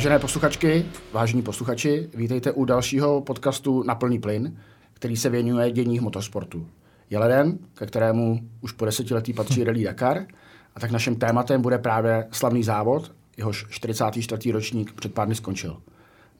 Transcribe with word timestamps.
Vážené 0.00 0.18
posluchačky, 0.18 0.86
vážení 1.12 1.42
posluchači, 1.42 2.08
vítejte 2.14 2.52
u 2.52 2.64
dalšího 2.64 3.20
podcastu 3.20 3.82
Na 3.82 3.94
plný 3.94 4.18
plyn, 4.18 4.56
který 4.92 5.16
se 5.16 5.28
věnuje 5.28 5.70
dění 5.70 6.00
motorsportu. 6.00 6.66
Je 7.10 7.18
leden, 7.18 7.58
ke 7.74 7.86
kterému 7.86 8.40
už 8.60 8.72
po 8.72 8.84
desetiletí 8.84 9.32
patří 9.32 9.64
Rally 9.64 9.84
Dakar, 9.84 10.26
a 10.74 10.80
tak 10.80 10.90
naším 10.90 11.16
tématem 11.16 11.62
bude 11.62 11.78
právě 11.78 12.26
slavný 12.30 12.62
závod, 12.62 13.12
jehož 13.36 13.66
44. 13.70 14.52
ročník 14.52 14.92
před 14.92 15.14
pár 15.14 15.26
dny 15.26 15.34
skončil. 15.34 15.76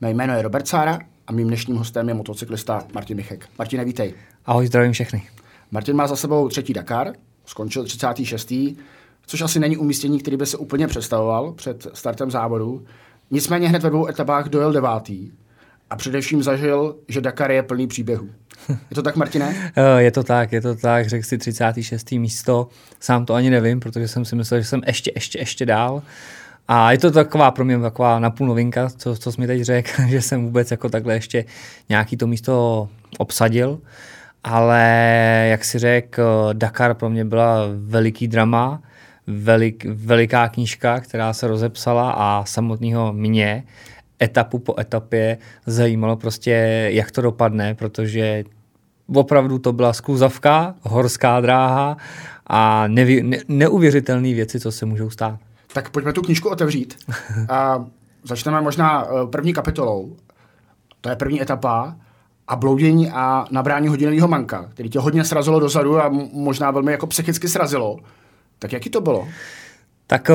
Mé 0.00 0.10
jméno 0.10 0.34
je 0.34 0.42
Robert 0.42 0.68
Sára 0.68 0.98
a 1.26 1.32
mým 1.32 1.46
dnešním 1.46 1.76
hostem 1.76 2.08
je 2.08 2.14
motocyklista 2.14 2.84
Martin 2.94 3.16
Michek. 3.16 3.48
Martine, 3.58 3.84
vítej. 3.84 4.14
Ahoj, 4.46 4.66
zdravím 4.66 4.92
všechny. 4.92 5.22
Martin 5.70 5.96
má 5.96 6.06
za 6.06 6.16
sebou 6.16 6.48
třetí 6.48 6.72
Dakar, 6.72 7.12
skončil 7.46 7.84
36. 7.84 8.52
což 9.26 9.40
asi 9.40 9.60
není 9.60 9.76
umístění, 9.76 10.18
který 10.18 10.36
by 10.36 10.46
se 10.46 10.56
úplně 10.56 10.86
představoval 10.86 11.52
před 11.52 11.86
startem 11.94 12.30
závodu. 12.30 12.86
Nicméně 13.30 13.68
hned 13.68 13.82
ve 13.82 13.90
dvou 13.90 14.08
etapách 14.08 14.48
dojel 14.48 14.72
devátý 14.72 15.30
a 15.90 15.96
především 15.96 16.42
zažil, 16.42 16.96
že 17.08 17.20
Dakar 17.20 17.50
je 17.50 17.62
plný 17.62 17.86
příběhů. 17.86 18.28
Je 18.68 18.94
to 18.94 19.02
tak, 19.02 19.16
Martine? 19.16 19.72
Eh, 19.76 20.02
je 20.02 20.10
to 20.10 20.22
tak, 20.22 20.52
je 20.52 20.60
to 20.60 20.74
tak, 20.74 21.08
řekl 21.08 21.26
si 21.26 21.38
36. 21.38 22.12
místo, 22.12 22.68
sám 23.00 23.26
to 23.26 23.34
ani 23.34 23.50
nevím, 23.50 23.80
protože 23.80 24.08
jsem 24.08 24.24
si 24.24 24.36
myslel, 24.36 24.60
že 24.60 24.66
jsem 24.66 24.80
ještě, 24.86 25.12
ještě, 25.14 25.38
ještě 25.38 25.66
dál. 25.66 26.02
A 26.68 26.92
je 26.92 26.98
to 26.98 27.10
taková 27.10 27.50
pro 27.50 27.64
mě 27.64 27.78
taková 27.78 28.18
napůl 28.18 28.46
novinka, 28.46 28.88
co, 28.96 29.16
co 29.16 29.32
jsi 29.32 29.40
mi 29.40 29.46
teď 29.46 29.62
řekl, 29.62 29.90
že 30.08 30.22
jsem 30.22 30.44
vůbec 30.44 30.70
jako 30.70 30.88
takhle 30.88 31.14
ještě 31.14 31.44
nějaký 31.88 32.16
to 32.16 32.26
místo 32.26 32.88
obsadil. 33.18 33.80
Ale 34.44 34.82
jak 35.50 35.64
si 35.64 35.78
řekl, 35.78 36.50
Dakar 36.52 36.94
pro 36.94 37.10
mě 37.10 37.24
byla 37.24 37.56
veliký 37.76 38.28
drama, 38.28 38.82
velik, 39.30 39.84
veliká 39.84 40.48
knížka, 40.48 41.00
která 41.00 41.32
se 41.32 41.48
rozepsala 41.48 42.10
a 42.10 42.44
samotného 42.44 43.12
mě 43.12 43.64
etapu 44.22 44.58
po 44.58 44.80
etapě 44.80 45.38
zajímalo 45.66 46.16
prostě, 46.16 46.50
jak 46.92 47.10
to 47.10 47.22
dopadne, 47.22 47.74
protože 47.74 48.44
opravdu 49.14 49.58
to 49.58 49.72
byla 49.72 49.92
skluzavka, 49.92 50.74
horská 50.82 51.40
dráha 51.40 51.96
a 52.46 52.86
nevě, 52.86 53.22
ne, 53.22 53.38
neuvěřitelné 53.48 54.34
věci, 54.34 54.60
co 54.60 54.72
se 54.72 54.86
můžou 54.86 55.10
stát. 55.10 55.38
Tak 55.72 55.90
pojďme 55.90 56.12
tu 56.12 56.22
knížku 56.22 56.48
otevřít. 56.48 56.96
A 57.48 57.84
začneme 58.24 58.60
možná 58.60 59.04
eh, 59.04 59.26
první 59.26 59.52
kapitolou. 59.52 60.16
To 61.00 61.08
je 61.08 61.16
první 61.16 61.42
etapa 61.42 61.96
a 62.48 62.56
bloudění 62.56 63.10
a 63.10 63.46
nabrání 63.50 63.88
hodinového 63.88 64.28
manka, 64.28 64.68
který 64.70 64.90
tě 64.90 64.98
hodně 64.98 65.24
srazilo 65.24 65.60
dozadu 65.60 66.02
a 66.02 66.08
možná 66.32 66.70
velmi 66.70 66.92
jako 66.92 67.06
psychicky 67.06 67.48
srazilo. 67.48 67.98
Tak 68.60 68.72
jaký 68.72 68.90
to 68.90 69.00
bylo? 69.00 69.28
Tak 70.10 70.30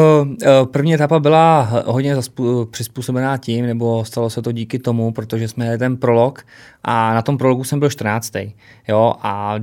první 0.71 0.93
etapa 0.93 1.19
byla 1.19 1.69
hodně 1.85 2.15
přizpůsobená 2.71 3.37
tím, 3.37 3.65
nebo 3.65 4.05
stalo 4.05 4.29
se 4.29 4.41
to 4.41 4.51
díky 4.51 4.79
tomu, 4.79 5.11
protože 5.11 5.47
jsme 5.47 5.65
jeli 5.65 5.77
ten 5.77 5.97
prolog 5.97 6.45
a 6.83 7.13
na 7.13 7.21
tom 7.21 7.37
prologu 7.37 7.63
jsem 7.63 7.79
byl 7.79 7.89
14. 7.89 8.33
Jo, 8.87 9.13
a 9.21 9.55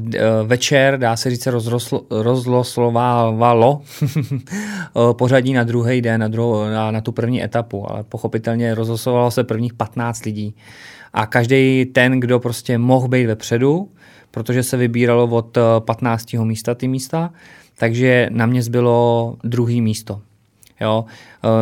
večer, 0.45 0.99
dá 0.99 1.17
se 1.17 1.31
říct, 1.31 1.49
rozloslovalo 2.11 3.83
pořadí 5.13 5.53
na 5.53 5.65
druhý 5.65 6.01
den, 6.01 6.21
na, 6.21 6.29
druhou, 6.29 6.65
na, 6.65 6.91
na 6.91 7.01
tu 7.01 7.13
první 7.13 7.45
etapu, 7.45 7.91
ale 7.91 8.03
pochopitelně 8.03 8.75
rozlosovalo 8.75 9.31
se 9.31 9.45
prvních 9.45 9.75
15 9.75 10.25
lidí. 10.25 10.55
A 11.13 11.27
každý 11.27 11.85
ten, 11.85 12.21
kdo 12.21 12.41
prostě 12.41 12.79
mohl 12.79 13.09
být 13.09 13.27
vepředu, 13.27 13.89
protože 14.31 14.63
se 14.63 14.77
vybíralo 14.77 15.27
od 15.27 15.59
15. 15.79 16.33
místa 16.33 16.75
ty 16.75 16.89
místa, 16.89 17.31
takže 17.83 18.29
na 18.31 18.47
mě 18.47 18.63
zbylo 18.63 19.37
druhý 19.45 19.81
místo. 19.81 20.21
Jo. 20.83 21.05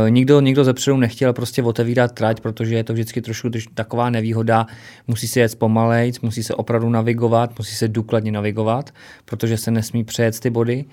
E, 0.07 0.11
nikdo, 0.11 0.41
nikdo 0.41 0.65
ze 0.65 0.73
předu 0.75 0.97
nechtěl 0.97 1.33
prostě 1.33 1.63
otevírat 1.63 2.13
trať, 2.13 2.41
protože 2.41 2.75
je 2.75 2.85
to 2.85 2.93
vždycky 2.93 3.23
trošku 3.23 3.51
taková 3.75 4.11
nevýhoda. 4.11 4.67
Musí 5.07 5.29
se 5.29 5.41
jet 5.41 5.59
pomalejc, 5.59 6.21
musí 6.21 6.43
se 6.43 6.55
opravdu 6.55 6.91
navigovat, 6.91 7.59
musí 7.59 7.75
se 7.75 7.89
důkladně 7.89 8.33
navigovat, 8.33 8.91
protože 9.25 9.57
se 9.57 9.71
nesmí 9.71 10.05
přejet 10.05 10.41
ty 10.41 10.51
body. 10.51 10.85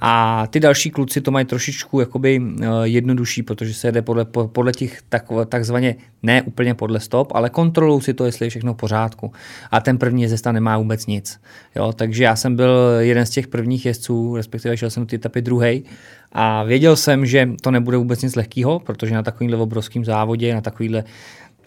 A 0.00 0.46
ty 0.50 0.60
další 0.60 0.90
kluci 0.90 1.20
to 1.20 1.30
mají 1.30 1.46
trošičku 1.46 2.00
jakoby 2.00 2.40
uh, 2.40 2.66
jednodušší, 2.82 3.42
protože 3.42 3.74
se 3.74 3.88
jede 3.88 4.02
podle, 4.02 4.24
podle 4.24 4.72
těch 4.72 5.02
tak, 5.08 5.26
takzvaně 5.48 5.96
ne 6.22 6.42
úplně 6.42 6.74
podle 6.74 7.00
stop, 7.00 7.32
ale 7.34 7.50
kontrolují 7.50 8.00
si 8.00 8.14
to, 8.14 8.24
jestli 8.24 8.46
je 8.46 8.50
všechno 8.50 8.74
v 8.74 8.76
pořádku. 8.76 9.32
A 9.70 9.80
ten 9.80 9.98
první 9.98 10.22
jezdec 10.22 10.42
nemá 10.52 10.78
vůbec 10.78 11.06
nic. 11.06 11.40
Jo, 11.76 11.92
takže 11.92 12.24
já 12.24 12.36
jsem 12.36 12.56
byl 12.56 12.96
jeden 12.98 13.26
z 13.26 13.30
těch 13.30 13.48
prvních 13.48 13.86
jezdců, 13.86 14.36
respektive 14.36 14.76
šel 14.76 14.90
jsem 14.90 15.06
ty 15.06 15.16
etapy 15.16 15.42
druhý 15.42 15.84
a 16.32 16.62
věděl 16.62 16.96
jsem, 16.96 17.26
že 17.26 17.48
to 17.62 17.70
nebude 17.70 17.96
vůbec 17.96 18.22
nic 18.22 18.36
lehkého, 18.36 18.78
protože 18.78 19.14
na 19.14 19.22
takovýmhle 19.22 19.58
obrovském 19.58 20.04
závodě, 20.04 20.54
na 20.54 20.60
takovýhle 20.60 21.04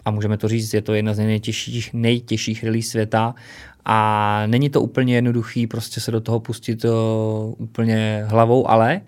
a 0.04 0.10
můžeme 0.10 0.36
to 0.36 0.48
říct, 0.48 0.74
je 0.74 0.82
to 0.82 0.94
jedna 0.94 1.14
z 1.14 1.18
nejtěžších, 1.18 1.94
nejtěžších 1.94 2.64
rally 2.64 2.82
světa. 2.82 3.34
A 3.84 4.42
není 4.46 4.70
to 4.70 4.80
úplně 4.80 5.14
jednoduchý 5.14 5.66
prostě 5.66 6.00
se 6.00 6.10
do 6.10 6.20
toho 6.20 6.40
pustit 6.40 6.84
uh, 6.84 6.90
úplně 7.58 8.24
hlavou, 8.26 8.70
ale 8.70 9.00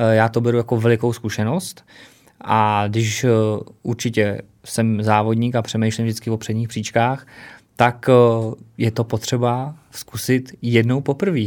uh, 0.00 0.10
já 0.10 0.28
to 0.28 0.40
beru 0.40 0.56
jako 0.56 0.76
velikou 0.76 1.12
zkušenost. 1.12 1.84
A 2.40 2.84
když 2.88 3.24
uh, 3.24 3.30
určitě 3.82 4.42
jsem 4.64 5.02
závodník 5.02 5.54
a 5.54 5.62
přemýšlím 5.62 6.06
vždycky 6.06 6.30
o 6.30 6.36
předních 6.36 6.68
příčkách, 6.68 7.26
tak 7.78 8.10
je 8.78 8.90
to 8.90 9.04
potřeba 9.04 9.74
zkusit 9.90 10.52
jednou 10.62 11.00
poprvé. 11.00 11.40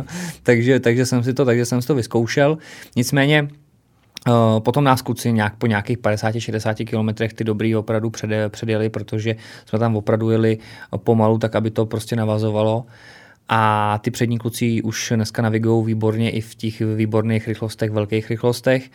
takže, 0.42 0.80
takže 0.80 1.06
jsem 1.06 1.24
si 1.24 1.34
to, 1.34 1.44
takže 1.44 1.64
jsem 1.64 1.82
si 1.82 1.88
to 1.88 1.94
vyzkoušel. 1.94 2.58
Nicméně 2.96 3.48
Uh, 4.28 4.60
potom 4.60 4.84
nás 4.84 5.02
kluci 5.02 5.32
nějak 5.32 5.56
po 5.56 5.66
nějakých 5.66 5.98
50-60 5.98 6.84
kilometrech 6.84 7.32
ty 7.32 7.44
dobrý 7.44 7.76
opravdu 7.76 8.10
předjeli, 8.48 8.88
protože 8.90 9.36
jsme 9.66 9.78
tam 9.78 9.96
opravdu 9.96 10.30
jeli 10.30 10.58
pomalu, 10.96 11.38
tak 11.38 11.56
aby 11.56 11.70
to 11.70 11.86
prostě 11.86 12.16
navazovalo. 12.16 12.86
A 13.48 13.98
ty 14.02 14.10
přední 14.10 14.38
kluci 14.38 14.82
už 14.82 15.12
dneska 15.16 15.42
navigují 15.42 15.86
výborně 15.86 16.30
i 16.30 16.40
v 16.40 16.54
těch 16.54 16.80
výborných 16.80 17.48
rychlostech, 17.48 17.90
velkých 17.90 18.30
rychlostech. 18.30 18.90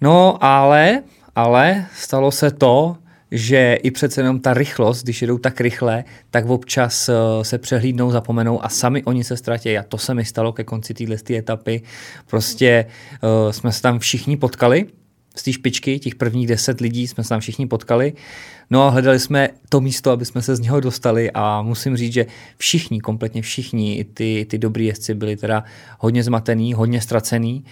No 0.00 0.44
ale, 0.44 1.02
ale 1.36 1.86
stalo 1.94 2.30
se 2.30 2.50
to, 2.50 2.96
že 3.32 3.74
i 3.82 3.90
přece 3.90 4.20
jenom 4.20 4.40
ta 4.40 4.54
rychlost, 4.54 5.02
když 5.02 5.22
jedou 5.22 5.38
tak 5.38 5.60
rychle, 5.60 6.04
tak 6.30 6.46
občas 6.46 7.08
uh, 7.08 7.14
se 7.42 7.58
přehlídnou, 7.58 8.10
zapomenou 8.10 8.64
a 8.64 8.68
sami 8.68 9.04
oni 9.04 9.24
se 9.24 9.36
ztratí. 9.36 9.78
A 9.78 9.82
to 9.82 9.98
se 9.98 10.14
mi 10.14 10.24
stalo 10.24 10.52
ke 10.52 10.64
konci 10.64 10.94
téhle 10.94 11.16
etapy. 11.30 11.82
Prostě 12.30 12.86
uh, 13.22 13.52
jsme 13.52 13.72
se 13.72 13.82
tam 13.82 13.98
všichni 13.98 14.36
potkali, 14.36 14.86
z 15.36 15.42
té 15.42 15.52
špičky, 15.52 15.98
těch 15.98 16.14
prvních 16.14 16.46
deset 16.46 16.80
lidí 16.80 17.08
jsme 17.08 17.22
se 17.24 17.28
tam 17.28 17.40
všichni 17.40 17.66
potkali. 17.66 18.12
No 18.70 18.82
a 18.82 18.90
hledali 18.90 19.20
jsme 19.20 19.48
to 19.68 19.80
místo, 19.80 20.10
aby 20.10 20.24
jsme 20.24 20.42
se 20.42 20.56
z 20.56 20.60
něho 20.60 20.80
dostali 20.80 21.30
a 21.34 21.62
musím 21.62 21.96
říct, 21.96 22.12
že 22.12 22.26
všichni, 22.56 23.00
kompletně 23.00 23.42
všichni, 23.42 24.04
ty, 24.14 24.46
ty 24.50 24.58
dobrý 24.58 24.86
jezdci 24.86 25.14
byli 25.14 25.36
teda 25.36 25.64
hodně 25.98 26.22
zmatený, 26.22 26.74
hodně 26.74 27.00
ztracený 27.00 27.64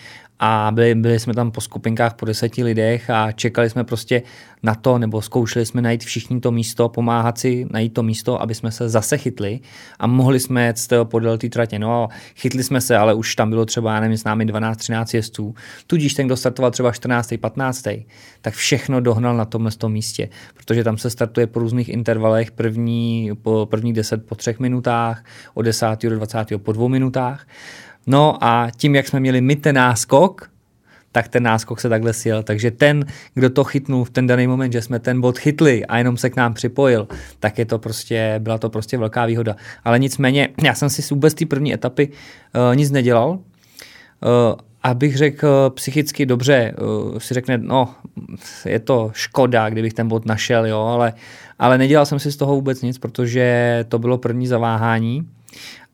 a 0.42 0.70
byli, 0.74 0.94
byli 0.94 1.18
jsme 1.18 1.34
tam 1.34 1.50
po 1.50 1.60
skupinkách 1.60 2.14
po 2.14 2.26
deseti 2.26 2.64
lidech 2.64 3.10
a 3.10 3.32
čekali 3.32 3.70
jsme 3.70 3.84
prostě 3.84 4.22
na 4.62 4.74
to, 4.74 4.98
nebo 4.98 5.22
zkoušeli 5.22 5.66
jsme 5.66 5.82
najít 5.82 6.04
všichni 6.04 6.40
to 6.40 6.50
místo, 6.50 6.88
pomáhat 6.88 7.38
si 7.38 7.66
najít 7.70 7.94
to 7.94 8.02
místo, 8.02 8.42
aby 8.42 8.54
jsme 8.54 8.70
se 8.70 8.88
zase 8.88 9.18
chytli 9.18 9.60
a 9.98 10.06
mohli 10.06 10.40
jsme 10.40 10.66
jet 10.66 10.76
podél 11.04 11.38
té 11.38 11.48
tratě. 11.48 11.78
No 11.78 12.04
a 12.04 12.08
chytli 12.36 12.64
jsme 12.64 12.80
se, 12.80 12.96
ale 12.96 13.14
už 13.14 13.34
tam 13.34 13.50
bylo 13.50 13.66
třeba, 13.66 13.94
já 13.94 14.00
nevím, 14.00 14.16
s 14.16 14.24
námi 14.24 14.46
12-13 14.46 15.16
jezdců. 15.16 15.54
Tudíž 15.86 16.14
ten, 16.14 16.26
kdo 16.26 16.36
startoval 16.36 16.70
třeba 16.70 16.92
14. 16.92 17.34
15. 17.40 17.84
tak 18.40 18.54
všechno 18.54 19.00
dohnal 19.00 19.36
na 19.36 19.44
tomhle 19.44 19.70
tom 19.70 19.92
místě, 19.92 20.28
protože 20.54 20.84
tam 20.84 20.98
se 20.98 21.10
startuje 21.10 21.46
po 21.46 21.60
různých 21.60 21.88
intervalech, 21.88 22.50
první, 22.50 23.30
po, 23.42 23.66
první 23.70 23.92
10 23.92 24.26
po 24.26 24.34
třech 24.34 24.60
minutách, 24.60 25.24
od 25.54 25.62
10. 25.62 25.86
do 26.02 26.16
20. 26.16 26.38
po 26.56 26.72
dvou 26.72 26.88
minutách. 26.88 27.46
No 28.06 28.44
a 28.44 28.68
tím, 28.76 28.94
jak 28.94 29.08
jsme 29.08 29.20
měli 29.20 29.40
my 29.40 29.56
ten 29.56 29.74
náskok, 29.76 30.50
tak 31.12 31.28
ten 31.28 31.42
náskok 31.42 31.80
se 31.80 31.88
takhle 31.88 32.12
sjel. 32.12 32.42
Takže 32.42 32.70
ten, 32.70 33.04
kdo 33.34 33.50
to 33.50 33.64
chytnul 33.64 34.04
v 34.04 34.10
ten 34.10 34.26
daný 34.26 34.46
moment, 34.46 34.72
že 34.72 34.82
jsme 34.82 34.98
ten 34.98 35.20
bod 35.20 35.38
chytli 35.38 35.86
a 35.86 35.98
jenom 35.98 36.16
se 36.16 36.30
k 36.30 36.36
nám 36.36 36.54
připojil, 36.54 37.08
tak 37.40 37.58
je 37.58 37.64
to 37.64 37.78
prostě, 37.78 38.34
byla 38.38 38.58
to 38.58 38.70
prostě 38.70 38.98
velká 38.98 39.26
výhoda. 39.26 39.56
Ale 39.84 39.98
nicméně, 39.98 40.48
já 40.64 40.74
jsem 40.74 40.90
si 40.90 41.14
vůbec 41.14 41.34
té 41.34 41.46
první 41.46 41.74
etapy 41.74 42.08
uh, 42.08 42.76
nic 42.76 42.90
nedělal. 42.90 43.30
Uh, 43.30 43.38
abych 44.82 45.16
řekl 45.16 45.46
uh, 45.46 45.74
psychicky 45.74 46.26
dobře, 46.26 46.74
uh, 46.80 47.18
si 47.18 47.34
řekne, 47.34 47.58
no, 47.58 47.94
je 48.64 48.78
to 48.78 49.10
škoda, 49.14 49.70
kdybych 49.70 49.92
ten 49.92 50.08
bod 50.08 50.26
našel, 50.26 50.66
jo, 50.66 50.80
ale, 50.80 51.12
ale 51.58 51.78
nedělal 51.78 52.06
jsem 52.06 52.18
si 52.18 52.32
z 52.32 52.36
toho 52.36 52.54
vůbec 52.54 52.82
nic, 52.82 52.98
protože 52.98 53.84
to 53.88 53.98
bylo 53.98 54.18
první 54.18 54.46
zaváhání 54.46 55.28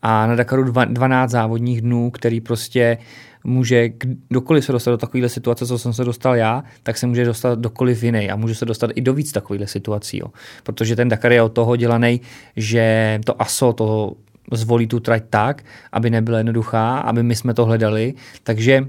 a 0.03 0.27
na 0.27 0.35
Dakaru 0.35 0.73
12 0.87 1.31
závodních 1.31 1.81
dnů, 1.81 2.11
který 2.11 2.41
prostě 2.41 2.99
může 3.45 3.89
kdokoliv 4.29 4.65
se 4.65 4.73
dostat 4.73 4.91
do 4.91 4.97
takovéhle 4.97 5.29
situace, 5.29 5.67
co 5.67 5.79
jsem 5.79 5.93
se 5.93 6.05
dostal 6.05 6.37
já, 6.37 6.65
tak 6.83 6.99
se 6.99 7.07
může 7.07 7.25
dostat 7.25 7.59
dokoliv 7.59 8.03
jiný 8.03 8.31
a 8.31 8.37
může 8.37 8.55
se 8.55 8.65
dostat 8.65 8.91
i 8.95 9.01
do 9.01 9.15
víc 9.15 9.33
takovýchhle 9.33 9.67
situací. 9.67 10.19
Jo. 10.19 10.27
Protože 10.63 10.97
ten 10.97 11.09
Dakar 11.09 11.33
je 11.33 11.43
od 11.43 11.53
toho 11.53 11.77
dělaný, 11.77 12.21
že 12.57 13.19
to 13.25 13.43
ASO 13.43 13.73
toho 13.73 14.17
zvolí 14.53 14.87
tu 14.87 15.01
trať 15.01 15.23
tak, 15.31 15.63
aby 15.93 16.11
nebyla 16.11 16.39
jednoduchá, 16.39 16.99
aby 16.99 17.23
my 17.23 17.37
jsme 17.37 17.55
to 17.55 17.65
hledali. 17.65 18.15
Takže 18.43 18.87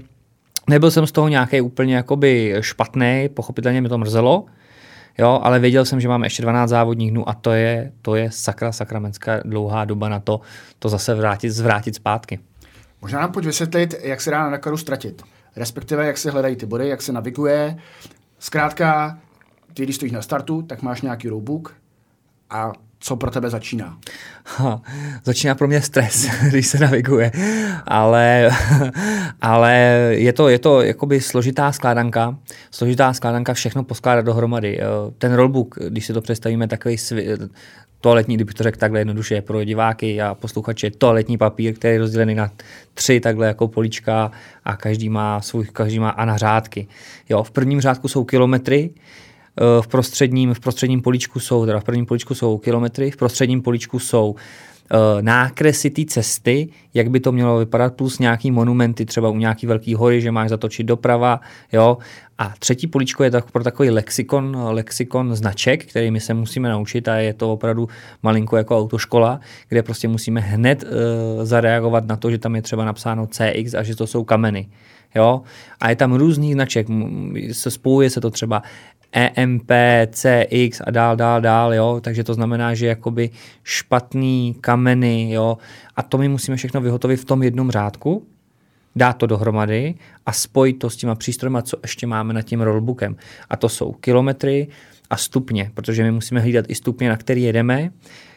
nebyl 0.68 0.90
jsem 0.90 1.06
z 1.06 1.12
toho 1.12 1.28
nějaký 1.28 1.60
úplně 1.60 1.96
jakoby 1.96 2.54
špatný, 2.60 3.28
pochopitelně 3.34 3.80
mi 3.80 3.88
to 3.88 3.98
mrzelo, 3.98 4.44
Jo, 5.18 5.40
ale 5.42 5.58
věděl 5.58 5.84
jsem, 5.84 6.00
že 6.00 6.08
mám 6.08 6.24
ještě 6.24 6.42
12 6.42 6.70
závodních 6.70 7.10
dnů 7.10 7.28
a 7.28 7.34
to 7.34 7.50
je, 7.50 7.92
to 8.02 8.14
je 8.14 8.30
sakra, 8.30 8.72
sakramenská 8.72 9.40
dlouhá 9.44 9.84
doba 9.84 10.08
na 10.08 10.20
to, 10.20 10.40
to 10.78 10.88
zase 10.88 11.14
vrátit, 11.14 11.50
zvrátit 11.50 11.94
zpátky. 11.94 12.38
Možná 13.02 13.20
nám 13.20 13.32
pojď 13.32 13.46
vysvětlit, 13.46 13.94
jak 14.02 14.20
se 14.20 14.30
dá 14.30 14.42
na 14.42 14.50
Dakaru 14.50 14.76
ztratit. 14.76 15.22
Respektive, 15.56 16.06
jak 16.06 16.18
se 16.18 16.30
hledají 16.30 16.56
ty 16.56 16.66
body, 16.66 16.88
jak 16.88 17.02
se 17.02 17.12
naviguje. 17.12 17.78
Zkrátka, 18.38 19.18
ty, 19.74 19.82
když 19.82 19.96
stojíš 19.96 20.12
na 20.12 20.22
startu, 20.22 20.62
tak 20.62 20.82
máš 20.82 21.02
nějaký 21.02 21.28
roadbook 21.28 21.74
a 22.50 22.72
co 23.00 23.16
pro 23.16 23.30
tebe 23.30 23.50
začíná? 23.50 23.98
Ha, 24.44 24.82
začíná 25.24 25.54
pro 25.54 25.68
mě 25.68 25.82
stres, 25.82 26.28
když 26.48 26.66
se 26.66 26.78
naviguje, 26.78 27.32
ale, 27.86 28.50
ale 29.40 29.74
je 30.10 30.32
to, 30.32 30.48
je 30.48 30.58
to 30.58 30.82
jakoby 30.82 31.20
složitá 31.20 31.72
skládanka, 31.72 32.36
složitá 32.70 33.12
skládanka 33.12 33.54
všechno 33.54 33.84
poskládat 33.84 34.24
dohromady. 34.24 34.80
Ten 35.18 35.34
rollbook, 35.34 35.74
když 35.88 36.06
si 36.06 36.12
to 36.12 36.20
představíme, 36.20 36.68
takový 36.68 36.98
svi, 36.98 37.36
toaletní, 38.00 38.34
kdybych 38.34 38.54
to 38.54 38.62
řekl 38.62 38.78
takhle 38.78 39.00
jednoduše 39.00 39.42
pro 39.42 39.64
diváky 39.64 40.20
a 40.20 40.34
posluchače, 40.34 40.90
toaletní 40.90 41.38
papír, 41.38 41.74
který 41.74 41.94
je 41.94 41.98
rozdělený 42.00 42.34
na 42.34 42.50
tři 42.94 43.20
takhle 43.20 43.46
jako 43.46 43.68
políčka 43.68 44.30
a 44.64 44.76
každý 44.76 45.08
má 45.08 45.40
svůj, 45.40 45.66
každý 45.66 45.98
má 45.98 46.10
a 46.10 46.24
na 46.24 46.36
řádky. 46.36 46.86
Jo, 47.28 47.42
v 47.42 47.50
prvním 47.50 47.80
řádku 47.80 48.08
jsou 48.08 48.24
kilometry, 48.24 48.90
v 49.80 49.86
prostředním, 49.86 50.54
v 50.54 50.60
prostředním 50.60 51.02
políčku 51.02 51.40
jsou, 51.40 51.66
teda 51.66 51.80
v 51.80 51.84
prvním 51.84 52.06
políčku 52.06 52.34
jsou 52.34 52.58
kilometry, 52.58 53.10
v 53.10 53.16
prostředním 53.16 53.62
políčku 53.62 53.98
jsou 53.98 54.30
uh, 54.30 54.36
nákresy 55.20 55.90
té 55.90 56.04
cesty, 56.04 56.68
jak 56.94 57.10
by 57.10 57.20
to 57.20 57.32
mělo 57.32 57.58
vypadat, 57.58 57.94
plus 57.94 58.18
nějaký 58.18 58.50
monumenty, 58.50 59.04
třeba 59.04 59.28
u 59.28 59.36
nějaký 59.36 59.66
velký 59.66 59.94
hory, 59.94 60.20
že 60.20 60.30
máš 60.30 60.48
zatočit 60.48 60.86
doprava, 60.86 61.40
jo. 61.72 61.98
A 62.40 62.54
třetí 62.58 62.86
políčko 62.86 63.24
je 63.24 63.30
tak 63.30 63.50
pro 63.50 63.64
takový 63.64 63.90
lexikon, 63.90 64.56
lexikon 64.68 65.34
značek, 65.34 65.86
který 65.86 66.10
my 66.10 66.20
se 66.20 66.34
musíme 66.34 66.68
naučit 66.68 67.08
a 67.08 67.16
je 67.16 67.34
to 67.34 67.52
opravdu 67.52 67.88
malinko 68.22 68.56
jako 68.56 68.78
autoškola, 68.78 69.40
kde 69.68 69.82
prostě 69.82 70.08
musíme 70.08 70.40
hned 70.40 70.84
uh, 70.84 70.88
zareagovat 71.44 72.06
na 72.06 72.16
to, 72.16 72.30
že 72.30 72.38
tam 72.38 72.56
je 72.56 72.62
třeba 72.62 72.84
napsáno 72.84 73.26
CX 73.26 73.74
a 73.78 73.82
že 73.82 73.96
to 73.96 74.06
jsou 74.06 74.24
kameny. 74.24 74.68
Jo? 75.14 75.42
A 75.80 75.90
je 75.90 75.96
tam 75.96 76.14
různý 76.14 76.52
značek, 76.52 76.86
se 77.52 77.70
spojuje 77.70 78.10
se 78.10 78.20
to 78.20 78.30
třeba 78.30 78.62
EMP, 79.12 79.70
CX 80.10 80.80
a 80.86 80.90
dál, 80.90 81.16
dál, 81.16 81.40
dál, 81.40 81.74
jo, 81.74 82.00
takže 82.02 82.24
to 82.24 82.34
znamená, 82.34 82.74
že 82.74 82.86
jakoby 82.86 83.30
špatný 83.64 84.56
kameny, 84.60 85.30
jo, 85.30 85.58
a 85.96 86.02
to 86.02 86.18
my 86.18 86.28
musíme 86.28 86.56
všechno 86.56 86.80
vyhotovit 86.80 87.20
v 87.20 87.24
tom 87.24 87.42
jednom 87.42 87.70
řádku, 87.70 88.26
dát 88.96 89.12
to 89.12 89.26
dohromady 89.26 89.94
a 90.26 90.32
spojit 90.32 90.78
to 90.78 90.90
s 90.90 90.96
těma 90.96 91.14
přístrojem, 91.14 91.62
co 91.62 91.76
ještě 91.82 92.06
máme 92.06 92.34
nad 92.34 92.42
tím 92.42 92.60
rollbookem. 92.60 93.16
A 93.50 93.56
to 93.56 93.68
jsou 93.68 93.92
kilometry 93.92 94.68
a 95.10 95.16
stupně, 95.16 95.70
protože 95.74 96.02
my 96.02 96.10
musíme 96.10 96.40
hlídat 96.40 96.64
i 96.68 96.74
stupně, 96.74 97.08
na 97.08 97.16
který 97.16 97.42
jedeme. 97.42 97.90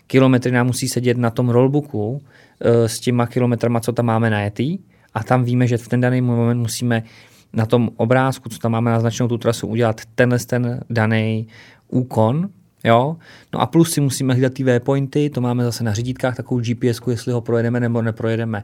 Kilometry 0.08 0.52
nám 0.52 0.68
musí 0.68 0.88
sedět 0.88 1.18
na 1.18 1.30
tom 1.30 1.50
rollbooku 1.50 2.22
e, 2.60 2.90
s 2.90 3.00
těma 3.00 3.28
kilometrama, 3.28 3.80
co 3.80 3.92
tam 3.92 4.06
máme 4.06 4.30
najetý 4.30 4.78
a 5.14 5.24
tam 5.24 5.44
víme, 5.44 5.68
že 5.68 5.78
v 5.78 5.88
ten 5.88 6.02
daný 6.02 6.22
moment 6.22 6.58
musíme 6.58 7.04
na 7.54 7.66
tom 7.66 7.90
obrázku, 7.96 8.50
co 8.50 8.60
tam 8.60 8.72
máme 8.72 8.92
naznačenou 8.92 9.30
tu 9.30 9.38
trasu, 9.38 9.68
udělat 9.68 10.02
tenhle 10.16 10.40
ten 10.40 10.84
daný 10.90 11.48
úkon, 11.88 12.50
Jo? 12.84 13.18
No 13.54 13.62
a 13.62 13.66
plus 13.66 13.92
si 13.92 14.02
musíme 14.02 14.34
hledat 14.34 14.54
ty 14.54 14.64
waypointy, 14.64 15.30
to 15.30 15.42
máme 15.42 15.64
zase 15.64 15.84
na 15.84 15.94
řídítkách, 15.94 16.36
takovou 16.36 16.62
gps 16.62 17.02
jestli 17.10 17.34
ho 17.34 17.42
projedeme 17.42 17.80
nebo 17.80 18.02
neprojedeme. 18.02 18.64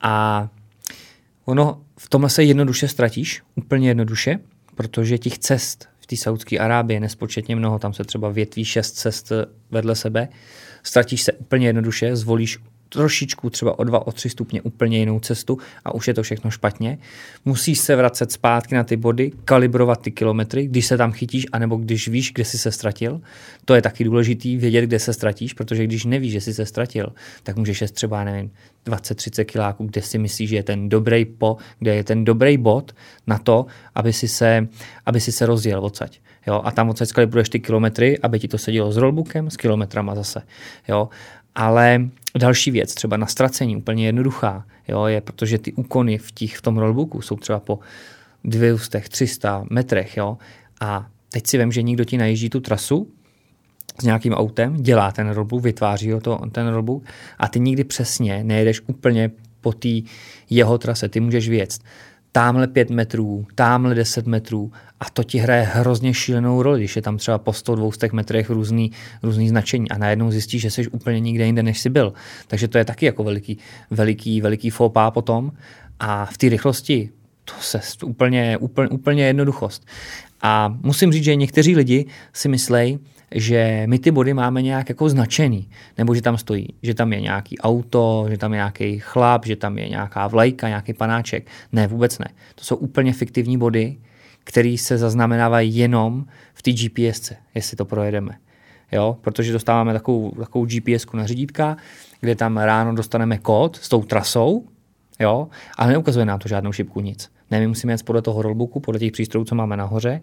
A 0.00 0.48
ono 1.44 1.80
v 1.98 2.08
tomhle 2.08 2.30
se 2.30 2.44
jednoduše 2.44 2.88
ztratíš, 2.88 3.42
úplně 3.54 3.88
jednoduše, 3.88 4.38
protože 4.74 5.18
těch 5.18 5.38
cest 5.38 5.88
v 6.00 6.06
té 6.06 6.16
Saudské 6.16 6.58
Arábii 6.58 6.96
je 6.96 7.00
nespočetně 7.00 7.56
mnoho, 7.56 7.78
tam 7.78 7.92
se 7.92 8.04
třeba 8.04 8.28
větví 8.28 8.64
šest 8.64 8.92
cest 8.92 9.32
vedle 9.70 9.94
sebe, 9.94 10.28
ztratíš 10.82 11.22
se 11.22 11.32
úplně 11.32 11.66
jednoduše, 11.66 12.16
zvolíš 12.16 12.58
trošičku 12.90 13.50
třeba 13.50 13.78
o 13.78 13.84
dva, 13.84 14.06
o 14.06 14.12
tři 14.12 14.30
stupně 14.30 14.62
úplně 14.62 14.98
jinou 14.98 15.20
cestu 15.20 15.58
a 15.84 15.94
už 15.94 16.08
je 16.08 16.14
to 16.14 16.22
všechno 16.22 16.50
špatně. 16.50 16.98
Musíš 17.44 17.78
se 17.78 17.96
vracet 17.96 18.32
zpátky 18.32 18.74
na 18.74 18.84
ty 18.84 18.96
body, 18.96 19.32
kalibrovat 19.44 20.02
ty 20.02 20.10
kilometry, 20.10 20.66
když 20.66 20.86
se 20.86 20.96
tam 20.96 21.12
chytíš, 21.12 21.46
anebo 21.52 21.76
když 21.76 22.08
víš, 22.08 22.32
kde 22.32 22.44
jsi 22.44 22.58
se 22.58 22.72
ztratil. 22.72 23.20
To 23.64 23.74
je 23.74 23.82
taky 23.82 24.04
důležitý 24.04 24.56
vědět, 24.56 24.82
kde 24.82 24.98
se 24.98 25.12
ztratíš, 25.12 25.54
protože 25.54 25.84
když 25.84 26.04
nevíš, 26.04 26.32
že 26.32 26.40
jsi 26.40 26.54
se 26.54 26.66
ztratil, 26.66 27.12
tak 27.42 27.56
můžeš 27.56 27.80
jít 27.80 27.90
třeba, 27.90 28.24
nevím, 28.24 28.50
20-30 28.86 29.44
kiláků, 29.44 29.86
kde 29.86 30.02
si 30.02 30.18
myslíš, 30.18 30.50
že 30.50 30.56
je 30.56 30.62
ten 30.62 30.88
dobrý 30.88 31.24
po, 31.24 31.56
kde 31.78 31.94
je 31.94 32.04
ten 32.04 32.24
dobrý 32.24 32.58
bod 32.58 32.92
na 33.26 33.38
to, 33.38 33.66
aby 33.94 34.12
si 34.12 34.28
se, 34.28 34.68
aby 35.06 35.20
si 35.20 35.32
se 35.32 35.46
rozjel 35.46 35.84
odsaď. 35.84 36.20
Jo, 36.46 36.62
a 36.64 36.70
tam 36.70 36.88
odsaď 36.88 37.08
skalibruješ 37.08 37.48
ty 37.48 37.60
kilometry, 37.60 38.18
aby 38.18 38.38
ti 38.38 38.48
to 38.48 38.58
sedělo 38.58 38.92
s 38.92 38.96
rollbookem, 38.96 39.50
s 39.50 39.56
kilometrama 39.56 40.14
zase. 40.14 40.42
Jo. 40.88 41.08
Ale 41.54 42.08
další 42.38 42.70
věc, 42.70 42.94
třeba 42.94 43.16
na 43.16 43.26
ztracení, 43.26 43.76
úplně 43.76 44.06
jednoduchá, 44.06 44.66
jo, 44.88 45.04
je, 45.04 45.20
protože 45.20 45.58
ty 45.58 45.72
úkony 45.72 46.18
v, 46.18 46.32
těch, 46.32 46.56
v 46.56 46.62
tom 46.62 46.78
rollbooku 46.78 47.22
jsou 47.22 47.36
třeba 47.36 47.60
po 47.60 47.78
200, 48.44 49.00
300 49.00 49.64
metrech, 49.70 50.16
jo, 50.16 50.38
a 50.80 51.06
teď 51.32 51.46
si 51.46 51.58
vím, 51.58 51.72
že 51.72 51.82
někdo 51.82 52.04
ti 52.04 52.16
najíždí 52.18 52.50
tu 52.50 52.60
trasu 52.60 53.10
s 54.00 54.04
nějakým 54.04 54.32
autem, 54.32 54.76
dělá 54.82 55.12
ten 55.12 55.30
rollbook, 55.30 55.62
vytváří 55.62 56.12
ho 56.12 56.20
to, 56.20 56.40
ten 56.52 56.68
rollbook 56.68 57.02
a 57.38 57.48
ty 57.48 57.60
nikdy 57.60 57.84
přesně 57.84 58.44
nejedeš 58.44 58.80
úplně 58.86 59.30
po 59.60 59.72
té 59.72 59.88
jeho 60.50 60.78
trase, 60.78 61.08
ty 61.08 61.20
můžeš 61.20 61.48
věct 61.48 61.82
tamhle 62.32 62.66
5 62.66 62.90
metrů, 62.90 63.46
tamhle 63.54 63.94
10 63.94 64.26
metrů 64.26 64.72
a 65.00 65.10
to 65.10 65.24
ti 65.24 65.38
hraje 65.38 65.62
hrozně 65.62 66.14
šílenou 66.14 66.62
roli, 66.62 66.78
když 66.78 66.96
je 66.96 67.02
tam 67.02 67.16
třeba 67.16 67.38
po 67.38 67.50
100-200 67.50 68.12
metrech 68.12 68.50
různý, 68.50 68.92
různý 69.22 69.48
značení 69.48 69.90
a 69.90 69.98
najednou 69.98 70.30
zjistíš, 70.30 70.62
že 70.62 70.70
jsi 70.70 70.88
úplně 70.88 71.20
nikde 71.20 71.46
jinde, 71.46 71.62
než 71.62 71.80
jsi 71.80 71.90
byl. 71.90 72.12
Takže 72.46 72.68
to 72.68 72.78
je 72.78 72.84
taky 72.84 73.06
jako 73.06 73.24
veliký, 73.24 73.58
veliký, 73.90 74.40
veliký 74.40 74.70
faux 74.70 74.92
pas 74.92 75.10
potom 75.14 75.52
a 76.00 76.26
v 76.26 76.38
té 76.38 76.48
rychlosti 76.48 77.10
to 77.44 77.52
se 77.60 77.80
úplně, 78.04 78.56
úplně, 78.56 78.88
úplně 78.88 79.24
jednoduchost. 79.26 79.86
A 80.42 80.78
musím 80.82 81.12
říct, 81.12 81.24
že 81.24 81.34
někteří 81.34 81.76
lidi 81.76 82.06
si 82.32 82.48
myslejí, 82.48 82.98
že 83.34 83.82
my 83.86 83.98
ty 83.98 84.10
body 84.10 84.34
máme 84.34 84.62
nějak 84.62 84.88
jako 84.88 85.08
značený, 85.08 85.70
nebo 85.98 86.14
že 86.14 86.22
tam 86.22 86.38
stojí, 86.38 86.68
že 86.82 86.94
tam 86.94 87.12
je 87.12 87.20
nějaký 87.20 87.58
auto, 87.58 88.26
že 88.30 88.38
tam 88.38 88.52
je 88.52 88.56
nějaký 88.56 88.98
chlap, 88.98 89.46
že 89.46 89.56
tam 89.56 89.78
je 89.78 89.88
nějaká 89.88 90.26
vlajka, 90.26 90.68
nějaký 90.68 90.92
panáček. 90.92 91.46
Ne, 91.72 91.86
vůbec 91.86 92.18
ne. 92.18 92.26
To 92.54 92.64
jsou 92.64 92.76
úplně 92.76 93.12
fiktivní 93.12 93.58
body, 93.58 93.96
které 94.44 94.76
se 94.78 94.98
zaznamenávají 94.98 95.76
jenom 95.76 96.24
v 96.54 96.62
té 96.62 96.72
GPS, 96.72 97.32
jestli 97.54 97.76
to 97.76 97.84
projedeme. 97.84 98.38
Jo? 98.92 99.16
Protože 99.20 99.52
dostáváme 99.52 99.92
takovou, 99.92 100.30
takovou 100.30 100.64
GPS 100.64 101.06
na 101.12 101.26
řídítka, 101.26 101.76
kde 102.20 102.34
tam 102.34 102.56
ráno 102.56 102.94
dostaneme 102.94 103.38
kód 103.38 103.76
s 103.76 103.88
tou 103.88 104.02
trasou, 104.02 104.64
jo? 105.20 105.48
ale 105.76 105.92
neukazuje 105.92 106.24
nám 106.24 106.38
to 106.38 106.48
žádnou 106.48 106.72
šipku 106.72 107.00
nic. 107.00 107.30
Ne, 107.50 107.60
my 107.60 107.66
musíme 107.66 107.92
jít 107.92 108.02
podle 108.02 108.22
toho 108.22 108.42
rollbooku, 108.42 108.80
podle 108.80 108.98
těch 108.98 109.12
přístrojů, 109.12 109.44
co 109.44 109.54
máme 109.54 109.76
nahoře 109.76 110.20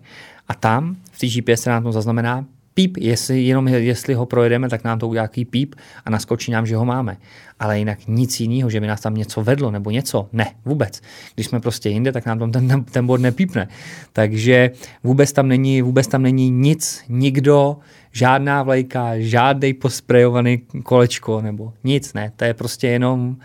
a 0.47 0.53
tam 0.53 0.95
v 1.11 1.19
té 1.19 1.27
GPS 1.27 1.61
se 1.61 1.69
nám 1.69 1.83
to 1.83 1.91
zaznamená 1.91 2.45
píp, 2.77 2.97
jestli, 2.97 3.41
jenom 3.41 3.67
jestli 3.67 4.13
ho 4.13 4.25
projedeme, 4.25 4.69
tak 4.69 4.83
nám 4.83 4.99
to 4.99 5.07
udělá 5.07 5.21
jaký 5.21 5.45
píp 5.45 5.75
a 6.05 6.09
naskočí 6.09 6.51
nám, 6.51 6.65
že 6.65 6.75
ho 6.75 6.85
máme. 6.85 7.17
Ale 7.59 7.79
jinak 7.79 8.07
nic 8.07 8.39
jiného, 8.39 8.69
že 8.69 8.79
by 8.79 8.87
nás 8.87 9.01
tam 9.01 9.15
něco 9.15 9.43
vedlo 9.43 9.71
nebo 9.71 9.91
něco, 9.91 10.29
ne, 10.33 10.53
vůbec. 10.65 11.01
Když 11.35 11.47
jsme 11.47 11.59
prostě 11.59 11.89
jinde, 11.89 12.11
tak 12.11 12.25
nám 12.25 12.39
tam 12.39 12.51
ten, 12.51 12.83
ten 12.83 13.07
bod 13.07 13.21
nepípne. 13.21 13.67
Takže 14.13 14.71
vůbec 15.03 15.33
tam 15.33 15.47
není, 15.47 15.81
vůbec 15.81 16.07
tam 16.07 16.21
není 16.21 16.49
nic, 16.49 17.03
nikdo, 17.09 17.77
žádná 18.11 18.63
vlajka, 18.63 19.19
žádný 19.19 19.73
posprejovaný 19.73 20.61
kolečko 20.83 21.41
nebo 21.41 21.73
nic, 21.83 22.13
ne. 22.13 22.31
To 22.35 22.45
je 22.45 22.53
prostě 22.53 22.87
jenom, 22.87 23.37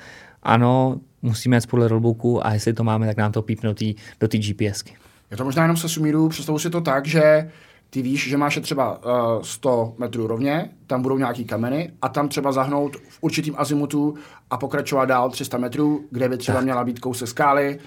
ano, 0.42 1.00
musíme 1.22 1.56
jít 1.56 1.66
podle 1.66 1.88
rollbooku 1.88 2.46
a 2.46 2.52
jestli 2.52 2.72
to 2.72 2.84
máme, 2.84 3.06
tak 3.06 3.16
nám 3.16 3.32
to 3.32 3.42
pípne 3.42 3.74
do 4.20 4.28
té 4.28 4.38
GPSky. 4.38 4.92
Je 5.30 5.36
to 5.36 5.44
možná 5.44 5.62
jenom 5.62 5.76
se 5.76 5.88
sumíru, 5.88 6.28
představu 6.28 6.58
si 6.58 6.70
to 6.70 6.80
tak, 6.80 7.06
že 7.06 7.48
ty 7.92 8.02
víš, 8.02 8.28
že 8.28 8.36
máš 8.36 8.58
třeba 8.62 9.04
uh, 9.04 9.42
100 9.42 9.94
metrů 9.98 10.26
rovně, 10.26 10.70
tam 10.86 11.02
budou 11.02 11.18
nějaký 11.18 11.44
kameny 11.44 11.92
a 12.02 12.08
tam 12.08 12.28
třeba 12.28 12.52
zahnout 12.52 12.96
v 12.96 13.18
určitým 13.20 13.54
azimutu 13.58 14.14
a 14.50 14.56
pokračovat 14.56 15.04
dál 15.04 15.30
300 15.30 15.58
metrů, 15.58 16.04
kde 16.10 16.28
by 16.28 16.36
třeba 16.36 16.58
tak. 16.58 16.64
měla 16.64 16.84
být 16.84 16.98
kousek 16.98 17.28
skály 17.28 17.78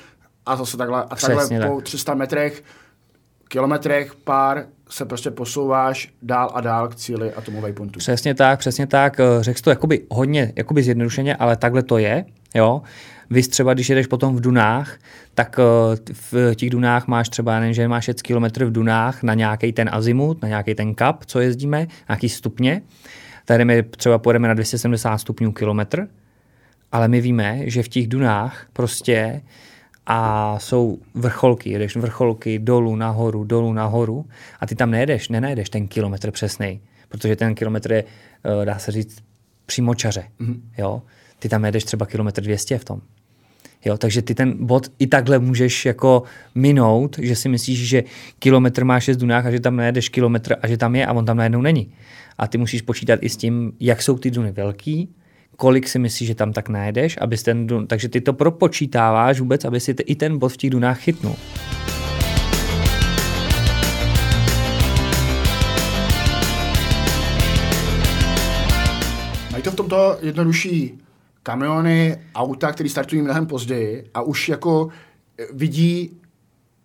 a 0.45 0.55
zase 0.55 0.77
takhle. 0.77 1.03
A 1.03 1.15
Přesně 1.15 1.35
takhle 1.35 1.59
tak. 1.59 1.71
po 1.71 1.81
300 1.81 2.13
metrech, 2.13 2.63
kilometrech, 3.47 4.15
pár 4.15 4.65
se 4.89 5.05
prostě 5.05 5.31
posouváš 5.31 6.13
dál 6.21 6.51
a 6.53 6.61
dál 6.61 6.87
k 6.87 6.95
cíli 6.95 7.33
atomové 7.33 7.73
punktu. 7.73 7.99
Přesně 7.99 8.35
tak, 8.35 8.59
přesně 8.59 8.87
tak. 8.87 9.19
Eh, 9.19 9.23
řekl 9.41 9.59
to 9.63 9.69
jakoby 9.69 10.05
hodně 10.11 10.53
jakoby 10.55 10.83
zjednodušeně, 10.83 11.35
ale 11.35 11.55
takhle 11.55 11.83
to 11.83 11.97
je. 11.97 12.25
Jo? 12.55 12.81
Vy 13.29 13.43
třeba, 13.43 13.73
když 13.73 13.89
jedeš 13.89 14.07
potom 14.07 14.35
v 14.35 14.41
Dunách, 14.41 14.97
tak 15.33 15.59
eh, 15.59 16.13
v 16.31 16.55
těch 16.55 16.69
Dunách 16.69 17.07
máš 17.07 17.29
třeba, 17.29 17.59
nevím, 17.59 17.73
že 17.73 17.87
máš 17.87 18.03
6 18.03 18.21
km 18.21 18.65
v 18.65 18.71
Dunách 18.71 19.23
na 19.23 19.33
nějaký 19.33 19.73
ten 19.73 19.89
azimut, 19.91 20.41
na 20.41 20.47
nějaký 20.47 20.75
ten 20.75 20.95
kap, 20.95 21.25
co 21.25 21.39
jezdíme, 21.39 21.87
nějaký 22.09 22.29
stupně. 22.29 22.81
Tady 23.45 23.65
my 23.65 23.83
třeba 23.83 24.17
pojedeme 24.17 24.47
na 24.47 24.53
270 24.53 25.17
stupňů 25.17 25.51
kilometr, 25.51 26.07
ale 26.91 27.07
my 27.07 27.21
víme, 27.21 27.59
že 27.65 27.83
v 27.83 27.87
těch 27.87 28.07
Dunách 28.07 28.67
prostě 28.73 29.41
a 30.05 30.59
jsou 30.59 30.97
vrcholky, 31.13 31.69
jedeš 31.69 31.95
vrcholky 31.95 32.59
dolů, 32.59 32.95
nahoru, 32.95 33.43
dolů, 33.43 33.73
nahoru 33.73 34.25
a 34.59 34.65
ty 34.65 34.75
tam 34.75 34.91
nejedeš, 34.91 35.29
nenajdeš 35.29 35.69
ten 35.69 35.87
kilometr 35.87 36.31
přesný, 36.31 36.81
protože 37.09 37.35
ten 37.35 37.55
kilometr 37.55 37.91
je, 37.91 38.03
eh, 38.61 38.65
dá 38.65 38.79
se 38.79 38.91
říct, 38.91 39.23
přímočaře. 39.65 40.23
Mm-hmm. 40.39 40.59
Jo? 40.77 41.01
Ty 41.39 41.49
tam 41.49 41.65
jedeš 41.65 41.83
třeba 41.83 42.05
kilometr 42.05 42.41
200 42.41 42.77
v 42.77 42.85
tom. 42.85 43.01
Jo, 43.85 43.97
takže 43.97 44.21
ty 44.21 44.35
ten 44.35 44.65
bod 44.65 44.91
i 44.99 45.07
takhle 45.07 45.39
můžeš 45.39 45.85
jako 45.85 46.23
minout, 46.55 47.19
že 47.21 47.35
si 47.35 47.49
myslíš, 47.49 47.87
že 47.87 48.03
kilometr 48.39 48.85
má 48.85 48.99
6 48.99 49.17
dunách 49.17 49.45
a 49.45 49.51
že 49.51 49.59
tam 49.59 49.75
najedeš 49.75 50.09
kilometr 50.09 50.55
a 50.61 50.67
že 50.67 50.77
tam 50.77 50.95
je 50.95 51.05
a 51.05 51.13
on 51.13 51.25
tam 51.25 51.37
najednou 51.37 51.61
není. 51.61 51.93
A 52.37 52.47
ty 52.47 52.57
musíš 52.57 52.81
počítat 52.81 53.19
i 53.21 53.29
s 53.29 53.37
tím, 53.37 53.73
jak 53.79 54.01
jsou 54.01 54.17
ty 54.17 54.31
duny 54.31 54.51
velký, 54.51 55.09
kolik 55.55 55.87
si 55.87 55.99
myslíš, 55.99 56.27
že 56.27 56.35
tam 56.35 56.53
tak 56.53 56.69
najedeš, 56.69 57.17
abys 57.21 57.43
ten 57.43 57.67
dun, 57.67 57.87
takže 57.87 58.09
ty 58.09 58.21
to 58.21 58.33
propočítáváš 58.33 59.39
vůbec, 59.39 59.65
aby 59.65 59.79
si 59.79 59.93
ty, 59.93 60.03
i 60.03 60.15
ten 60.15 60.37
bod 60.37 60.49
v 60.49 60.57
těch 60.57 60.69
dunách 60.69 60.99
chytnul. 60.99 61.35
Mají 69.51 69.63
to 69.63 69.71
v 69.71 69.75
tomto 69.75 70.17
jednodušší 70.21 71.04
kamiony, 71.45 72.17
auta, 72.35 72.71
které 72.71 72.89
startují 72.89 73.21
mnohem 73.21 73.45
později 73.45 74.09
a 74.13 74.21
už 74.21 74.49
jako 74.49 74.89
vidí 75.53 76.17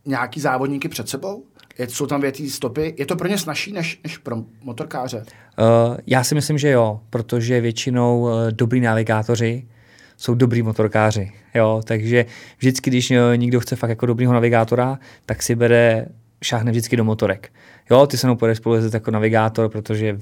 nějaký 0.07 0.41
závodníky 0.41 0.89
před 0.89 1.09
sebou? 1.09 1.45
Je, 1.79 1.89
jsou 1.89 2.07
tam 2.07 2.21
větší 2.21 2.51
stopy? 2.51 2.95
Je 2.99 3.07
to 3.07 3.17
pro 3.17 3.29
ně 3.29 3.39
snažší 3.39 3.73
než, 3.73 4.01
než 4.05 4.19
pro 4.19 4.37
motorkáře? 4.63 5.19
Uh, 5.19 5.97
já 6.07 6.25
si 6.25 6.35
myslím, 6.35 6.59
že 6.59 6.71
jo, 6.71 7.01
protože 7.11 7.61
většinou 7.61 8.21
uh, 8.21 8.31
dobrý 8.51 8.81
navigátoři 8.81 9.69
jsou 10.17 10.35
dobrý 10.35 10.63
motorkáři. 10.63 11.33
Jo? 11.55 11.81
Takže 11.85 12.27
vždycky, 12.59 12.91
když 12.91 13.13
někdo 13.37 13.61
chce 13.61 13.77
fakt 13.77 13.91
jako 13.91 14.07
dobrýho 14.07 14.33
navigátora, 14.33 14.99
tak 15.27 15.43
si 15.43 15.55
bere 15.55 16.07
šáhne 16.43 16.71
vždycky 16.71 16.97
do 16.97 17.05
motorek. 17.05 17.51
Jo, 17.91 18.07
ty 18.07 18.17
se 18.17 18.27
mnou 18.27 18.37
pojedeš 18.37 18.59
spolu 18.59 18.77
jako 18.93 19.11
navigátor, 19.11 19.69
protože 19.69 20.19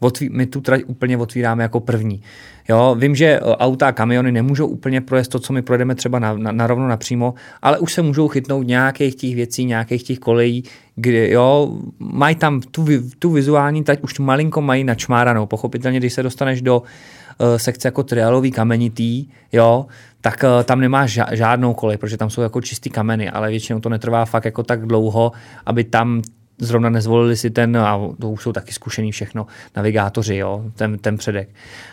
otví, 0.00 0.28
my 0.32 0.46
tu 0.46 0.60
trať 0.60 0.82
úplně 0.86 1.16
otvíráme 1.16 1.62
jako 1.62 1.80
první. 1.80 2.22
Jo, 2.68 2.96
vím, 2.98 3.14
že 3.14 3.26
e, 3.26 3.40
auta 3.40 3.88
a 3.88 3.92
kamiony 3.92 4.32
nemůžou 4.32 4.66
úplně 4.66 5.00
projet 5.00 5.28
to, 5.28 5.38
co 5.38 5.52
my 5.52 5.62
projedeme 5.62 5.94
třeba 5.94 6.18
na, 6.18 6.32
na, 6.32 6.52
na 6.52 6.66
rovno 6.66 6.88
napřímo, 6.88 7.34
ale 7.62 7.78
už 7.78 7.92
se 7.92 8.02
můžou 8.02 8.28
chytnout 8.28 8.66
nějakých 8.66 9.14
těch 9.14 9.34
věcí, 9.34 9.64
nějakých 9.64 10.02
těch 10.02 10.18
kolejí, 10.18 10.64
kde 10.96 11.30
jo, 11.30 11.78
mají 11.98 12.34
tam 12.34 12.60
tu, 12.60 12.86
tu 13.18 13.30
vizuální 13.30 13.84
trať 13.84 14.00
už 14.02 14.18
malinko 14.18 14.60
mají 14.60 14.84
načmáranou. 14.84 15.46
Pochopitelně, 15.46 15.98
když 15.98 16.12
se 16.12 16.22
dostaneš 16.22 16.62
do 16.62 16.78
uh, 16.78 16.86
sekce 17.56 17.88
jako 17.88 18.02
trialový 18.02 18.50
kamenitý, 18.50 19.26
jo, 19.52 19.86
tak 20.20 20.44
uh, 20.44 20.64
tam 20.64 20.80
nemáš 20.80 21.18
žádnou 21.32 21.74
kolej, 21.74 21.96
protože 21.96 22.16
tam 22.16 22.30
jsou 22.30 22.40
jako 22.40 22.60
čistý 22.60 22.90
kameny, 22.90 23.30
ale 23.30 23.50
většinou 23.50 23.80
to 23.80 23.88
netrvá 23.88 24.24
fakt 24.24 24.44
jako 24.44 24.62
tak 24.62 24.86
dlouho, 24.86 25.32
aby 25.66 25.84
tam 25.84 26.22
zrovna 26.58 26.90
nezvolili 26.90 27.36
si 27.36 27.50
ten, 27.50 27.76
a 27.76 28.00
to 28.20 28.30
už 28.30 28.42
jsou 28.42 28.52
taky 28.52 28.72
zkušený 28.72 29.12
všechno, 29.12 29.46
navigátoři, 29.76 30.36
jo, 30.36 30.64
ten, 30.74 30.98
ten 30.98 31.16
předek. 31.16 31.48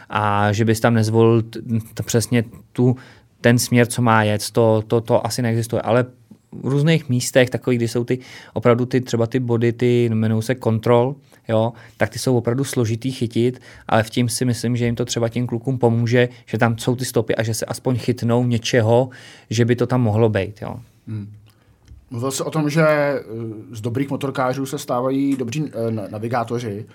A 0.10 0.52
že 0.52 0.66
bys 0.66 0.80
tam 0.80 0.94
nezvolil 0.94 1.42
t, 1.42 1.60
t, 1.94 2.04
přesně 2.04 2.44
tu, 2.74 2.96
ten 3.42 3.60
směr, 3.60 3.88
co 3.88 4.02
má 4.02 4.24
jet, 4.24 4.52
to, 4.52 4.84
to, 4.88 5.02
to 5.02 5.26
asi 5.26 5.42
neexistuje. 5.42 5.82
Ale 5.82 6.06
v 6.52 6.68
různých 6.68 7.10
místech, 7.10 7.50
takových, 7.50 7.80
kdy 7.80 7.88
jsou 7.88 8.04
ty 8.04 8.20
opravdu 8.54 8.86
ty 8.86 9.02
třeba 9.02 9.28
ty 9.28 9.40
body, 9.40 9.74
ty 9.74 10.04
jmenují 10.04 10.44
se 10.44 10.56
kontrol, 10.56 11.16
jo, 11.48 11.74
tak 11.98 12.10
ty 12.10 12.20
jsou 12.20 12.38
opravdu 12.38 12.64
složitý 12.64 13.12
chytit, 13.12 13.62
ale 13.88 14.04
v 14.04 14.10
tím 14.10 14.30
si 14.30 14.46
myslím, 14.46 14.78
že 14.78 14.86
jim 14.86 14.96
to 14.96 15.06
třeba 15.06 15.30
těm 15.30 15.48
klukům 15.48 15.78
pomůže, 15.78 16.30
že 16.46 16.58
tam 16.58 16.78
jsou 16.78 16.96
ty 16.96 17.06
stopy 17.06 17.36
a 17.36 17.44
že 17.44 17.54
se 17.54 17.66
aspoň 17.66 17.98
chytnou 17.98 18.46
něčeho, 18.46 19.10
že 19.50 19.66
by 19.66 19.76
to 19.76 19.88
tam 19.88 20.02
mohlo 20.02 20.30
být. 20.30 20.62
Jo. 20.62 20.80
Hmm. 21.08 21.34
Mluvil 22.10 22.32
se 22.32 22.44
o 22.44 22.52
tom, 22.52 22.70
že 22.70 22.82
eh, 22.82 23.24
z 23.72 23.82
dobrých 23.82 24.10
motorkářů 24.10 24.66
se 24.66 24.78
stávají 24.78 25.36
dobří 25.38 25.72
eh, 25.74 25.92
navigátoři. 26.12 26.86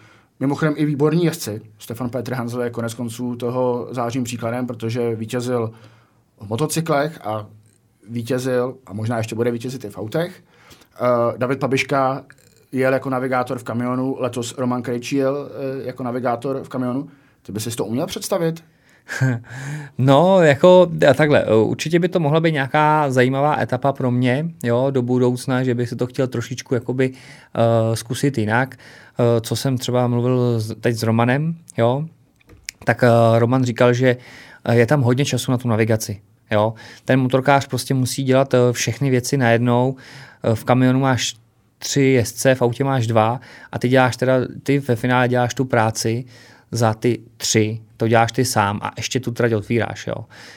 Mimochodem 0.41 0.75
i 0.77 0.85
výborní 0.85 1.25
jezdci. 1.25 1.61
Stefan 1.79 2.11
Petr 2.11 2.35
Hanzel 2.35 2.63
je 2.63 2.71
konec 2.71 2.95
konců 2.95 3.37
toho 3.37 3.89
zářím 3.91 4.25
příkladem, 4.25 4.67
protože 4.67 5.15
vítězil 5.15 5.73
v 6.41 6.49
motocyklech 6.49 7.21
a 7.25 7.47
vítězil, 8.09 8.77
a 8.87 8.93
možná 8.93 9.19
ještě 9.19 9.35
bude 9.35 9.51
vítězit 9.51 9.85
i 9.85 9.91
v 9.91 9.99
autech. 9.99 10.43
Uh, 11.01 11.39
David 11.39 11.61
Pabiška 11.61 12.25
jel 12.73 12.93
jako 12.93 13.11
navigátor 13.11 13.59
v 13.59 13.65
kamionu, 13.65 14.17
letos 14.19 14.59
Roman 14.59 14.83
Krejčí 14.83 15.17
jel 15.17 15.35
uh, 15.35 15.87
jako 15.87 16.03
navigátor 16.03 16.63
v 16.63 16.69
kamionu. 16.69 17.09
Ty 17.43 17.53
bys 17.53 17.65
si 17.65 17.77
to 17.77 17.85
uměl 17.85 18.07
představit? 18.07 18.65
No, 19.99 20.43
jako 20.43 20.91
takhle, 21.17 21.45
určitě 21.45 21.99
by 21.99 22.09
to 22.09 22.21
mohla 22.21 22.41
být 22.41 22.53
nějaká 22.53 23.11
zajímavá 23.11 23.61
etapa 23.61 23.93
pro 23.93 24.11
mě, 24.11 24.51
jo, 24.63 24.87
do 24.91 25.03
budoucna, 25.03 25.63
že 25.63 25.75
bych 25.75 25.89
si 25.89 25.97
to 25.97 26.07
chtěl 26.07 26.27
trošičku 26.27 26.75
jakoby 26.75 27.11
uh, 27.11 27.95
zkusit 27.95 28.39
jinak. 28.39 28.77
Uh, 29.19 29.27
co 29.41 29.57
jsem 29.57 29.79
třeba 29.79 30.07
mluvil 30.07 30.63
teď 30.81 30.97
s 30.97 31.03
Romanem, 31.03 31.55
jo, 31.79 32.05
tak 32.85 33.03
uh, 33.03 33.39
Roman 33.39 33.65
říkal, 33.65 33.93
že 33.93 34.17
je 34.73 34.87
tam 34.87 35.03
hodně 35.03 35.25
času 35.25 35.53
na 35.53 35.59
tu 35.59 35.69
navigaci. 35.69 36.21
Jo. 36.51 36.75
Ten 37.05 37.21
motorkář 37.21 37.67
prostě 37.67 37.95
musí 37.95 38.25
dělat 38.25 38.55
všechny 38.73 39.11
věci 39.11 39.37
najednou. 39.37 39.97
V 40.55 40.65
kamionu 40.65 41.01
máš 41.01 41.35
tři 41.83 42.03
jezdce, 42.03 42.55
v 42.55 42.63
autě 42.63 42.85
máš 42.85 43.07
dva 43.07 43.41
a 43.73 43.79
ty 43.79 43.89
děláš 43.89 44.17
teda, 44.17 44.35
ty 44.63 44.79
ve 44.79 44.97
finále 44.97 45.29
děláš 45.29 45.55
tu 45.55 45.65
práci 45.65 46.25
za 46.73 46.95
ty 46.95 47.21
tři, 47.37 47.81
to 47.97 48.09
děláš 48.09 48.33
ty 48.33 48.45
sám 48.45 48.79
a 48.83 48.93
ještě 48.97 49.21
tu 49.21 49.31
trať 49.31 49.53
otvíráš. 49.53 50.07
Jo. 50.07 50.15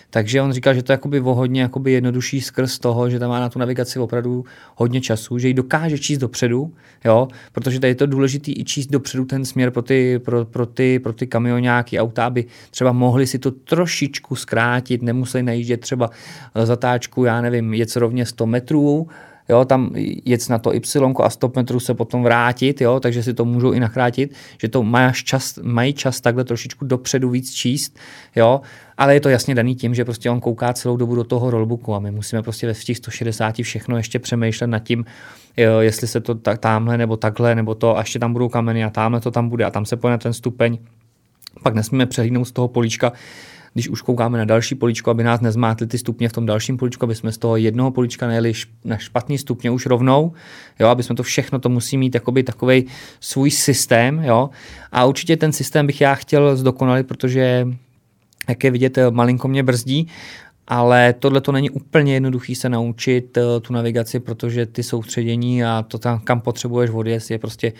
Takže 0.09 0.41
on 0.41 0.53
říkal, 0.53 0.73
že 0.73 0.83
to 0.83 0.91
je 0.91 0.93
jakoby 0.93 1.19
hodně 1.19 1.61
jakoby 1.61 1.91
jednodušší 1.91 2.41
skrz 2.41 2.79
toho, 2.79 3.09
že 3.09 3.19
tam 3.19 3.29
má 3.29 3.39
na 3.39 3.49
tu 3.49 3.59
navigaci 3.59 3.99
opravdu 3.99 4.45
hodně 4.75 5.01
času, 5.01 5.37
že 5.37 5.47
ji 5.47 5.53
dokáže 5.53 5.97
číst 5.97 6.17
dopředu, 6.17 6.73
jo, 7.05 7.27
protože 7.51 7.79
tady 7.79 7.91
je 7.91 7.95
to 7.95 8.05
důležité 8.05 8.51
i 8.51 8.63
číst 8.63 8.87
dopředu 8.87 9.25
ten 9.25 9.45
směr 9.45 9.71
pro 9.71 9.81
ty, 9.81 10.19
pro, 10.19 10.45
pro 10.45 10.65
ty, 10.65 10.99
pro 10.99 11.13
ty 11.13 11.27
kamionáky, 11.27 11.99
auta, 11.99 12.25
aby 12.25 12.45
třeba 12.71 12.91
mohli 12.91 13.27
si 13.27 13.39
to 13.39 13.51
trošičku 13.51 14.35
zkrátit, 14.35 15.01
nemuseli 15.01 15.43
najíždět 15.43 15.81
třeba 15.81 16.09
zatáčku, 16.63 17.23
já 17.23 17.41
nevím, 17.41 17.73
jet 17.73 17.95
rovně 17.95 18.25
100 18.25 18.45
metrů, 18.45 19.07
jo, 19.49 19.65
tam 19.65 19.91
jet 20.25 20.49
na 20.49 20.57
to 20.57 20.73
Y 20.73 21.15
a 21.23 21.29
100 21.29 21.51
metrů 21.55 21.79
se 21.79 21.93
potom 21.93 22.23
vrátit, 22.23 22.81
jo, 22.81 22.99
takže 22.99 23.23
si 23.23 23.33
to 23.33 23.45
můžou 23.45 23.71
i 23.71 23.79
nachrátit, 23.79 24.33
že 24.61 24.67
to 24.67 24.83
máš 24.83 25.23
čas, 25.23 25.59
mají 25.63 25.93
čas 25.93 26.21
takhle 26.21 26.43
trošičku 26.43 26.85
dopředu 26.85 27.29
víc 27.29 27.53
číst, 27.53 27.97
jo, 28.35 28.61
ale 28.97 29.13
je 29.13 29.19
to 29.19 29.29
jasně 29.29 29.55
daný 29.55 29.75
tím, 29.75 29.95
že 29.95 30.05
prostě 30.05 30.29
on 30.29 30.39
kouká 30.39 30.73
celou 30.73 30.97
dobu 30.97 31.15
do 31.15 31.23
toho 31.23 31.51
rollbooku 31.51 31.95
a 31.95 31.99
my 31.99 32.11
musíme 32.11 32.41
prostě 32.41 32.67
ve 32.67 32.73
těch 32.73 32.97
160 32.97 33.55
všechno 33.61 33.97
ještě 33.97 34.19
přemýšlet 34.19 34.67
nad 34.67 34.79
tím, 34.79 35.05
jo, 35.57 35.79
jestli 35.79 36.07
se 36.07 36.21
to 36.21 36.35
tak, 36.35 36.59
tamhle 36.59 36.97
nebo 36.97 37.17
takhle, 37.17 37.55
nebo 37.55 37.75
to, 37.75 37.97
a 37.97 37.99
ještě 37.99 38.19
tam 38.19 38.33
budou 38.33 38.49
kameny 38.49 38.83
a 38.83 38.89
tamhle 38.89 39.21
to 39.21 39.31
tam 39.31 39.49
bude 39.49 39.65
a 39.65 39.71
tam 39.71 39.85
se 39.85 39.97
pojede 39.97 40.17
ten 40.17 40.33
stupeň. 40.33 40.77
Pak 41.63 41.73
nesmíme 41.73 42.05
přehlídnout 42.05 42.47
z 42.47 42.51
toho 42.51 42.67
políčka, 42.67 43.11
když 43.75 43.89
už 43.89 44.01
koukáme 44.01 44.37
na 44.37 44.45
další 44.45 44.75
poličko, 44.75 45.11
aby 45.11 45.23
nás 45.23 45.41
nezmátly 45.41 45.87
ty 45.87 45.97
stupně 45.97 46.29
v 46.29 46.33
tom 46.33 46.45
dalším 46.45 46.77
poličku, 46.77 47.05
aby 47.05 47.15
jsme 47.15 47.31
z 47.31 47.37
toho 47.37 47.57
jednoho 47.57 47.91
polička 47.91 48.27
nejeli 48.27 48.53
na 48.85 48.97
špatný 48.97 49.37
stupně 49.37 49.71
už 49.71 49.85
rovnou, 49.85 50.33
jo, 50.79 50.87
aby 50.87 51.03
jsme 51.03 51.15
to 51.15 51.23
všechno, 51.23 51.59
to 51.59 51.69
musí 51.69 51.97
mít 51.97 52.15
jakoby 52.15 52.43
takový 52.43 52.85
svůj 53.19 53.51
systém, 53.51 54.23
jo. 54.23 54.49
A 54.91 55.05
určitě 55.05 55.37
ten 55.37 55.51
systém 55.51 55.87
bych 55.87 56.01
já 56.01 56.15
chtěl 56.15 56.55
zdokonalit, 56.55 57.07
protože 57.07 57.67
jak 58.49 58.63
je 58.63 58.71
vidět, 58.71 58.97
malinko 59.09 59.47
mě 59.47 59.63
brzdí, 59.63 60.07
ale 60.67 61.13
tohle 61.13 61.41
to 61.41 61.51
není 61.51 61.69
úplně 61.69 62.13
jednoduchý 62.13 62.55
se 62.55 62.69
naučit 62.69 63.37
eh, 63.37 63.59
tu 63.61 63.73
navigaci, 63.73 64.19
protože 64.19 64.65
ty 64.65 64.83
soustředění 64.83 65.63
a 65.63 65.85
to 65.87 65.97
tam, 65.97 66.19
kam 66.19 66.41
potřebuješ 66.41 66.89
odjet, 66.89 67.31
je 67.31 67.39
prostě 67.39 67.73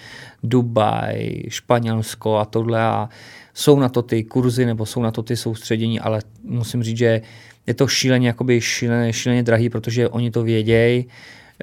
Dubaj, 0.43 1.43
Španělsko 1.49 2.37
a 2.37 2.45
tohle. 2.45 2.81
A 2.81 3.09
jsou 3.53 3.79
na 3.79 3.89
to 3.89 4.01
ty 4.01 4.23
kurzy 4.23 4.65
nebo 4.65 4.85
jsou 4.85 5.01
na 5.01 5.11
to 5.11 5.23
ty 5.23 5.35
soustředění, 5.35 5.99
ale 5.99 6.19
musím 6.43 6.83
říct, 6.83 6.97
že 6.97 7.21
je 7.67 7.73
to 7.73 7.87
šíleně, 7.87 8.27
jakoby 8.27 8.61
šíleně, 8.61 9.13
šíleně 9.13 9.43
drahý, 9.43 9.69
protože 9.69 10.09
oni 10.09 10.31
to 10.31 10.43
vědějí, 10.43 11.07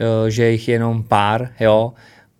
eh, 0.00 0.30
že 0.30 0.50
jich 0.50 0.68
je 0.68 0.74
jenom 0.74 1.02
pár, 1.02 1.48
jo, 1.60 1.92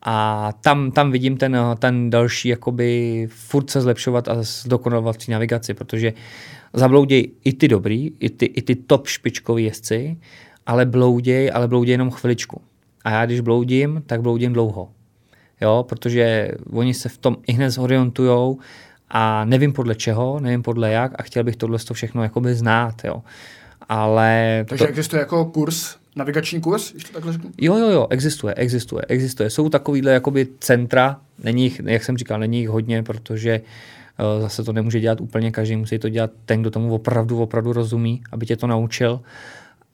a 0.04 0.48
tam, 0.60 0.90
tam 0.90 1.10
vidím 1.10 1.36
ten, 1.36 1.56
ten 1.78 2.10
další 2.10 2.48
jakoby 2.48 3.28
furt 3.30 3.70
se 3.70 3.80
zlepšovat 3.80 4.28
a 4.28 4.36
zdokonalovat 4.40 5.16
při 5.16 5.30
navigaci, 5.30 5.74
protože 5.74 6.12
zabloudějí 6.72 7.32
i 7.44 7.52
ty 7.52 7.68
dobrý, 7.68 8.10
i 8.20 8.30
ty, 8.30 8.46
i 8.46 8.62
ty 8.62 8.74
top 8.76 9.06
špičkoví 9.06 9.64
jezdci, 9.64 10.16
ale 10.66 10.86
blouděj, 10.86 11.50
ale 11.54 11.68
blouděj 11.68 11.92
jenom 11.92 12.10
chviličku. 12.10 12.60
A 13.04 13.10
já 13.10 13.26
když 13.26 13.40
bloudím, 13.40 14.02
tak 14.06 14.22
bloudím 14.22 14.52
dlouho. 14.52 14.88
Jo, 15.60 15.84
protože 15.88 16.48
oni 16.70 16.94
se 16.94 17.08
v 17.08 17.18
tom 17.18 17.36
i 17.46 17.52
hned 17.52 17.70
zorientujou 17.70 18.58
a 19.10 19.44
nevím 19.44 19.72
podle 19.72 19.94
čeho, 19.94 20.40
nevím 20.40 20.62
podle 20.62 20.90
jak 20.90 21.12
a 21.18 21.22
chtěl 21.22 21.44
bych 21.44 21.56
tohle 21.56 21.78
to 21.78 21.94
všechno 21.94 22.22
jakoby 22.22 22.54
znát, 22.54 23.04
jo. 23.04 23.22
Ale... 23.88 24.64
Takže 24.68 24.84
to... 24.84 24.88
existuje 24.88 25.20
jako 25.20 25.44
kurz, 25.44 25.96
navigační 26.16 26.60
kurz, 26.60 26.92
když 26.92 27.04
to 27.04 27.12
takhle 27.12 27.32
řeknu? 27.32 27.50
Jo, 27.58 27.76
jo, 27.76 27.88
jo, 27.90 28.06
existuje, 28.10 28.54
existuje, 28.54 29.02
existuje. 29.08 29.50
Jsou 29.50 29.68
takovýhle 29.68 30.12
jakoby 30.12 30.48
centra, 30.60 31.20
není 31.44 31.62
jich, 31.62 31.80
jak 31.84 32.04
jsem 32.04 32.16
říkal, 32.18 32.40
není 32.40 32.58
jich 32.58 32.68
hodně, 32.68 33.02
protože 33.02 33.60
uh, 33.60 33.66
zase 34.40 34.64
to 34.64 34.72
nemůže 34.72 35.00
dělat 35.00 35.20
úplně 35.20 35.50
každý, 35.50 35.76
musí 35.76 35.98
to 35.98 36.08
dělat 36.08 36.30
ten, 36.44 36.60
kdo 36.60 36.70
tomu 36.70 36.94
opravdu, 36.94 37.42
opravdu 37.42 37.72
rozumí, 37.72 38.22
aby 38.32 38.46
tě 38.46 38.56
to 38.56 38.66
naučil. 38.66 39.20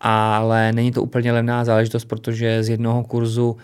ale 0.01 0.73
není 0.73 0.93
to 0.93 1.03
úplně 1.03 1.33
levná 1.33 1.65
záležitost, 1.65 2.05
protože 2.05 2.63
z 2.63 2.69
jednoho 2.69 3.05
kurzu 3.05 3.51
uh, 3.51 3.59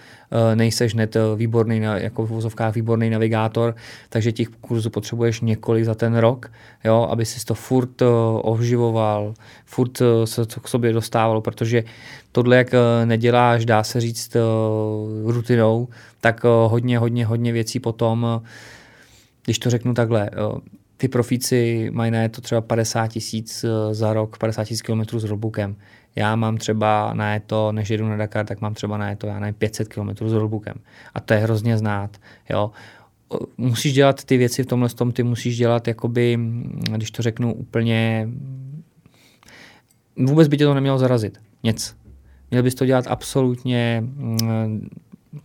nejseš 0.55 0.95
hned 0.95 1.17
výborný, 1.37 1.81
jako 1.95 2.27
v 2.27 2.29
vozovkách 2.31 2.75
výborný 2.75 3.11
navigátor, 3.11 3.75
takže 4.09 4.33
těch 4.33 4.49
kurzů 4.49 4.91
potřebuješ 4.91 5.41
několik 5.41 5.85
za 5.85 5.95
ten 5.95 6.17
rok, 6.17 6.51
jo, 6.85 7.07
aby 7.11 7.25
si 7.25 7.45
to 7.45 7.55
furt 7.55 8.03
oživoval, 8.43 9.35
furt 9.65 10.03
se 10.25 10.47
to 10.47 10.61
k 10.61 10.69
sobě 10.69 10.93
dostávalo, 10.93 11.41
protože 11.41 11.85
tohle, 12.33 12.57
jak 12.57 12.75
neděláš, 13.05 13.65
dá 13.65 13.83
se 13.83 14.01
říct 14.01 14.37
rutinou, 15.25 15.89
tak 16.21 16.45
hodně, 16.67 16.99
hodně, 16.99 17.27
hodně 17.27 17.53
věcí 17.53 17.81
potom, 17.81 18.43
když 19.45 19.59
to 19.59 19.71
řeknu 19.71 19.95
takhle, 19.95 20.31
ty 20.97 21.09
profíci 21.09 21.91
mají 21.93 22.11
na 22.11 22.29
to 22.29 22.41
třeba 22.41 22.61
50 22.61 23.07
tisíc 23.07 23.65
za 23.91 24.13
rok, 24.13 24.39
50 24.39 24.65
tisíc 24.65 24.83
kilometrů 24.83 25.19
s 25.19 25.25
roadbookem. 25.25 25.77
Já 26.17 26.37
mám 26.37 26.57
třeba 26.57 27.15
na 27.15 27.39
to, 27.39 27.73
než 27.73 27.91
jedu 27.91 28.09
na 28.09 28.17
Dakar, 28.17 28.47
tak 28.47 28.61
mám 28.61 28.75
třeba 28.75 28.99
na 28.99 29.15
to, 29.15 29.27
já 29.27 29.41
nevím, 29.41 29.55
500 29.55 29.89
km 29.89 30.29
s 30.29 30.33
roadbookem. 30.33 30.75
A 31.15 31.21
to 31.21 31.35
je 31.35 31.41
hrozně 31.41 31.79
znát. 31.79 32.17
Jo. 32.51 32.71
Musíš 33.59 33.93
dělat 33.93 34.25
ty 34.25 34.37
věci 34.37 34.63
v 34.63 34.67
tomhle 34.67 34.89
tom, 34.89 35.13
ty 35.13 35.23
musíš 35.23 35.57
dělat 35.57 35.89
jakoby, 35.89 36.39
když 36.97 37.11
to 37.11 37.23
řeknu 37.23 37.55
úplně, 37.55 38.29
vůbec 40.17 40.49
by 40.49 40.57
tě 40.57 40.65
to 40.65 40.75
nemělo 40.75 40.99
zarazit. 40.99 41.41
Nic. 41.63 41.97
Měl 42.51 42.63
bys 42.63 42.75
to 42.75 42.87
dělat 42.87 43.05
absolutně 43.09 44.05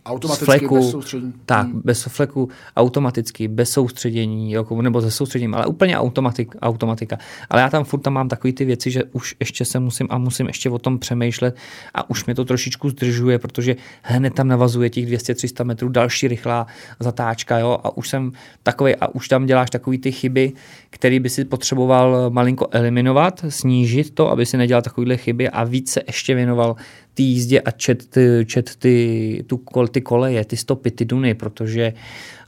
Automaticky 0.06 0.44
fleku, 0.44 0.74
bez 0.74 0.90
soustředění. 0.90 1.32
Tak, 1.46 1.66
hmm. 1.66 1.82
bez 1.84 2.02
fleku, 2.02 2.48
automaticky, 2.76 3.48
bez 3.48 3.70
soustředění, 3.70 4.52
jako, 4.52 4.82
nebo 4.82 5.00
se 5.00 5.10
soustředěním, 5.10 5.54
ale 5.54 5.66
úplně 5.66 5.98
automatik, 5.98 6.54
automatika. 6.62 7.18
Ale 7.50 7.62
já 7.62 7.70
tam 7.70 7.84
furt 7.84 8.00
tam 8.00 8.12
mám 8.12 8.28
takové 8.28 8.52
ty 8.52 8.64
věci, 8.64 8.90
že 8.90 9.04
už 9.04 9.36
ještě 9.40 9.64
se 9.64 9.80
musím 9.80 10.06
a 10.10 10.18
musím 10.18 10.46
ještě 10.46 10.70
o 10.70 10.78
tom 10.78 10.98
přemýšlet 10.98 11.56
a 11.94 12.10
už 12.10 12.24
mě 12.24 12.34
to 12.34 12.44
trošičku 12.44 12.90
zdržuje, 12.90 13.38
protože 13.38 13.76
hned 14.02 14.34
tam 14.34 14.48
navazuje 14.48 14.90
těch 14.90 15.06
200-300 15.06 15.64
metrů 15.64 15.88
další 15.88 16.28
rychlá 16.28 16.66
zatáčka, 17.00 17.58
jo, 17.58 17.78
a 17.84 17.96
už 17.96 18.08
jsem 18.08 18.32
takový 18.62 18.96
a 18.96 19.08
už 19.08 19.28
tam 19.28 19.46
děláš 19.46 19.70
takové 19.70 19.98
ty 19.98 20.12
chyby, 20.12 20.52
které 20.90 21.20
by 21.20 21.28
si 21.28 21.44
potřeboval 21.44 22.30
malinko 22.30 22.68
eliminovat, 22.70 23.44
snížit 23.48 24.14
to, 24.14 24.30
aby 24.30 24.46
si 24.46 24.56
nedělal 24.56 24.82
takovéhle 24.82 25.16
chyby 25.16 25.48
a 25.48 25.64
více 25.64 26.02
ještě 26.06 26.34
věnoval 26.34 26.76
té 27.14 27.22
jízdě 27.22 27.60
a 27.60 27.70
čet, 27.70 28.18
čet 28.46 28.76
ty, 28.76 29.44
tu, 29.46 29.60
ty 29.90 30.00
koleje, 30.00 30.44
ty 30.44 30.56
stopy, 30.56 30.90
ty 30.90 31.04
duny, 31.04 31.34
protože 31.34 31.92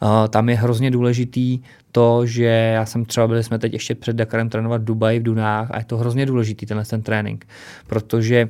uh, 0.03 0.09
tam 0.29 0.49
je 0.49 0.57
hrozně 0.57 0.91
důležitý 0.91 1.61
to, 1.93 2.27
že 2.27 2.45
já 2.75 2.87
jsem 2.87 3.05
třeba 3.05 3.29
byli 3.29 3.45
jsme 3.45 3.59
teď 3.59 3.73
ještě 3.73 3.95
před 3.95 4.17
Dakarem 4.17 4.49
trénovat 4.49 4.83
v 4.83 4.85
Dubaji 4.85 5.19
v 5.19 5.23
Dunách 5.23 5.71
a 5.71 5.79
je 5.79 5.85
to 5.85 5.97
hrozně 5.97 6.27
důležitý 6.27 6.67
tenhle 6.67 6.85
ten 6.85 7.03
trénink, 7.03 7.47
protože 7.87 8.49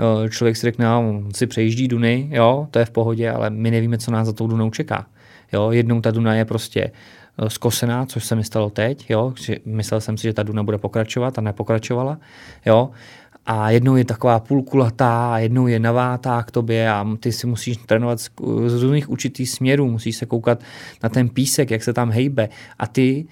uh, 0.00 0.28
člověk 0.28 0.56
si 0.56 0.66
řekne, 0.66 0.84
no, 0.84 1.22
si 1.34 1.46
přejíždí 1.46 1.88
Duny, 1.88 2.28
jo, 2.32 2.68
to 2.70 2.78
je 2.78 2.84
v 2.84 2.90
pohodě, 2.90 3.30
ale 3.30 3.50
my 3.50 3.70
nevíme, 3.70 3.98
co 3.98 4.10
nás 4.10 4.26
za 4.26 4.32
tou 4.32 4.46
Dunou 4.46 4.70
čeká. 4.70 5.06
Jo, 5.52 5.70
jednou 5.70 6.00
ta 6.00 6.10
Duna 6.10 6.34
je 6.34 6.44
prostě 6.44 6.90
zkosená, 7.48 8.06
což 8.06 8.24
se 8.24 8.36
mi 8.36 8.44
stalo 8.44 8.70
teď, 8.70 9.10
jo, 9.10 9.34
myslel 9.64 10.00
jsem 10.00 10.16
si, 10.16 10.22
že 10.22 10.32
ta 10.32 10.42
Duna 10.42 10.62
bude 10.62 10.78
pokračovat 10.78 11.38
a 11.38 11.40
nepokračovala, 11.40 12.18
jo, 12.66 12.90
a 13.46 13.70
jednou 13.70 13.96
je 13.96 14.04
taková 14.04 14.40
půlkulatá, 14.40 15.34
a 15.34 15.38
jednou 15.38 15.66
je 15.66 15.78
navátá 15.78 16.42
k 16.42 16.50
tobě 16.50 16.90
a 16.90 17.06
ty 17.20 17.32
si 17.32 17.46
musíš 17.46 17.76
trénovat 17.76 18.20
z, 18.20 18.30
z 18.66 18.82
různých 18.82 19.10
určitých 19.10 19.50
směrů, 19.50 19.90
musíš 19.90 20.16
se 20.16 20.26
koukat 20.26 20.60
na 21.02 21.08
ten 21.08 21.28
písek, 21.28 21.70
jak 21.70 21.82
se 21.82 21.92
tam 21.92 22.10
hejbe. 22.10 22.48
A 22.78 22.86
ty, 22.86 23.26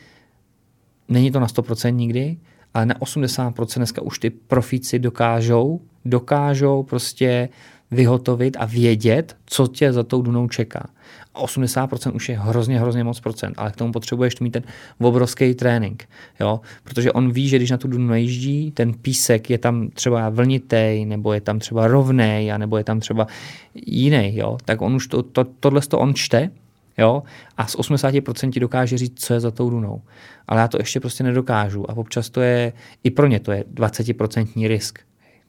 není 1.08 1.30
to 1.30 1.40
na 1.40 1.46
100% 1.46 1.94
nikdy, 1.94 2.36
ale 2.74 2.86
na 2.86 2.94
80% 2.94 3.76
dneska 3.76 4.02
už 4.02 4.18
ty 4.18 4.30
profíci 4.30 4.98
dokážou, 4.98 5.80
dokážou 6.04 6.82
prostě 6.82 7.48
vyhotovit 7.92 8.56
a 8.60 8.64
vědět, 8.64 9.36
co 9.46 9.66
tě 9.66 9.92
za 9.92 10.02
tou 10.02 10.22
dunou 10.22 10.48
čeká. 10.48 10.86
80% 11.34 12.14
už 12.14 12.28
je 12.28 12.38
hrozně, 12.38 12.80
hrozně 12.80 13.04
moc 13.04 13.20
procent, 13.20 13.54
ale 13.56 13.70
k 13.70 13.76
tomu 13.76 13.92
potřebuješ 13.92 14.40
mít 14.40 14.50
ten 14.50 14.62
obrovský 15.00 15.54
trénink, 15.54 16.08
jo? 16.40 16.60
protože 16.84 17.12
on 17.12 17.32
ví, 17.32 17.48
že 17.48 17.56
když 17.56 17.70
na 17.70 17.76
tu 17.76 17.88
dunu 17.88 18.06
najíždí, 18.06 18.70
ten 18.70 18.94
písek 18.94 19.50
je 19.50 19.58
tam 19.58 19.88
třeba 19.88 20.28
vlnitej, 20.28 21.04
nebo 21.04 21.32
je 21.32 21.40
tam 21.40 21.58
třeba 21.58 21.86
rovnej, 21.86 22.52
nebo 22.58 22.76
je 22.76 22.84
tam 22.84 23.00
třeba 23.00 23.26
jiný, 23.74 24.36
jo? 24.36 24.58
tak 24.64 24.82
on 24.82 24.94
už 24.94 25.06
to, 25.06 25.22
to, 25.22 25.44
tohle 25.44 25.80
to 25.80 25.98
on 25.98 26.14
čte, 26.14 26.50
jo? 26.98 27.22
a 27.56 27.66
z 27.66 27.76
80% 27.76 28.60
dokáže 28.60 28.98
říct, 28.98 29.24
co 29.24 29.34
je 29.34 29.40
za 29.40 29.50
tou 29.50 29.70
dunou. 29.70 30.02
Ale 30.48 30.60
já 30.60 30.68
to 30.68 30.78
ještě 30.78 31.00
prostě 31.00 31.24
nedokážu 31.24 31.90
a 31.90 31.96
občas 31.96 32.30
to 32.30 32.40
je, 32.40 32.72
i 33.04 33.10
pro 33.10 33.26
ně 33.26 33.40
to 33.40 33.52
je 33.52 33.64
20% 33.74 34.68
risk, 34.68 34.98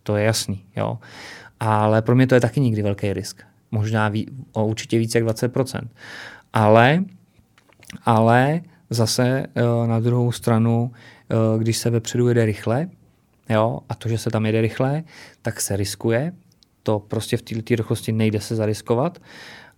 to 0.04 0.16
je 0.16 0.26
jasný, 0.26 0.64
jo? 0.76 0.98
Ale 1.60 2.02
pro 2.02 2.16
mě 2.16 2.28
to 2.28 2.36
je 2.36 2.42
taky 2.42 2.60
nikdy 2.60 2.82
velký 2.82 3.14
risk 3.14 3.44
možná 3.74 4.10
ví, 4.10 4.28
o 4.54 4.66
určitě 4.66 4.98
více 4.98 5.18
jak 5.18 5.28
20%. 5.28 5.88
Ale, 6.54 7.04
ale 8.06 8.62
zase 8.90 9.46
eh, 9.56 9.88
na 9.88 10.00
druhou 10.00 10.32
stranu, 10.32 10.92
eh, 11.30 11.36
když 11.60 11.78
se 11.78 11.90
vepředu 11.90 12.28
jede 12.28 12.46
rychle, 12.46 12.90
jo, 13.50 13.80
a 13.90 13.96
to, 13.96 14.10
že 14.10 14.18
se 14.18 14.30
tam 14.30 14.46
jede 14.46 14.62
rychle, 14.62 15.04
tak 15.42 15.62
se 15.62 15.76
riskuje. 15.76 16.34
To 16.84 17.00
prostě 17.00 17.38
v 17.38 17.42
této 17.42 17.76
rychlosti 17.76 18.12
nejde 18.12 18.42
se 18.42 18.56
zariskovat. 18.56 19.20